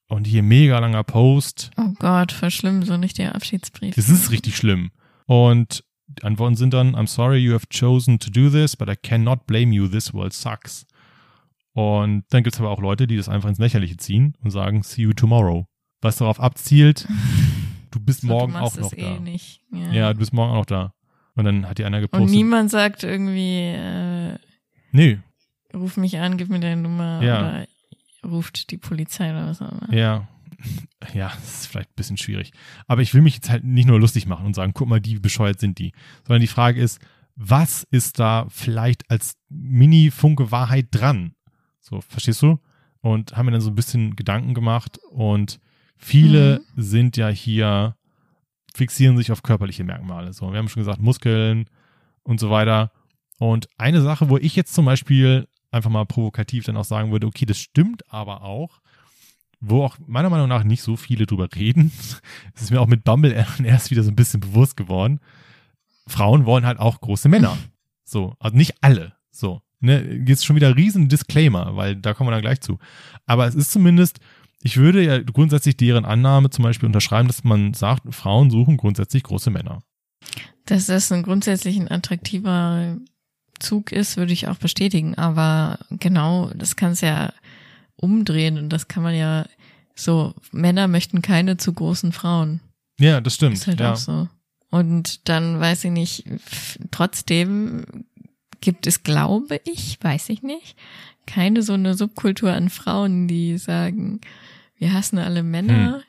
Und 0.09 0.27
hier 0.27 0.43
mega 0.43 0.79
langer 0.79 1.03
Post. 1.03 1.71
Oh 1.79 1.93
Gott, 1.99 2.31
voll 2.33 2.51
schlimm, 2.51 2.83
so 2.83 2.97
nicht 2.99 3.17
der 3.17 3.35
Abschiedsbrief. 3.35 3.95
Das 3.95 4.11
ist 4.11 4.31
richtig 4.31 4.57
schlimm. 4.57 4.91
Und 5.27 5.83
die 6.07 6.23
Antworten 6.23 6.57
sind 6.57 6.75
dann, 6.75 6.95
I'm 6.95 7.07
sorry 7.07 7.39
you 7.39 7.55
have 7.55 7.67
chosen 7.73 8.19
to 8.19 8.31
do 8.31 8.51
this, 8.51 8.77
but 8.77 8.91
I 8.91 8.97
cannot 8.97 9.47
blame 9.47 9.75
you, 9.75 9.89
this 9.89 10.13
world 10.13 10.35
sucks. 10.35 10.87
Und 11.73 12.25
dann 12.29 12.43
gibt's 12.45 12.61
aber 12.61 12.71
auch 12.71 12.81
Leute, 12.81 13.07
die 13.07 13.17
das 13.17 13.29
einfach 13.29 13.49
ins 13.49 13.59
Lächerliche 13.59 13.97
ziehen 13.97 14.37
und 14.43 14.51
sagen, 14.51 14.83
see 14.83 15.03
you 15.03 15.13
tomorrow. 15.15 15.67
Was 16.03 16.17
darauf 16.17 16.39
abzielt, 16.39 17.09
du 17.91 17.99
bist 17.99 18.21
So, 18.21 18.27
morgen 18.29 18.53
du 18.53 18.59
auch 18.59 18.77
noch 18.77 18.93
es 18.93 18.99
da. 18.99 19.17
eh 19.17 19.19
nicht. 19.21 19.63
Ja. 19.73 19.91
Ja, 19.93 20.13
du 20.13 20.19
bist 20.19 20.35
morgen 20.35 20.53
auch 20.53 20.59
noch 20.59 20.67
da. 20.67 20.93
Und 21.37 21.45
dann 21.45 21.69
hat 21.69 21.79
die 21.79 21.85
einer 21.85 21.97
und 21.99 22.03
gepostet, 22.03 22.31
niemand 22.31 22.71
sagt 22.71 23.03
irgendwie, 23.03 23.61
äh, 23.61 24.39
nee, 24.93 25.19
ruf 25.75 25.97
mich 25.97 26.19
an, 26.19 26.37
gib 26.37 26.49
mir 26.49 26.61
deine 26.61 26.81
Nummer 26.81 27.23
Ja. 27.23 27.39
oder 27.41 27.67
ruft 28.25 28.71
die 28.71 28.79
Polizei 28.79 29.31
oder 29.31 29.47
was 29.49 29.61
auch 29.61 29.71
immer. 29.73 29.93
Ja. 29.93 30.29
Ja, 31.13 31.29
das 31.29 31.61
ist 31.63 31.67
vielleicht 31.67 31.91
ein 31.91 31.97
bisschen 31.97 32.17
schwierig. 32.17 32.53
Aber 32.87 33.03
ich 33.03 33.13
will 33.13 33.21
mich 33.21 33.35
jetzt 33.35 33.51
halt 33.51 33.65
nicht 33.65 33.87
nur 33.87 34.01
lustig 34.01 34.27
machen 34.27 34.47
und 34.47 34.55
sagen, 34.55 34.73
guck 34.73 34.89
mal, 34.89 35.01
die 35.01 35.17
wie 35.17 35.21
bescheuert 35.21 35.61
sind 35.61 35.79
die. 35.79 35.93
Sondern 36.27 36.41
die 36.41 36.47
Frage 36.47 36.81
ist, 36.81 37.01
was 37.37 37.83
ist 37.91 38.19
da 38.19 38.47
vielleicht 38.49 39.11
als 39.11 39.35
Mini-Funke 39.51 40.51
Wahrheit 40.53 40.87
dran? 40.91 41.35
So, 41.81 42.01
verstehst 42.01 42.41
du? 42.43 42.59
Und 43.01 43.37
haben 43.37 43.47
mir 43.47 43.53
dann 43.53 43.61
so 43.61 43.71
ein 43.71 43.75
bisschen 43.75 44.17
Gedanken 44.17 44.55
gemacht 44.55 44.99
und 45.11 45.61
viele 45.99 46.63
sind 46.77 47.17
ja 47.19 47.29
hier, 47.29 47.97
fixieren 48.75 49.17
sich 49.17 49.33
auf 49.33 49.43
körperliche 49.43 49.85
Merkmale. 49.85 50.33
So, 50.33 50.51
wir 50.51 50.59
haben 50.59 50.69
schon 50.69 50.83
gesagt, 50.83 51.01
Muskeln 51.01 51.67
und 52.25 52.41
so 52.41 52.51
weiter. 52.51 52.91
Und 53.39 53.69
eine 53.79 54.01
Sache, 54.01 54.29
wo 54.29 54.37
ich 54.37 54.57
jetzt 54.57 54.75
zum 54.75 54.85
Beispiel 54.85 55.47
einfach 55.71 55.91
mal 55.91 56.05
provokativ 56.05 56.65
dann 56.65 56.77
auch 56.77 56.85
sagen 56.85 57.13
würde, 57.13 57.27
okay, 57.27 57.47
das 57.47 57.59
stimmt 57.59 58.11
aber 58.13 58.43
auch, 58.43 58.81
wo 59.61 59.85
auch 59.85 59.97
meiner 60.07 60.31
Meinung 60.31 60.49
nach 60.49 60.65
nicht 60.65 60.83
so 60.83 60.97
viele 60.97 61.27
drüber 61.27 61.49
reden. 61.55 61.93
Das 62.55 62.63
ist 62.63 62.71
mir 62.71 62.81
auch 62.81 62.87
mit 62.87 63.05
Bumble 63.05 63.33
erst 63.65 63.91
wieder 63.91 64.03
so 64.03 64.11
ein 64.11 64.17
bisschen 64.17 64.41
bewusst 64.41 64.77
geworden. 64.77 65.21
Frauen 66.07 66.45
wollen 66.45 66.67
halt 66.67 66.79
auch 66.79 67.01
große 67.01 67.29
Männer. 67.29 67.57
So, 68.05 68.35
also 68.39 68.57
nicht 68.57 68.75
alle. 68.83 69.15
So, 69.31 69.63
ne, 69.81 70.23
jetzt 70.27 70.45
schon 70.45 70.57
wieder 70.57 70.77
riesen 70.77 71.09
Disclaimer, 71.09 71.77
weil 71.77 71.97
da 71.97 72.15
kommen 72.15 72.29
wir 72.29 72.33
dann 72.33 72.43
gleich 72.43 72.61
zu. 72.61 72.79
Aber 73.27 73.47
es 73.47 73.55
ist 73.55 73.73
zumindest, 73.73 74.21
ich 74.65 74.79
würde 74.79 75.05
ja 75.05 75.21
grundsätzlich 75.21 75.77
deren 75.77 76.07
Annahme 76.07 76.49
zum 76.49 76.65
Beispiel 76.65 76.87
unterschreiben, 76.87 77.29
dass 77.29 77.45
man 77.45 77.75
sagt, 77.75 78.15
Frauen 78.15 78.51
suchen 78.51 78.79
grundsätzlich 78.79 79.23
große 79.23 79.51
Männer. 79.51 79.83
Dass 80.65 80.87
das 80.87 81.13
ein 81.13 81.23
grundsätzlich 81.23 81.79
ein 81.79 81.91
attraktiver 81.91 82.97
Zug 83.59 83.93
ist, 83.93 84.17
würde 84.17 84.33
ich 84.33 84.49
auch 84.49 84.57
bestätigen. 84.57 85.17
Aber 85.17 85.79
genau, 85.91 86.51
das 86.55 86.77
kann 86.77 86.93
es 86.93 87.03
ja 87.03 87.35
umdrehen 87.97 88.57
und 88.57 88.71
das 88.71 88.89
kann 88.89 89.03
man 89.03 89.15
ja 89.15 89.47
so, 89.95 90.33
Männer 90.51 90.89
möchten 90.89 91.21
keine 91.21 91.59
zu 91.59 91.75
großen 91.75 92.13
Frauen. 92.13 92.61
Ja, 92.99 93.21
das 93.21 93.35
stimmt. 93.35 93.55
Ist 93.55 93.67
halt 93.67 93.81
ja. 93.81 93.93
auch 93.93 93.97
so. 93.97 94.29
Und 94.71 95.29
dann 95.29 95.61
weiß 95.61 95.85
ich 95.85 95.91
nicht, 95.91 96.25
trotzdem 96.91 97.85
gibt 98.63 98.87
es, 98.87 99.03
glaube 99.03 99.61
ich, 99.67 99.99
weiß 100.01 100.31
ich 100.31 100.43
nicht, 100.43 100.75
keine 101.27 101.63
so 101.63 101.75
eine 101.75 101.95
Subkultur 101.95 102.51
an 102.51 102.71
Frauen, 102.71 103.29
die 103.29 103.59
sagen, 103.59 104.21
wir 104.77 104.93
hassen 104.93 105.19
alle 105.19 105.43
Männer, 105.43 106.03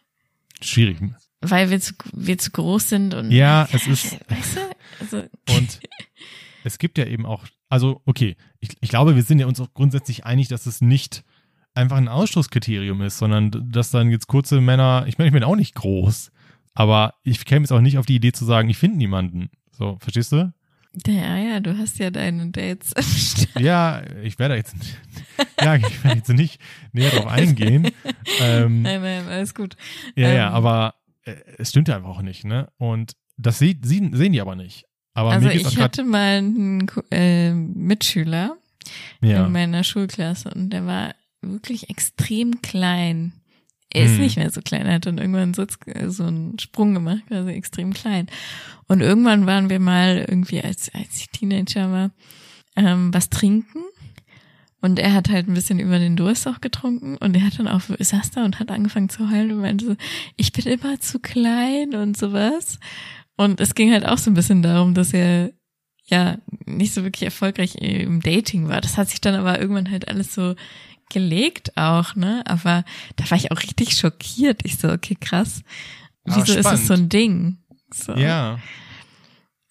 Schwierig. 0.61 0.97
weil 1.41 1.70
wir 1.70 1.80
zu, 1.80 1.93
wir 2.13 2.38
zu 2.38 2.51
groß 2.51 2.89
sind 2.89 3.13
und 3.13 3.32
Ja, 3.32 3.68
es 3.72 3.88
ist- 3.88 4.13
weißt 4.30 4.57
du, 4.57 4.59
also 4.99 5.18
Und 5.57 5.80
es 6.63 6.78
gibt 6.78 6.97
ja 6.97 7.05
eben 7.05 7.26
auch, 7.26 7.45
also 7.70 8.01
okay, 8.05 8.36
ich, 8.59 8.70
ich 8.82 8.89
glaube, 8.89 9.16
wir 9.16 9.24
sind 9.24 9.39
ja 9.39 9.45
uns 9.47 9.59
auch 9.59 9.74
grundsätzlich 9.74 10.26
einig, 10.26 10.47
dass 10.47 10.66
es 10.66 10.82
nicht 10.82 11.24
einfach 11.74 11.97
ein 11.97 12.07
Ausschlusskriterium 12.07 13.01
ist, 13.01 13.18
sondern 13.18 13.51
dass 13.72 13.91
dann 13.91 14.09
jetzt 14.09 14.28
kurze 14.28 14.61
Männer, 14.61 15.05
ich 15.07 15.18
meine, 15.18 15.28
ich 15.28 15.34
bin 15.34 15.43
auch 15.43 15.55
nicht 15.57 15.76
groß, 15.76 16.32
aber 16.74 17.16
ich 17.24 17.43
käme 17.45 17.61
jetzt 17.63 17.72
auch 17.72 17.82
nicht 17.82 17.97
auf 17.97 18.05
die 18.05 18.16
Idee 18.16 18.32
zu 18.32 18.45
sagen, 18.45 18.70
ich 18.70 18.78
finde 18.78 18.97
niemanden. 18.97 19.49
So, 19.72 19.97
verstehst 19.99 20.32
du? 20.32 20.53
Ja, 21.07 21.37
ja, 21.37 21.59
du 21.59 21.77
hast 21.77 21.99
ja 21.99 22.09
deine 22.11 22.49
Dates. 22.51 22.93
Ja, 23.57 24.01
ich 24.23 24.37
werde 24.39 24.55
jetzt, 24.55 24.75
ja, 25.61 25.75
ich 25.75 26.03
werde 26.03 26.17
jetzt 26.17 26.29
nicht 26.29 26.59
näher 26.91 27.11
darauf 27.11 27.27
eingehen. 27.27 27.89
Ähm, 28.41 28.81
Nein, 28.81 29.01
nein, 29.01 29.27
alles 29.27 29.53
gut. 29.55 29.75
ja, 30.15 30.29
ja, 30.31 30.47
ähm, 30.49 30.53
aber 30.53 30.95
äh, 31.23 31.35
es 31.57 31.69
stimmt 31.69 31.87
ja 31.87 31.95
einfach 31.97 32.09
auch 32.09 32.21
nicht, 32.21 32.43
ne? 32.43 32.69
Und 32.77 33.13
das 33.37 33.59
sieht, 33.59 33.85
sie, 33.85 34.09
sehen 34.13 34.33
die 34.33 34.41
aber 34.41 34.55
nicht. 34.55 34.85
Aber 35.13 35.31
Also 35.31 35.49
ich 35.49 35.77
hatte 35.77 36.03
mal 36.03 36.37
einen 36.37 36.87
äh, 37.11 37.51
Mitschüler, 37.53 38.57
ja, 39.21 39.45
in 39.45 39.51
meiner 39.51 39.83
Schulklasse 39.83 40.51
und 40.53 40.69
der 40.71 40.85
war 40.85 41.15
wirklich 41.41 41.89
extrem 41.89 42.61
klein. 42.61 43.33
Er 43.95 44.05
ist 44.05 44.15
Hm. 44.15 44.21
nicht 44.21 44.37
mehr 44.37 44.49
so 44.51 44.61
klein, 44.61 44.85
er 44.85 44.95
hat 44.95 45.05
dann 45.05 45.17
irgendwann 45.17 45.53
so, 45.53 45.65
so 46.07 46.23
einen 46.25 46.59
Sprung 46.59 46.93
gemacht, 46.93 47.23
also 47.29 47.49
extrem 47.49 47.93
klein. 47.93 48.27
Und 48.87 49.01
irgendwann 49.01 49.45
waren 49.45 49.69
wir 49.69 49.79
mal 49.79 50.25
irgendwie, 50.27 50.61
als, 50.61 50.93
als 50.93 51.17
ich 51.17 51.29
Teenager 51.29 51.91
war, 51.91 52.11
ähm, 52.75 53.13
was 53.13 53.29
trinken. 53.29 53.83
Und 54.81 54.99
er 54.99 55.13
hat 55.13 55.29
halt 55.29 55.47
ein 55.47 55.53
bisschen 55.53 55.79
über 55.79 55.97
den 55.97 56.15
Durst 56.15 56.47
auch 56.47 56.61
getrunken 56.61 57.17
und 57.17 57.35
er 57.35 57.43
hat 57.45 57.57
dann 57.57 57.67
auch, 57.67 57.81
saß 57.97 58.31
da 58.31 58.45
und 58.45 58.59
hat 58.59 58.69
angefangen 58.69 59.09
zu 59.09 59.31
heulen 59.31 59.51
und 59.53 59.61
meinte 59.61 59.85
so, 59.85 59.95
ich 60.35 60.51
bin 60.51 60.65
immer 60.65 60.99
zu 60.99 61.19
klein 61.19 61.95
und 61.95 62.17
sowas. 62.17 62.79
Und 63.37 63.59
es 63.61 63.75
ging 63.75 63.91
halt 63.91 64.05
auch 64.05 64.17
so 64.17 64.29
ein 64.29 64.35
bisschen 64.35 64.61
darum, 64.61 64.93
dass 64.93 65.13
er 65.13 65.51
ja 66.03 66.37
nicht 66.65 66.93
so 66.93 67.03
wirklich 67.03 67.23
erfolgreich 67.23 67.75
im 67.75 68.21
Dating 68.21 68.67
war. 68.67 68.79
Das 68.81 68.97
hat 68.97 69.09
sich 69.09 69.21
dann 69.21 69.35
aber 69.35 69.59
irgendwann 69.59 69.89
halt 69.89 70.07
alles 70.07 70.33
so 70.35 70.53
gelegt 71.10 71.78
auch, 71.78 72.16
ne? 72.16 72.43
Aber 72.45 72.84
da 73.16 73.30
war 73.30 73.38
ich 73.38 73.51
auch 73.51 73.62
richtig 73.62 73.97
schockiert. 73.97 74.62
Ich 74.66 74.78
so, 74.78 74.89
okay, 74.91 75.16
krass. 75.20 75.62
Ah, 76.28 76.36
Wieso 76.38 76.53
ist 76.58 76.66
das 76.66 76.88
so 76.88 76.93
ein 76.93 77.10
Ding? 77.10 77.58
So. 77.93 78.14
ja, 78.16 78.60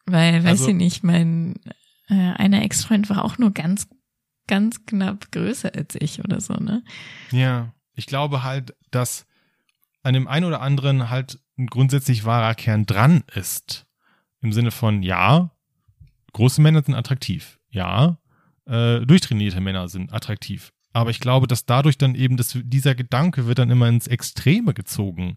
Weil, 0.07 0.43
weiß 0.45 0.51
Also- 0.61 0.68
ich 0.68 0.74
nicht, 0.74 1.03
mein 1.05 1.57
äh, 2.09 2.14
einer 2.14 2.62
Ex-Freund 2.62 3.09
war 3.11 3.24
auch 3.24 3.39
nur 3.39 3.51
ganz, 3.53 3.89
ganz 4.47 4.85
knapp 4.87 5.32
größer 5.32 5.72
als 5.74 5.95
ich 5.99 6.20
oder 6.22 6.41
so, 6.41 6.55
ne? 6.55 6.85
Ja, 7.30 7.72
ich 7.95 8.07
glaube 8.07 8.43
halt, 8.45 8.74
dass 8.91 9.26
an 10.03 10.12
dem 10.14 10.28
einen 10.28 10.45
oder 10.45 10.61
anderen 10.61 11.09
halt 11.11 11.39
ein 11.59 11.66
grundsätzlich 11.66 12.24
wahrer 12.24 12.55
Kern 12.55 12.85
dran 12.85 13.24
ist. 13.35 13.87
Im 14.43 14.53
Sinne 14.53 14.70
von, 14.70 15.03
ja, 15.03 15.51
große 16.32 16.61
Männer 16.61 16.82
sind 16.82 16.95
attraktiv. 16.95 17.59
Ja, 17.70 18.18
äh, 18.66 19.01
durchtrainierte 19.07 19.61
Männer 19.61 19.89
sind 19.89 20.12
attraktiv. 20.12 20.72
Aber 20.95 21.11
ich 21.11 21.20
glaube, 21.20 21.47
dass 21.47 21.66
dadurch 21.66 21.99
dann 21.99 22.14
eben 22.14 22.38
das, 22.38 22.57
dieser 22.62 22.95
Gedanke 22.95 23.47
wird 23.47 23.59
dann 23.59 23.68
immer 23.70 23.88
ins 23.88 24.07
Extreme 24.07 24.72
gezogen. 24.72 25.36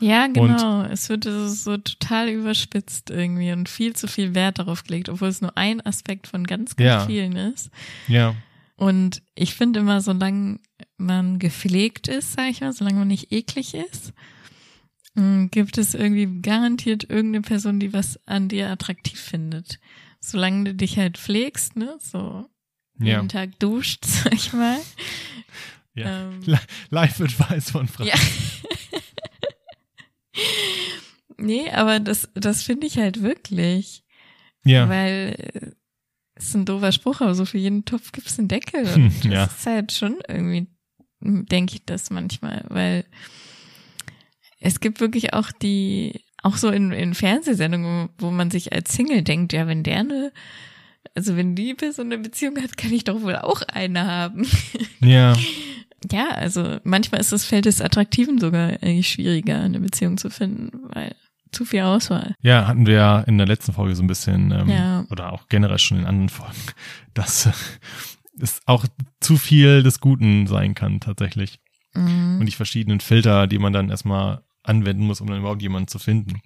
Ja, 0.00 0.28
genau. 0.28 0.82
es 0.84 1.08
wird 1.08 1.24
so, 1.24 1.76
total 1.78 2.28
überspitzt 2.28 3.10
irgendwie 3.10 3.50
und 3.50 3.68
viel 3.68 3.96
zu 3.96 4.06
viel 4.06 4.36
Wert 4.36 4.60
darauf 4.60 4.84
gelegt, 4.84 5.08
obwohl 5.08 5.28
es 5.28 5.40
nur 5.40 5.56
ein 5.56 5.84
Aspekt 5.84 6.28
von 6.28 6.46
ganz, 6.46 6.76
ganz 6.76 6.88
Ja. 7.02 7.06
vielen 7.06 7.32
ist. 7.34 7.70
Ja, 8.06 8.36
Und 8.76 9.22
ich 9.34 9.54
finde 9.54 9.80
immer, 9.80 10.00
solange 10.00 10.60
man 10.98 11.40
gepflegt 11.40 12.06
ist, 12.06 12.34
sag 12.34 12.50
ich 12.50 12.60
mal, 12.60 12.72
solange 12.72 12.98
man 13.00 13.08
nicht 13.08 13.32
eklig 13.32 13.74
ist, 13.74 14.12
mh, 15.14 15.48
gibt 15.50 15.78
es 15.78 15.94
irgendwie 15.94 16.42
garantiert 16.42 17.02
irgendeine 17.10 17.42
Person, 17.42 17.80
die 17.80 17.92
was 17.92 18.20
an 18.26 18.48
dir 18.48 18.70
attraktiv 18.70 19.18
findet. 19.18 19.80
Solange 20.20 20.64
du 20.64 20.74
dich 20.74 20.96
halt 20.96 21.18
pflegst, 21.18 21.74
ne, 21.76 21.96
so 22.00 22.46
ja. 23.00 23.16
jeden 23.16 23.28
Tag 23.28 23.58
duscht, 23.58 24.04
sag 24.04 24.34
ich 24.34 24.52
mal. 24.52 24.78
ja. 25.94 26.28
Ähm, 26.28 26.40
Live-Advice 26.90 27.70
von 27.70 27.88
Frank. 27.88 28.08
ja. 28.08 28.16
nee, 31.36 31.70
aber 31.70 32.00
das, 32.00 32.28
das 32.34 32.62
finde 32.62 32.86
ich 32.86 32.98
halt 32.98 33.22
wirklich. 33.22 34.04
Ja. 34.64 34.88
Weil 34.88 35.34
äh, 35.38 35.70
ist 36.38 36.54
ein 36.54 36.64
doofer 36.64 36.92
Spruch, 36.92 37.20
aber 37.20 37.34
so 37.34 37.44
für 37.44 37.58
jeden 37.58 37.84
Topf 37.84 38.12
gibt's 38.12 38.38
einen 38.38 38.48
Deckel. 38.48 38.94
Hm, 38.94 39.04
Und 39.06 39.24
ja. 39.24 39.46
das 39.46 39.58
ist 39.58 39.66
halt 39.66 39.92
schon 39.92 40.18
irgendwie, 40.28 40.68
denke 41.20 41.74
ich 41.74 41.84
das 41.84 42.10
manchmal, 42.10 42.64
weil 42.68 43.04
es 44.60 44.80
gibt 44.80 45.00
wirklich 45.00 45.34
auch 45.34 45.50
die, 45.52 46.20
auch 46.42 46.56
so 46.56 46.70
in, 46.70 46.92
in 46.92 47.14
Fernsehsendungen, 47.14 48.10
wo 48.18 48.30
man 48.30 48.50
sich 48.50 48.72
als 48.72 48.92
Single 48.92 49.22
denkt, 49.22 49.52
ja, 49.52 49.66
wenn 49.66 49.82
der 49.82 49.98
eine, 50.00 50.32
also 51.14 51.36
wenn 51.36 51.54
die 51.54 51.74
Person 51.74 52.06
eine 52.06 52.18
Beziehung 52.18 52.60
hat, 52.62 52.76
kann 52.76 52.92
ich 52.92 53.04
doch 53.04 53.22
wohl 53.22 53.36
auch 53.36 53.62
eine 53.62 54.06
haben. 54.06 54.46
ja. 55.00 55.36
Ja, 56.12 56.28
also 56.30 56.78
manchmal 56.84 57.20
ist 57.20 57.32
das 57.32 57.44
Feld 57.44 57.64
des 57.64 57.80
Attraktiven 57.80 58.38
sogar 58.38 58.68
eigentlich 58.82 59.08
schwieriger, 59.10 59.60
eine 59.60 59.80
Beziehung 59.80 60.16
zu 60.16 60.30
finden, 60.30 60.70
weil 60.94 61.14
zu 61.50 61.64
viel 61.64 61.80
Auswahl. 61.80 62.34
Ja, 62.40 62.66
hatten 62.68 62.86
wir 62.86 62.94
ja 62.94 63.20
in 63.20 63.38
der 63.38 63.46
letzten 63.48 63.72
Folge 63.72 63.96
so 63.96 64.02
ein 64.02 64.06
bisschen, 64.06 64.52
ähm, 64.52 64.68
Ja. 64.68 65.06
oder 65.10 65.32
auch 65.32 65.48
generell 65.48 65.78
schon 65.78 65.98
in 65.98 66.06
anderen 66.06 66.28
Folgen, 66.28 66.54
dass 67.14 67.46
äh, 67.46 67.52
es 68.40 68.60
auch 68.66 68.84
zu 69.20 69.36
viel 69.36 69.82
des 69.82 70.00
Guten 70.00 70.46
sein 70.46 70.74
kann 70.74 71.00
tatsächlich. 71.00 71.58
Mhm. 71.94 72.38
Und 72.40 72.46
die 72.46 72.52
verschiedenen 72.52 73.00
Filter, 73.00 73.46
die 73.48 73.58
man 73.58 73.72
dann 73.72 73.90
erstmal 73.90 74.42
anwenden 74.62 75.04
muss, 75.06 75.20
um 75.20 75.26
dann 75.26 75.38
überhaupt 75.40 75.62
jemanden 75.62 75.88
zu 75.88 75.98
finden. 75.98 76.40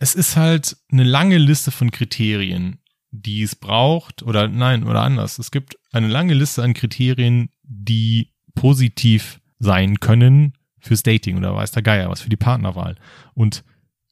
Es 0.00 0.14
ist 0.14 0.36
halt 0.36 0.76
eine 0.90 1.04
lange 1.04 1.38
Liste 1.38 1.70
von 1.70 1.90
Kriterien, 1.90 2.78
die 3.10 3.42
es 3.42 3.56
braucht, 3.56 4.22
oder 4.22 4.48
nein, 4.48 4.84
oder 4.84 5.02
anders. 5.02 5.38
Es 5.38 5.50
gibt 5.50 5.76
eine 5.92 6.08
lange 6.08 6.34
Liste 6.34 6.62
an 6.62 6.74
Kriterien, 6.74 7.50
die 7.62 8.32
positiv 8.54 9.40
sein 9.58 10.00
können 10.00 10.54
fürs 10.78 11.02
Dating 11.02 11.36
oder 11.36 11.54
weiß 11.54 11.72
der 11.72 11.82
Geier, 11.82 12.10
was 12.10 12.20
für 12.20 12.28
die 12.28 12.36
Partnerwahl. 12.36 12.96
Und 13.34 13.64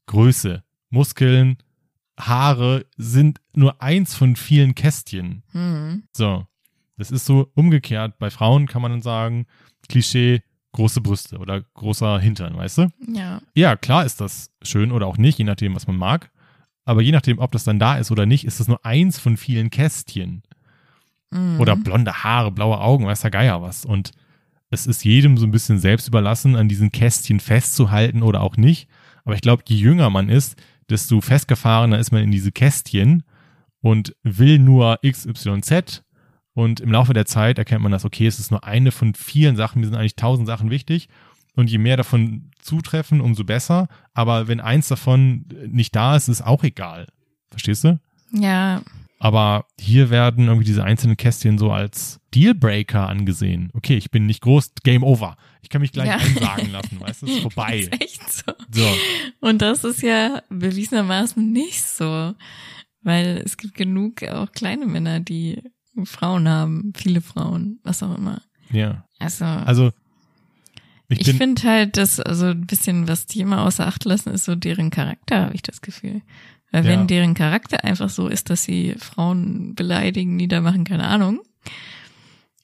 Größe, 0.07 0.62
Muskeln, 0.90 1.59
Haare 2.18 2.86
sind 2.97 3.40
nur 3.55 3.82
eins 3.82 4.14
von 4.14 4.36
vielen 4.36 4.74
Kästchen. 4.74 5.42
Mhm. 5.53 6.05
So. 6.12 6.47
Das 6.97 7.11
ist 7.11 7.26
so 7.26 7.51
umgekehrt. 7.55 8.18
Bei 8.18 8.30
Frauen 8.30 8.66
kann 8.66 8.80
man 8.80 8.90
dann 8.90 9.03
sagen, 9.03 9.47
Klischee, 9.88 10.42
große 10.72 11.01
Brüste 11.01 11.38
oder 11.38 11.61
großer 11.61 12.18
Hintern, 12.18 12.57
weißt 12.57 12.78
du? 12.78 12.88
Ja. 13.12 13.40
Ja, 13.55 13.76
klar 13.76 14.05
ist 14.05 14.20
das 14.20 14.51
schön 14.62 14.92
oder 14.92 15.07
auch 15.07 15.18
nicht, 15.18 15.38
je 15.38 15.44
nachdem, 15.44 15.74
was 15.74 15.86
man 15.86 15.97
mag. 15.97 16.30
Aber 16.87 17.03
je 17.03 17.12
nachdem, 17.12 17.41
ob 17.41 17.53
das 17.53 17.64
dann 17.64 17.78
da 17.78 17.99
ist 17.99 18.11
oder 18.11 18.24
nicht, 18.24 18.45
ist 18.45 18.61
das 18.61 18.68
nur 18.68 18.84
eins 18.87 19.18
von 19.18 19.37
vielen 19.37 19.70
Kästchen. 19.70 20.43
Mhm. 21.30 21.61
Oder 21.61 21.76
blonde 21.76 22.24
Haare, 22.24 22.53
blaue 22.53 22.80
Augen, 22.80 23.07
weiß 23.07 23.20
der 23.20 23.32
Geier 23.32 23.61
was. 23.61 23.84
Und 23.84 24.12
es 24.70 24.87
ist 24.87 25.05
jedem 25.05 25.37
so 25.37 25.47
ein 25.47 25.51
bisschen 25.51 25.78
selbst 25.78 26.09
überlassen, 26.09 26.57
an 26.57 26.68
diesen 26.68 26.93
Kästchen 26.93 27.41
festzuhalten 27.41 28.22
oder 28.22 28.41
auch 28.41 28.57
nicht. 28.57 28.89
Aber 29.24 29.34
ich 29.34 29.41
glaube, 29.41 29.64
je 29.66 29.76
jünger 29.76 30.11
man 30.11 30.28
ist, 30.28 30.57
desto 30.89 31.20
festgefahrener 31.20 31.99
ist 31.99 32.12
man 32.12 32.22
in 32.22 32.30
diese 32.30 32.53
Kästchen 32.53 33.24
und 33.80 34.14
will 34.22 34.61
nur 34.61 35.01
XYZ. 35.05 36.05
Und 36.55 36.80
im 36.80 36.93
Laufe 36.93 37.12
der 37.12 37.26
Zeit 37.26 37.59
erkennt 37.59 37.82
man 37.82 37.93
das, 37.93 38.05
okay, 38.05 38.26
es 38.26 38.39
ist 38.39 38.53
nur 38.53 38.64
eine 38.64 38.93
von 38.93 39.14
vielen 39.14 39.57
Sachen, 39.57 39.80
mir 39.80 39.89
sind 39.89 39.97
eigentlich 39.97 40.16
tausend 40.16 40.47
Sachen 40.47 40.70
wichtig. 40.70 41.09
Und 41.57 41.68
je 41.70 41.78
mehr 41.78 41.96
davon 41.96 42.50
zutreffen, 42.61 43.20
umso 43.20 43.42
besser. 43.44 43.88
Aber 44.14 44.46
wenn 44.46 44.61
eins 44.61 44.88
davon 44.88 45.46
nicht 45.66 45.96
da 45.96 46.14
ist, 46.16 46.28
ist 46.28 46.42
auch 46.42 46.62
egal. 46.64 47.09
Verstehst 47.50 47.82
du? 47.84 47.98
Ja, 48.32 48.82
Aber 49.18 49.64
hier 49.80 50.11
werden 50.11 50.46
irgendwie 50.46 50.66
diese 50.66 50.84
einzelnen 50.84 51.16
Kästchen 51.16 51.57
so 51.59 51.72
als 51.72 52.20
Dealbreaker 52.34 53.09
angesehen. 53.09 53.70
Okay, 53.72 53.96
ich 53.96 54.11
bin 54.11 54.26
nicht 54.26 54.42
groß, 54.42 54.72
Game 54.84 55.02
Over. 55.02 55.36
Ich 55.62 55.70
kann 55.70 55.80
mich 55.80 55.92
gleich 55.92 56.09
Ja. 56.09 56.16
einsagen 56.16 56.70
lassen, 56.70 57.00
weißt 57.00 57.22
du, 57.22 57.26
ist 57.26 57.38
vorbei. 57.40 57.78
ist 57.78 57.92
echt 58.02 58.30
so. 58.30 58.52
So, 58.70 58.86
Und 59.40 59.62
das 59.62 59.84
ist 59.84 60.02
ja 60.02 60.42
bewiesenermaßen 60.50 61.50
nicht 61.50 61.82
so. 61.82 62.34
Weil 63.02 63.40
es 63.44 63.57
gibt 63.57 63.74
genug 63.74 64.22
auch 64.24 64.50
kleine 64.52 64.84
Männer, 64.84 65.20
die 65.20 65.62
Frauen 66.04 66.48
haben, 66.48 66.92
viele 66.94 67.20
Frauen, 67.22 67.78
was 67.84 68.02
auch 68.02 68.18
immer. 68.18 68.42
Ja. 68.70 69.07
Also, 69.20 69.44
Also, 69.46 69.92
ich, 71.09 71.28
ich 71.28 71.34
finde 71.36 71.62
halt, 71.62 71.96
dass 71.96 72.18
also 72.20 72.46
ein 72.46 72.66
bisschen, 72.66 73.07
was 73.09 73.26
die 73.26 73.40
immer 73.40 73.62
außer 73.62 73.86
Acht 73.86 74.04
lassen, 74.04 74.30
ist 74.30 74.44
so 74.44 74.54
deren 74.57 74.90
Charakter, 74.90 75.42
habe 75.46 75.54
ich 75.54 75.62
das 75.62 75.80
Gefühl. 75.80 76.22
Weil 76.72 76.84
Ja. 76.84 76.90
wenn 76.90 77.07
deren 77.07 77.34
Charakter 77.34 77.84
einfach 77.84 78.11
so 78.11 78.26
ist, 78.28 78.50
dass 78.50 78.64
sie 78.64 78.94
Frauen 78.98 79.74
beleidigen, 79.74 80.34
niedermachen, 80.36 80.84
keine 80.84 81.04
Ahnung, 81.07 81.40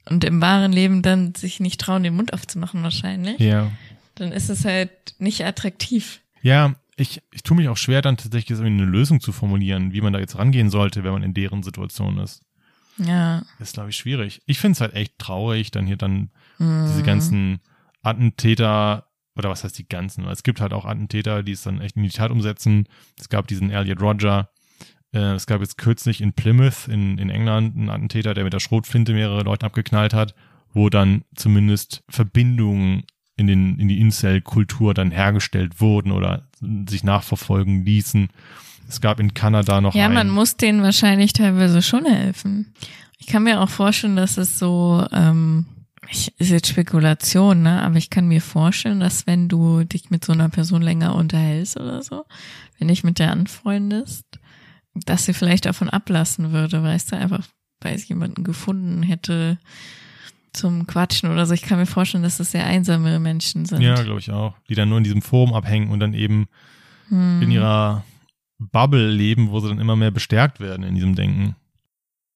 und 0.07 0.24
im 0.24 0.40
wahren 0.40 0.72
Leben 0.72 1.03
dann 1.03 1.34
sich 1.34 1.61
nicht 1.61 1.80
trauen, 1.80 2.03
den 2.03 2.16
Mund 2.16 2.32
aufzumachen 2.32 2.82
wahrscheinlich, 2.82 3.38
ja. 3.38 3.70
dann 4.16 4.32
ist 4.32 4.51
es 4.51 4.64
halt 4.64 4.90
nicht 5.18 5.45
attraktiv. 5.45 6.20
Ja, 6.43 6.74
ich, 6.97 7.22
ich 7.30 7.45
tue 7.45 7.57
mich 7.57 7.68
auch 7.68 7.76
schwer, 7.76 8.03
dann 8.03 8.16
tatsächlich 8.16 8.59
irgendwie 8.59 8.82
eine 8.82 8.90
Lösung 8.90 9.20
zu 9.20 9.30
formulieren, 9.32 9.93
wie 9.93 10.01
man 10.01 10.12
da 10.12 10.18
jetzt 10.18 10.36
rangehen 10.36 10.70
sollte, 10.70 11.05
wenn 11.05 11.12
man 11.12 11.22
in 11.22 11.34
deren 11.34 11.62
Situation 11.62 12.18
ist. 12.18 12.43
Ja. 12.99 13.43
Das 13.59 13.68
ist, 13.68 13.74
glaube 13.74 13.90
ich, 13.90 13.97
schwierig. 13.97 14.43
Ich 14.47 14.59
finde 14.59 14.72
es 14.72 14.80
halt 14.80 14.95
echt 14.95 15.18
traurig, 15.18 15.70
dann 15.70 15.86
hier 15.86 15.97
dann 15.97 16.30
Mhm. 16.59 16.86
diese 16.88 17.03
ganzen 17.03 17.61
Attentäter, 18.03 19.07
oder 19.36 19.50
was 19.50 19.64
heißt 19.64 19.78
die 19.78 19.88
ganzen? 19.88 20.26
Es 20.26 20.42
gibt 20.42 20.61
halt 20.61 20.72
auch 20.72 20.84
Attentäter, 20.84 21.42
die 21.42 21.53
es 21.53 21.62
dann 21.62 21.80
echt 21.80 21.96
in 21.96 22.03
die 22.03 22.11
Tat 22.11 22.30
umsetzen. 22.30 22.86
Es 23.18 23.28
gab 23.28 23.46
diesen 23.48 23.70
Elliot 23.70 24.00
Roger. 24.00 24.50
Äh, 25.12 25.34
es 25.34 25.46
gab 25.46 25.61
jetzt 25.61 25.78
kürzlich 25.78 26.20
in 26.20 26.32
Plymouth 26.32 26.88
in, 26.88 27.18
in 27.18 27.30
England 27.30 27.76
einen 27.76 27.88
Attentäter, 27.90 28.34
der 28.34 28.44
mit 28.44 28.53
der 28.53 28.61
Schrotflinte 28.61 29.12
mehrere 29.12 29.42
Leute 29.42 29.66
abgeknallt 29.66 30.14
hat, 30.14 30.34
wo 30.72 30.88
dann 30.90 31.22
zumindest 31.34 32.03
Verbindungen 32.09 33.05
in, 33.36 33.46
den, 33.46 33.78
in 33.78 33.88
die 33.88 34.00
Incel-Kultur 34.00 34.92
dann 34.94 35.11
hergestellt 35.11 35.80
wurden 35.80 36.12
oder 36.12 36.48
sich 36.88 37.03
nachverfolgen 37.03 37.84
ließen. 37.84 38.28
Es 38.88 39.00
gab 39.00 39.20
in 39.20 39.32
Kanada 39.32 39.80
noch 39.80 39.94
Ja, 39.94 40.05
einen. 40.07 40.14
man 40.14 40.30
muss 40.30 40.57
denen 40.59 40.82
wahrscheinlich 40.82 41.32
teilweise 41.32 41.80
schon 41.80 42.05
helfen. 42.05 42.74
Ich 43.18 43.26
kann 43.26 43.44
mir 43.44 43.61
auch 43.61 43.68
vorstellen, 43.70 44.16
dass 44.16 44.36
es 44.36 44.59
so, 44.59 45.07
ähm, 45.12 45.64
ich, 46.09 46.38
ist 46.38 46.50
jetzt 46.50 46.68
Spekulation, 46.68 47.62
ne? 47.62 47.82
Aber 47.82 47.96
ich 47.96 48.11
kann 48.11 48.26
mir 48.28 48.40
vorstellen, 48.42 49.00
dass 49.00 49.26
wenn 49.26 49.48
du 49.48 49.84
dich 49.84 50.11
mit 50.11 50.24
so 50.24 50.32
einer 50.32 50.48
Person 50.48 50.82
länger 50.82 51.14
unterhältst 51.14 51.76
oder 51.78 52.03
so, 52.03 52.24
wenn 52.78 52.88
dich 52.88 53.05
mit 53.05 53.18
der 53.18 53.30
anfreundest, 53.30 54.24
dass 54.94 55.24
sie 55.24 55.32
vielleicht 55.34 55.64
davon 55.66 55.88
ablassen 55.88 56.53
würde, 56.53 56.82
weißt 56.82 57.12
du, 57.12 57.16
einfach 57.16 57.46
weil 57.80 57.98
sie 57.98 58.09
jemanden 58.09 58.44
gefunden 58.44 59.03
hätte 59.03 59.59
zum 60.53 60.86
Quatschen 60.86 61.30
oder 61.30 61.46
so. 61.46 61.55
Ich 61.55 61.62
kann 61.62 61.78
mir 61.78 61.86
vorstellen, 61.86 62.22
dass 62.22 62.36
das 62.36 62.53
sehr 62.53 62.66
einsame 62.66 63.18
Menschen 63.18 63.64
sind. 63.64 63.80
Ja, 63.80 63.94
glaube 64.03 64.20
ich 64.20 64.30
auch. 64.30 64.55
Die 64.68 64.74
dann 64.74 64.88
nur 64.88 64.98
in 64.98 65.05
diesem 65.05 65.22
Forum 65.22 65.55
abhängen 65.55 65.90
und 65.90 65.98
dann 66.00 66.14
eben 66.14 66.46
Hm. 67.09 67.42
in 67.42 67.50
ihrer 67.50 68.05
Bubble 68.59 69.11
leben, 69.11 69.50
wo 69.50 69.61
sie 69.61 69.68
dann 69.68 69.80
immer 69.80 69.96
mehr 69.96 70.11
bestärkt 70.11 70.61
werden 70.61 70.84
in 70.84 70.94
diesem 70.94 71.14
Denken. 71.14 71.57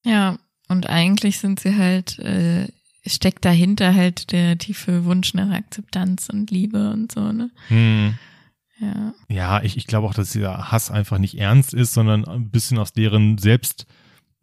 Ja, 0.04 0.38
und 0.68 0.88
eigentlich 0.88 1.38
sind 1.38 1.60
sie 1.60 1.76
halt, 1.76 2.18
äh, 2.18 2.66
steckt 3.06 3.44
dahinter 3.44 3.94
halt 3.94 4.32
der 4.32 4.58
tiefe 4.58 5.04
Wunsch 5.04 5.34
nach 5.34 5.50
Akzeptanz 5.50 6.28
und 6.28 6.50
Liebe 6.50 6.90
und 6.90 7.12
so, 7.12 7.32
ne? 7.32 7.50
Hm. 7.68 8.14
Ja. 8.78 9.14
Ja, 9.28 9.62
ich, 9.62 9.76
ich 9.76 9.86
glaube 9.86 10.06
auch, 10.06 10.14
dass 10.14 10.32
dieser 10.32 10.70
Hass 10.70 10.90
einfach 10.90 11.18
nicht 11.18 11.38
ernst 11.38 11.72
ist, 11.72 11.94
sondern 11.94 12.26
ein 12.26 12.50
bisschen 12.50 12.78
aus 12.78 12.92
deren 12.92 13.38
selbst 13.38 13.86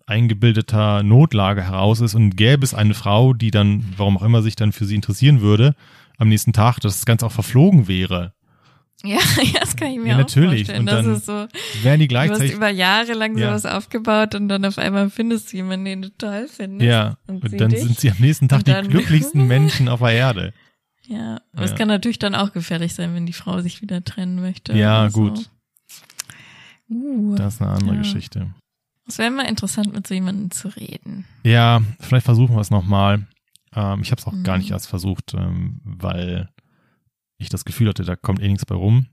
eingebildeter 0.06 1.04
Notlage 1.04 1.64
heraus 1.64 2.02
ist 2.02 2.16
und 2.16 2.36
gäbe 2.36 2.64
es 2.64 2.74
eine 2.74 2.94
Frau, 2.94 3.34
die 3.34 3.52
dann, 3.52 3.86
warum 3.96 4.18
auch 4.18 4.24
immer 4.24 4.42
sich 4.42 4.56
dann 4.56 4.72
für 4.72 4.86
sie 4.86 4.96
interessieren 4.96 5.42
würde, 5.42 5.76
am 6.18 6.30
nächsten 6.30 6.54
Tag, 6.54 6.80
dass 6.80 6.96
das 6.96 7.06
Ganze 7.06 7.26
auch 7.26 7.32
verflogen 7.32 7.88
wäre. 7.88 8.34
Ja, 9.06 9.18
ja, 9.42 9.60
das 9.60 9.76
kann 9.76 9.90
ich 9.92 9.98
mir 10.00 10.08
Ja, 10.10 10.14
auch 10.16 10.20
natürlich. 10.20 10.66
vorstellen. 10.68 10.80
Und 10.80 10.86
das 10.86 11.04
dann 11.06 11.16
ist 11.16 11.26
so, 11.26 11.48
Wären 11.84 12.00
die 12.00 12.08
du 12.08 12.16
hast 12.18 12.28
gleichzeitig. 12.28 12.54
über 12.56 12.70
Jahre 12.70 13.14
lang 13.14 13.38
Ja. 13.38 13.50
sowas 13.58 13.66
aufgebaut 13.66 14.34
und 14.36 14.48
dann 14.48 14.64
auf 14.64 14.78
einmal 14.78 15.10
findest 15.10 15.52
du 15.52 15.58
jemanden, 15.58 15.86
den 15.86 16.02
du 16.04 16.10
toll 16.18 16.48
findest. 16.48 16.88
Ja, 16.90 17.18
Und 17.28 17.44
und, 17.44 17.60
dann 17.60 17.70
dich. 17.72 17.82
sind 17.82 18.00
sie 18.00 18.10
am 18.12 18.18
nächsten 18.20 18.48
Tag 18.48 18.64
die 18.64 18.72
glücklichsten 18.88 19.46
Menschen 19.48 19.90
auf 19.90 20.00
der 20.00 20.12
Erde. 20.14 20.54
Ja, 21.06 21.42
aber 21.52 21.64
es 21.66 21.72
Ja. 21.72 21.78
kann 21.78 21.90
natürlich 21.90 22.18
dann 22.20 22.34
auch 22.34 22.54
gefährlich 22.54 22.94
sein, 22.96 23.14
wenn 23.14 23.26
die 23.26 23.34
Frau 23.34 23.60
sich 23.60 23.82
wieder 23.82 24.02
trennen 24.06 24.40
möchte. 24.40 24.72
Ja, 24.72 25.10
so. 25.10 25.20
gut. 25.22 25.50
Uh, 26.90 27.36
Das 27.36 27.56
ist 27.56 27.62
eine 27.62 27.72
andere 27.72 27.96
Ja. 27.96 28.02
Geschichte. 28.02 28.54
es 29.08 29.18
wäre 29.18 29.32
mal 29.32 29.44
interessant, 29.48 29.94
mit 29.94 30.08
so 30.08 30.14
jemandem 30.14 30.50
zu 30.52 30.70
reden. 30.70 31.26
Ja, 31.44 31.82
vielleicht 32.00 32.24
versuchen 32.26 32.56
wir 32.56 32.62
es 32.62 32.70
nochmal. 32.72 33.28
Ähm, 33.76 34.02
ich 34.02 34.12
habe 34.12 34.22
es 34.22 34.28
auch 34.28 34.44
gar 34.44 34.56
Mhm. 34.56 34.62
nicht 34.62 34.72
erst 34.72 34.88
versucht, 34.88 35.34
ähm, 35.34 35.82
weil 35.84 36.50
ich 37.44 37.50
das 37.50 37.66
Gefühl 37.66 37.90
hatte, 37.90 38.04
da 38.04 38.16
kommt 38.16 38.42
eh 38.42 38.48
nichts 38.48 38.66
bei 38.66 38.76
rum. 38.76 39.08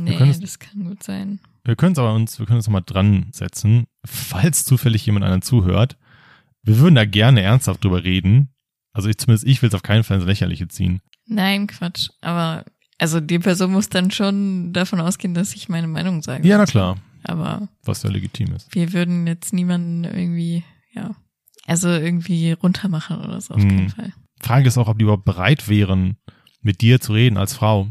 Nee, 0.00 0.16
es- 0.16 0.40
das 0.40 0.58
kann 0.58 0.84
gut 0.84 1.02
sein. 1.02 1.40
Wir 1.64 1.76
können 1.76 1.92
es 1.92 1.98
aber 1.98 2.12
uns, 2.14 2.38
wir 2.38 2.46
können 2.46 2.58
uns 2.58 2.66
nochmal 2.66 2.82
dran 2.84 3.26
setzen, 3.32 3.86
falls 4.04 4.64
zufällig 4.64 5.04
jemand 5.06 5.24
anderen 5.24 5.42
zuhört. 5.42 5.96
Wir 6.62 6.78
würden 6.78 6.94
da 6.94 7.04
gerne 7.04 7.40
ernsthaft 7.42 7.82
drüber 7.84 8.04
reden. 8.04 8.50
Also 8.92 9.08
ich 9.08 9.16
zumindest, 9.18 9.46
ich 9.46 9.60
will 9.62 9.68
es 9.68 9.74
auf 9.74 9.82
keinen 9.82 10.04
Fall 10.04 10.18
ins 10.18 10.26
Lächerliche 10.26 10.68
ziehen. 10.68 11.00
Nein, 11.26 11.66
Quatsch. 11.66 12.10
Aber 12.20 12.64
also 12.98 13.20
die 13.20 13.38
Person 13.38 13.72
muss 13.72 13.88
dann 13.88 14.10
schon 14.10 14.72
davon 14.72 15.00
ausgehen, 15.00 15.34
dass 15.34 15.54
ich 15.54 15.68
meine 15.68 15.88
Meinung 15.88 16.22
sage. 16.22 16.46
Ja, 16.46 16.58
na 16.58 16.66
klar, 16.66 16.98
Aber 17.24 17.68
was 17.82 18.02
ja 18.02 18.10
legitim 18.10 18.52
ist. 18.54 18.72
wir 18.74 18.92
würden 18.92 19.26
jetzt 19.26 19.52
niemanden 19.54 20.04
irgendwie, 20.04 20.62
ja, 20.92 21.16
also 21.66 21.88
irgendwie 21.88 22.52
runtermachen 22.52 23.18
oder 23.20 23.40
so, 23.40 23.54
auf 23.54 23.62
Hm. 23.62 23.68
keinen 23.70 23.88
Fall. 23.88 24.12
Frage 24.40 24.68
ist 24.68 24.76
auch, 24.78 24.88
ob 24.88 24.98
die 24.98 25.04
überhaupt 25.04 25.24
bereit 25.24 25.68
wären, 25.68 26.18
mit 26.64 26.80
dir 26.80 27.00
zu 27.00 27.12
reden 27.12 27.36
als 27.38 27.54
Frau. 27.54 27.88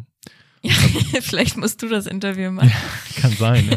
Ja, 0.62 0.74
vielleicht 1.22 1.58
musst 1.58 1.82
du 1.82 1.88
das 1.88 2.06
Interview 2.08 2.52
machen. 2.52 2.72
Kann 3.18 3.32
sein, 3.32 3.66
ne? 3.66 3.76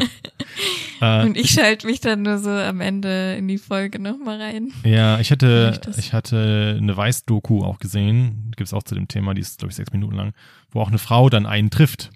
äh, 1.01 1.25
Und 1.25 1.37
ich 1.37 1.51
schalte 1.51 1.85
mich 1.87 1.99
dann 1.99 2.21
nur 2.23 2.37
so 2.39 2.49
am 2.49 2.79
Ende 2.81 3.35
in 3.35 3.47
die 3.47 3.57
Folge 3.57 3.99
nochmal 3.99 4.41
rein. 4.41 4.71
Ja, 4.83 5.19
ich 5.19 5.31
hatte, 5.31 5.79
ich 5.91 5.97
ich 5.97 6.13
hatte 6.13 6.75
eine 6.81 6.95
Weiß-Doku 6.95 7.63
auch 7.63 7.79
gesehen, 7.79 8.51
gibt's 8.55 8.73
auch 8.73 8.83
zu 8.83 8.95
dem 8.95 9.07
Thema, 9.07 9.33
die 9.33 9.41
ist, 9.41 9.59
glaube 9.59 9.71
ich, 9.71 9.75
sechs 9.75 9.91
Minuten 9.91 10.15
lang, 10.15 10.33
wo 10.71 10.81
auch 10.81 10.87
eine 10.89 10.97
Frau 10.97 11.29
dann 11.29 11.45
einen 11.45 11.69
trifft 11.69 12.09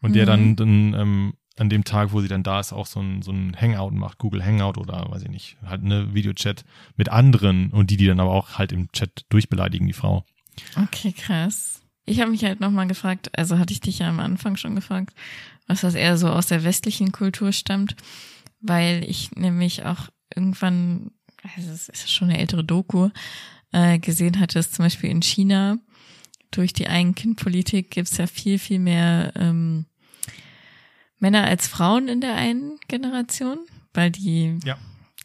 und 0.00 0.14
der 0.14 0.26
dann, 0.26 0.50
Mhm. 0.50 0.56
dann 0.56 0.94
ähm, 0.94 1.34
an 1.56 1.68
dem 1.68 1.84
Tag, 1.84 2.12
wo 2.12 2.20
sie 2.20 2.28
dann 2.28 2.42
da 2.44 2.60
ist, 2.60 2.72
auch 2.72 2.86
so 2.86 3.00
ein, 3.00 3.22
so 3.22 3.30
ein 3.32 3.56
Hangout 3.60 3.90
macht, 3.92 4.18
Google 4.18 4.44
Hangout 4.44 4.78
oder 4.78 5.06
weiß 5.10 5.22
ich 5.22 5.28
nicht, 5.30 5.56
halt 5.66 5.82
eine 5.84 6.14
Videochat 6.14 6.64
mit 6.96 7.08
anderen 7.08 7.70
und 7.70 7.90
die, 7.90 7.96
die 7.96 8.06
dann 8.06 8.20
aber 8.20 8.30
auch 8.30 8.58
halt 8.58 8.70
im 8.72 8.90
Chat 8.92 9.24
durchbeleidigen, 9.28 9.86
die 9.86 9.92
Frau. 9.92 10.24
Okay, 10.80 11.12
krass. 11.12 11.80
Ich 12.06 12.20
habe 12.20 12.30
mich 12.30 12.44
halt 12.44 12.60
nochmal 12.60 12.86
gefragt, 12.86 13.30
also 13.38 13.58
hatte 13.58 13.72
ich 13.72 13.80
dich 13.80 14.00
ja 14.00 14.08
am 14.08 14.20
Anfang 14.20 14.56
schon 14.56 14.74
gefragt, 14.74 15.14
was 15.66 15.80
das 15.80 15.94
eher 15.94 16.18
so 16.18 16.28
aus 16.28 16.46
der 16.46 16.64
westlichen 16.64 17.12
Kultur 17.12 17.52
stammt, 17.52 17.96
weil 18.60 19.04
ich 19.08 19.30
nämlich 19.32 19.84
auch 19.84 20.08
irgendwann, 20.34 21.12
also 21.56 21.70
es 21.70 21.88
ist 21.88 22.10
schon 22.10 22.28
eine 22.28 22.38
ältere 22.38 22.64
Doku, 22.64 23.10
äh, 23.72 23.98
gesehen 23.98 24.38
hatte, 24.38 24.58
dass 24.58 24.72
zum 24.72 24.84
Beispiel 24.84 25.10
in 25.10 25.22
China 25.22 25.78
durch 26.50 26.72
die 26.72 26.86
Ein-Kind-Politik 26.86 27.90
gibt's 27.90 28.16
ja 28.16 28.26
viel, 28.26 28.58
viel 28.58 28.78
mehr 28.78 29.32
ähm, 29.36 29.86
Männer 31.18 31.44
als 31.44 31.66
Frauen 31.66 32.08
in 32.08 32.20
der 32.20 32.34
einen 32.34 32.78
Generation, 32.88 33.58
weil 33.92 34.10
die 34.10 34.58
Ja. 34.64 34.76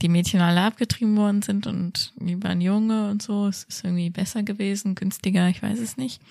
Die 0.01 0.09
Mädchen 0.09 0.39
alle 0.39 0.61
abgetrieben 0.61 1.17
worden 1.17 1.41
sind 1.41 1.67
und 1.67 2.13
die 2.15 2.41
waren 2.41 2.61
Junge 2.61 3.09
und 3.09 3.21
so. 3.21 3.47
Es 3.47 3.63
ist 3.65 3.83
irgendwie 3.83 4.09
besser 4.09 4.43
gewesen, 4.43 4.95
günstiger, 4.95 5.49
ich 5.49 5.61
weiß 5.61 5.79
es 5.79 5.97
nicht. 5.97 6.21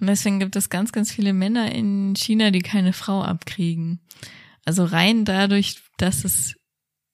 Und 0.00 0.06
deswegen 0.06 0.40
gibt 0.40 0.56
es 0.56 0.70
ganz, 0.70 0.92
ganz 0.92 1.12
viele 1.12 1.32
Männer 1.32 1.72
in 1.72 2.14
China, 2.16 2.50
die 2.50 2.60
keine 2.62 2.92
Frau 2.92 3.22
abkriegen. 3.22 4.00
Also 4.64 4.84
rein 4.84 5.24
dadurch, 5.24 5.82
dass 5.98 6.24
es 6.24 6.54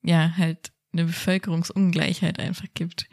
ja 0.03 0.37
halt 0.37 0.73
eine 0.93 1.05
Bevölkerungsungleichheit 1.05 2.39
einfach 2.39 2.67
gibt. 2.75 3.09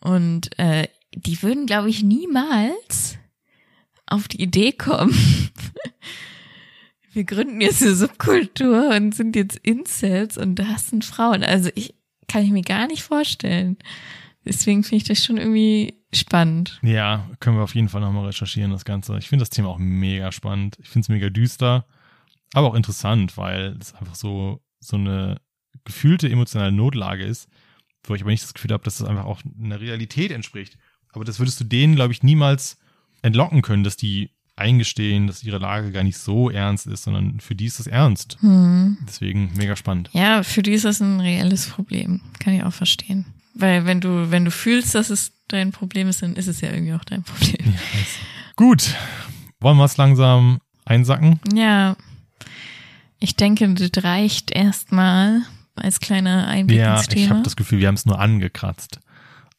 Und 0.00 0.58
äh, 0.58 0.88
die 1.14 1.42
würden, 1.42 1.66
glaube 1.66 1.90
ich, 1.90 2.02
niemals 2.02 3.18
auf 4.06 4.28
die 4.28 4.42
Idee 4.42 4.72
kommen, 4.72 5.14
wir 7.14 7.24
gründen 7.24 7.60
jetzt 7.60 7.82
eine 7.82 7.94
Subkultur 7.94 8.90
und 8.94 9.14
sind 9.14 9.36
jetzt 9.36 9.56
Incels 9.58 10.38
und 10.38 10.56
das 10.56 10.88
sind 10.88 11.04
Frauen. 11.04 11.42
Also 11.42 11.70
ich 11.74 11.94
kann 12.28 12.44
ich 12.44 12.50
mir 12.50 12.62
gar 12.62 12.86
nicht 12.86 13.02
vorstellen. 13.02 13.76
Deswegen 14.44 14.82
finde 14.82 14.96
ich 14.96 15.04
das 15.04 15.24
schon 15.24 15.38
irgendwie 15.38 15.94
spannend. 16.12 16.78
Ja, 16.82 17.30
können 17.40 17.56
wir 17.56 17.62
auf 17.62 17.74
jeden 17.74 17.88
Fall 17.88 18.00
nochmal 18.00 18.26
recherchieren, 18.26 18.70
das 18.70 18.84
Ganze. 18.84 19.16
Ich 19.18 19.28
finde 19.28 19.42
das 19.42 19.50
Thema 19.50 19.68
auch 19.68 19.78
mega 19.78 20.32
spannend. 20.32 20.76
Ich 20.80 20.88
finde 20.88 21.04
es 21.04 21.08
mega 21.08 21.30
düster, 21.30 21.86
aber 22.52 22.68
auch 22.68 22.74
interessant, 22.74 23.36
weil 23.36 23.76
es 23.80 23.94
einfach 23.94 24.14
so, 24.14 24.60
so 24.80 24.96
eine 24.96 25.40
gefühlte 25.84 26.28
emotionale 26.28 26.72
Notlage 26.72 27.24
ist, 27.24 27.48
wo 28.04 28.14
ich 28.14 28.22
aber 28.22 28.30
nicht 28.30 28.42
das 28.42 28.54
Gefühl 28.54 28.72
habe, 28.72 28.84
dass 28.84 28.98
das 28.98 29.08
einfach 29.08 29.24
auch 29.24 29.40
einer 29.58 29.80
Realität 29.80 30.30
entspricht. 30.30 30.76
Aber 31.12 31.24
das 31.24 31.38
würdest 31.38 31.60
du 31.60 31.64
denen, 31.64 31.94
glaube 31.94 32.12
ich, 32.12 32.22
niemals 32.22 32.78
entlocken 33.22 33.62
können, 33.62 33.84
dass 33.84 33.96
die 33.96 34.30
eingestehen, 34.56 35.26
dass 35.26 35.42
ihre 35.42 35.58
Lage 35.58 35.90
gar 35.90 36.04
nicht 36.04 36.18
so 36.18 36.48
ernst 36.50 36.86
ist, 36.86 37.04
sondern 37.04 37.40
für 37.40 37.54
die 37.54 37.66
ist 37.66 37.80
es 37.80 37.86
ernst. 37.86 38.36
Hm. 38.40 38.98
Deswegen 39.08 39.50
mega 39.56 39.74
spannend. 39.76 40.10
Ja, 40.12 40.42
für 40.42 40.62
die 40.62 40.72
ist 40.72 40.84
das 40.84 41.00
ein 41.00 41.20
reelles 41.20 41.66
Problem. 41.66 42.20
Kann 42.38 42.54
ich 42.54 42.62
auch 42.62 42.72
verstehen. 42.72 43.26
Weil 43.54 43.86
wenn 43.86 44.00
du, 44.00 44.30
wenn 44.30 44.44
du 44.44 44.50
fühlst, 44.50 44.94
dass 44.94 45.10
es 45.10 45.32
dein 45.48 45.72
Problem 45.72 46.08
ist, 46.08 46.22
dann 46.22 46.34
ist 46.36 46.46
es 46.48 46.60
ja 46.60 46.70
irgendwie 46.72 46.94
auch 46.94 47.04
dein 47.04 47.22
Problem. 47.22 47.74
Gut, 48.56 48.94
wollen 49.60 49.76
wir 49.76 49.84
es 49.84 49.96
langsam 49.96 50.60
einsacken? 50.84 51.40
Ja. 51.52 51.96
Ich 53.18 53.36
denke, 53.36 53.72
das 53.74 54.04
reicht 54.04 54.50
erstmal 54.50 55.42
als 55.76 55.98
kleiner 56.00 56.46
Einblick 56.46 56.78
Ja, 56.78 56.94
ins 56.96 57.02
ich 57.08 57.14
Thema. 57.14 57.30
habe 57.30 57.42
das 57.42 57.56
Gefühl, 57.56 57.80
wir 57.80 57.88
haben 57.88 57.94
es 57.94 58.06
nur 58.06 58.20
angekratzt. 58.20 59.00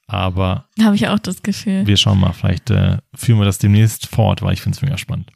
Aber 0.08 0.68
Habe 0.82 0.96
ich 0.96 1.08
auch 1.08 1.20
das 1.20 1.42
Gefühl. 1.42 1.88
wir 1.88 1.98
schauen 1.98 2.20
mal, 2.20 2.34
vielleicht 2.34 2.70
äh, 2.70 2.98
führen 3.16 3.40
wir 3.40 3.46
das 3.46 3.58
demnächst 3.58 4.08
fort, 4.08 4.42
weil 4.42 4.54
ich 4.54 4.62
finde 4.62 4.76
es 4.76 4.82
mega 4.82 4.98
spannend. 4.98 5.32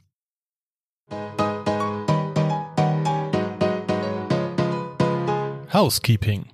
Housekeeping. 5.74 6.46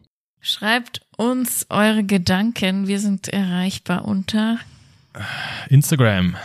Schreibt 0.41 1.01
uns 1.17 1.65
eure 1.69 2.03
Gedanken. 2.03 2.87
Wir 2.87 2.99
sind 2.99 3.29
erreichbar 3.29 4.05
unter 4.05 4.59
Instagram, 5.69 6.35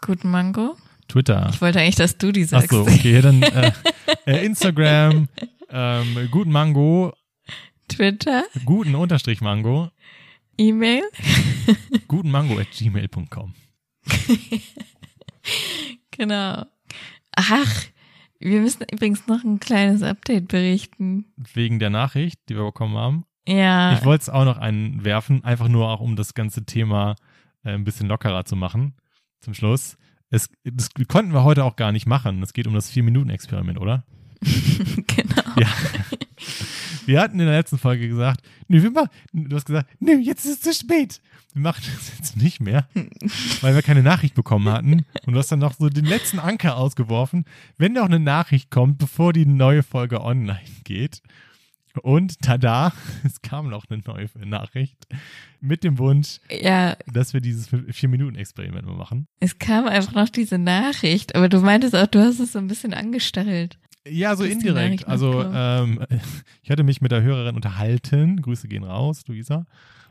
Guten 0.00 0.30
Mango. 0.30 0.76
Twitter. 1.08 1.50
Ich 1.52 1.60
wollte 1.60 1.80
eigentlich, 1.80 1.96
dass 1.96 2.18
du 2.18 2.32
die 2.32 2.44
sagst. 2.44 2.72
Achso, 2.72 2.82
okay, 2.82 3.20
dann 3.20 3.42
äh, 3.42 3.72
äh, 4.26 4.44
Instagram, 4.44 5.28
ähm, 5.70 6.28
guten 6.30 6.50
Mango, 6.52 7.12
Twitter, 7.88 8.44
guten 8.64 8.94
Unterstrich 8.94 9.40
Mango, 9.40 9.90
E-Mail. 10.62 11.02
guten 12.08 12.30
Mango 12.30 12.58
at 12.58 12.70
gmail.com. 12.70 13.54
Genau. 16.12 16.64
Ach, 17.34 17.84
wir 18.38 18.60
müssen 18.60 18.84
übrigens 18.92 19.26
noch 19.26 19.42
ein 19.42 19.58
kleines 19.60 20.02
Update 20.02 20.48
berichten. 20.48 21.24
Wegen 21.54 21.78
der 21.78 21.90
Nachricht, 21.90 22.38
die 22.48 22.54
wir 22.56 22.64
bekommen 22.64 22.96
haben. 22.96 23.24
Ja, 23.48 23.94
Ich 23.94 24.04
wollte 24.04 24.22
es 24.22 24.28
auch 24.28 24.44
noch 24.44 24.58
einwerfen, 24.58 25.42
einfach 25.42 25.68
nur 25.68 25.88
auch, 25.88 26.00
um 26.00 26.14
das 26.14 26.34
ganze 26.34 26.64
Thema 26.64 27.16
äh, 27.64 27.70
ein 27.72 27.82
bisschen 27.84 28.08
lockerer 28.08 28.44
zu 28.44 28.54
machen. 28.54 28.94
Zum 29.40 29.54
Schluss. 29.54 29.96
Es, 30.30 30.48
das 30.64 30.90
konnten 31.08 31.32
wir 31.32 31.42
heute 31.42 31.64
auch 31.64 31.76
gar 31.76 31.90
nicht 31.90 32.06
machen. 32.06 32.42
Es 32.42 32.52
geht 32.52 32.66
um 32.66 32.74
das 32.74 32.90
Vier-Minuten-Experiment, 32.90 33.78
oder? 33.78 34.04
genau. 34.42 35.42
Ja. 35.58 35.68
Wir 37.06 37.20
hatten 37.20 37.38
in 37.40 37.46
der 37.46 37.56
letzten 37.56 37.78
Folge 37.78 38.08
gesagt, 38.08 38.42
nö, 38.68 38.82
wir 38.82 38.90
machen, 38.90 39.08
du 39.32 39.56
hast 39.56 39.66
gesagt, 39.66 39.90
nö, 40.00 40.12
jetzt 40.18 40.44
ist 40.44 40.52
es 40.52 40.60
zu 40.60 40.72
spät. 40.74 41.20
Wir 41.52 41.62
machen 41.62 41.82
das 41.94 42.12
jetzt 42.18 42.36
nicht 42.36 42.60
mehr, 42.60 42.88
weil 43.60 43.74
wir 43.74 43.82
keine 43.82 44.02
Nachricht 44.02 44.34
bekommen 44.34 44.68
hatten. 44.72 45.04
Und 45.26 45.32
du 45.34 45.38
hast 45.38 45.52
dann 45.52 45.58
noch 45.58 45.74
so 45.74 45.88
den 45.88 46.04
letzten 46.06 46.38
Anker 46.38 46.76
ausgeworfen, 46.76 47.44
wenn 47.76 47.92
noch 47.92 48.06
eine 48.06 48.20
Nachricht 48.20 48.70
kommt, 48.70 48.98
bevor 48.98 49.32
die 49.32 49.44
neue 49.46 49.82
Folge 49.82 50.22
online 50.22 50.60
geht. 50.84 51.22
Und 52.02 52.40
tada, 52.40 52.92
es 53.24 53.42
kam 53.42 53.68
noch 53.68 53.84
eine 53.90 54.00
neue 54.06 54.28
Nachricht 54.46 54.96
mit 55.60 55.84
dem 55.84 55.98
Wunsch, 55.98 56.38
Ja, 56.50 56.96
dass 57.12 57.34
wir 57.34 57.40
dieses 57.42 57.68
Vier-Minuten-Experiment 57.68 58.86
mal 58.86 58.96
machen. 58.96 59.26
es 59.40 59.58
kam 59.58 59.86
einfach 59.86 60.14
noch 60.14 60.30
diese 60.30 60.58
Nachricht, 60.58 61.34
aber 61.36 61.48
du 61.50 61.60
meintest 61.60 61.94
auch, 61.94 62.06
du 62.06 62.20
hast 62.20 62.40
es 62.40 62.52
so 62.52 62.58
ein 62.58 62.66
bisschen 62.68 62.94
angestachelt. 62.94 63.78
Ja, 64.08 64.34
so 64.36 64.44
indirekt. 64.44 65.06
Also 65.06 65.42
ähm, 65.42 66.04
ich 66.62 66.70
hatte 66.70 66.82
mich 66.82 67.00
mit 67.00 67.12
der 67.12 67.22
Hörerin 67.22 67.54
unterhalten. 67.54 68.42
Grüße 68.42 68.68
gehen 68.68 68.84
raus, 68.84 69.22
Luisa. 69.26 69.64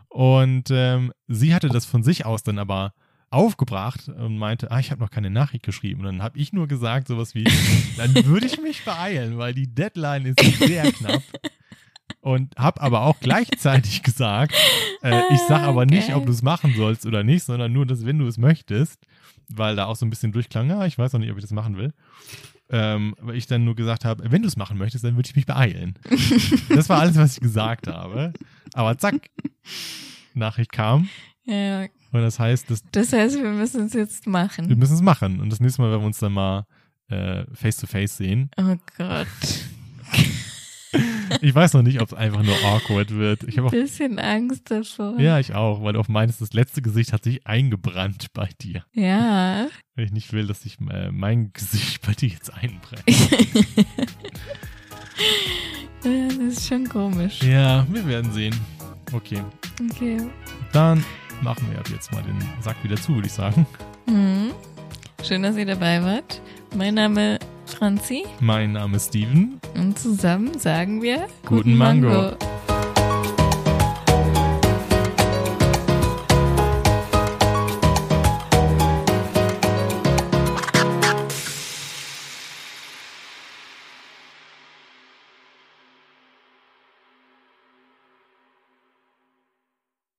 Und 0.08 0.70
ähm, 0.72 1.14
sie 1.28 1.54
hatte 1.54 1.70
das 1.70 1.86
von 1.86 2.04
sich 2.04 2.26
aus 2.26 2.44
dann 2.44 2.60
aber 2.60 2.94
aufgebracht 3.30 4.10
und 4.10 4.38
meinte, 4.38 4.72
ah, 4.72 4.80
ich 4.80 4.92
habe 4.92 5.02
noch 5.02 5.10
keine 5.10 5.30
Nachricht 5.30 5.64
geschrieben. 5.64 6.02
Und 6.02 6.08
dann 6.08 6.22
habe 6.22 6.38
ich 6.38 6.52
nur 6.52 6.68
gesagt, 6.68 7.08
sowas 7.08 7.34
wie, 7.34 7.46
dann 7.98 8.14
würde 8.26 8.46
ich 8.46 8.62
mich 8.62 8.84
beeilen, 8.84 9.38
weil 9.38 9.54
die 9.54 9.74
Deadline 9.74 10.26
ist 10.26 10.40
sehr 10.60 10.92
knapp. 10.92 11.24
Und 12.20 12.56
habe 12.58 12.82
aber 12.82 13.02
auch 13.02 13.20
gleichzeitig 13.22 14.04
gesagt, 14.04 14.54
äh, 15.02 15.22
ich 15.32 15.40
sag 15.48 15.62
aber 15.64 15.86
nicht, 15.86 16.10
Geil. 16.10 16.18
ob 16.18 16.26
du 16.26 16.32
es 16.34 16.42
machen 16.42 16.74
sollst 16.76 17.06
oder 17.06 17.24
nicht, 17.24 17.44
sondern 17.44 17.72
nur, 17.72 17.86
dass 17.86 18.06
wenn 18.06 18.20
du 18.20 18.28
es 18.28 18.38
möchtest, 18.38 19.00
weil 19.48 19.78
da 19.78 19.86
auch 19.86 19.96
so 19.96 20.06
ein 20.06 20.10
bisschen 20.10 20.34
durchklang, 20.34 20.70
ja, 20.70 20.86
ich 20.86 20.98
weiß 20.98 21.14
noch 21.14 21.20
nicht, 21.22 21.32
ob 21.32 21.38
ich 21.38 21.44
das 21.44 21.52
machen 21.52 21.78
will. 21.78 21.94
Ähm, 22.74 23.16
weil 23.20 23.36
ich 23.36 23.48
dann 23.48 23.66
nur 23.66 23.76
gesagt 23.76 24.06
habe, 24.06 24.32
wenn 24.32 24.42
du 24.44 24.48
es 24.48 24.56
machen 24.56 24.78
möchtest, 24.78 25.04
dann 25.04 25.16
würde 25.18 25.28
ich 25.30 25.36
mich 25.36 25.46
beeilen. 25.46 25.96
das 26.70 26.88
war 26.88 27.02
alles, 27.02 27.18
was 27.18 27.34
ich 27.34 27.42
gesagt 27.42 27.88
habe. 27.88 28.32
Aber 28.74 28.98
zack, 28.98 29.30
Nachricht 30.34 30.72
kam. 30.72 31.10
Ja, 31.44 31.82
Und 31.82 32.22
das 32.22 32.40
heißt, 32.40 32.70
dass 32.72 32.82
das 32.92 33.12
heißt, 33.12 33.36
wir 33.42 33.50
müssen 33.52 33.88
es 33.88 33.94
jetzt 33.94 34.26
wir 34.26 34.32
machen. 34.32 34.68
müssen 34.78 34.94
es 34.96 35.02
machen. 35.02 35.42
Und 35.42 35.50
das 35.52 35.60
nächste 35.60 35.82
Mal, 35.82 35.92
wenn 35.92 36.00
wir 36.00 36.06
uns 36.08 36.20
dann 36.20 36.34
mal 36.34 36.66
face 37.54 37.76
to 37.78 37.88
face 37.88 38.16
sehen. 38.16 38.50
Oh 38.58 38.78
Gott. 38.98 39.28
Ich 41.42 41.56
weiß 41.56 41.74
noch 41.74 41.82
nicht, 41.82 42.02
ob 42.02 42.10
es 42.12 42.14
einfach 42.14 42.44
nur 42.44 42.56
awkward 42.66 43.12
wird. 43.12 43.44
Ich 43.44 43.58
habe 43.58 43.68
auch, 43.68 43.72
Bisschen 43.72 44.20
Angst 44.20 44.70
davor. 44.70 45.18
ja, 45.20 45.40
ich 45.40 45.54
auch, 45.56 45.82
weil 45.84 45.96
auf 45.96 46.10
meines 46.10 46.38
das 46.40 46.52
letzte 46.54 46.82
Gesicht 46.82 47.14
hat 47.14 47.24
sich 47.24 47.48
eingebrannt 47.48 48.28
bei 48.34 48.50
dir. 48.62 48.84
Ja. 48.94 49.68
Weil 49.96 50.06
ich 50.06 50.12
nicht 50.12 50.34
will, 50.34 50.48
dass 50.48 50.62
sich 50.64 50.78
äh, 50.90 51.10
mein 51.12 51.52
Gesicht 51.54 52.06
bei 52.06 52.14
dir 52.14 52.30
jetzt 52.30 52.54
einbrennt. 52.54 53.04
Ja, 56.04 56.28
das 56.30 56.38
ist 56.58 56.68
schon 56.68 56.90
komisch. 56.90 57.42
Ja, 57.44 57.86
wir 57.92 58.06
werden 58.08 58.32
sehen. 58.32 58.56
Okay, 59.14 59.42
Okay. 59.92 60.18
dann 60.72 61.04
machen 61.42 61.68
wir 61.72 61.80
ab 61.80 61.88
jetzt 61.92 62.12
mal 62.12 62.24
den 62.24 62.40
Sack 62.62 62.84
wieder 62.84 62.96
zu, 62.96 63.14
würde 63.14 63.28
ich 63.28 63.34
sagen. 63.34 63.66
Mhm. 64.08 64.52
Schön, 65.24 65.44
dass 65.44 65.56
ihr 65.58 65.66
dabei 65.68 66.02
wart. 66.02 66.42
Mein 66.76 66.96
Name 66.96 67.38
Franzi 67.74 68.24
Mein 68.40 68.74
Name 68.74 68.98
ist 68.98 69.10
Steven. 69.10 69.60
und 69.76 69.98
zusammen 69.98 70.58
sagen 70.60 71.02
wir 71.02 71.28
Guten 71.46 71.76
Mango. 71.78 72.36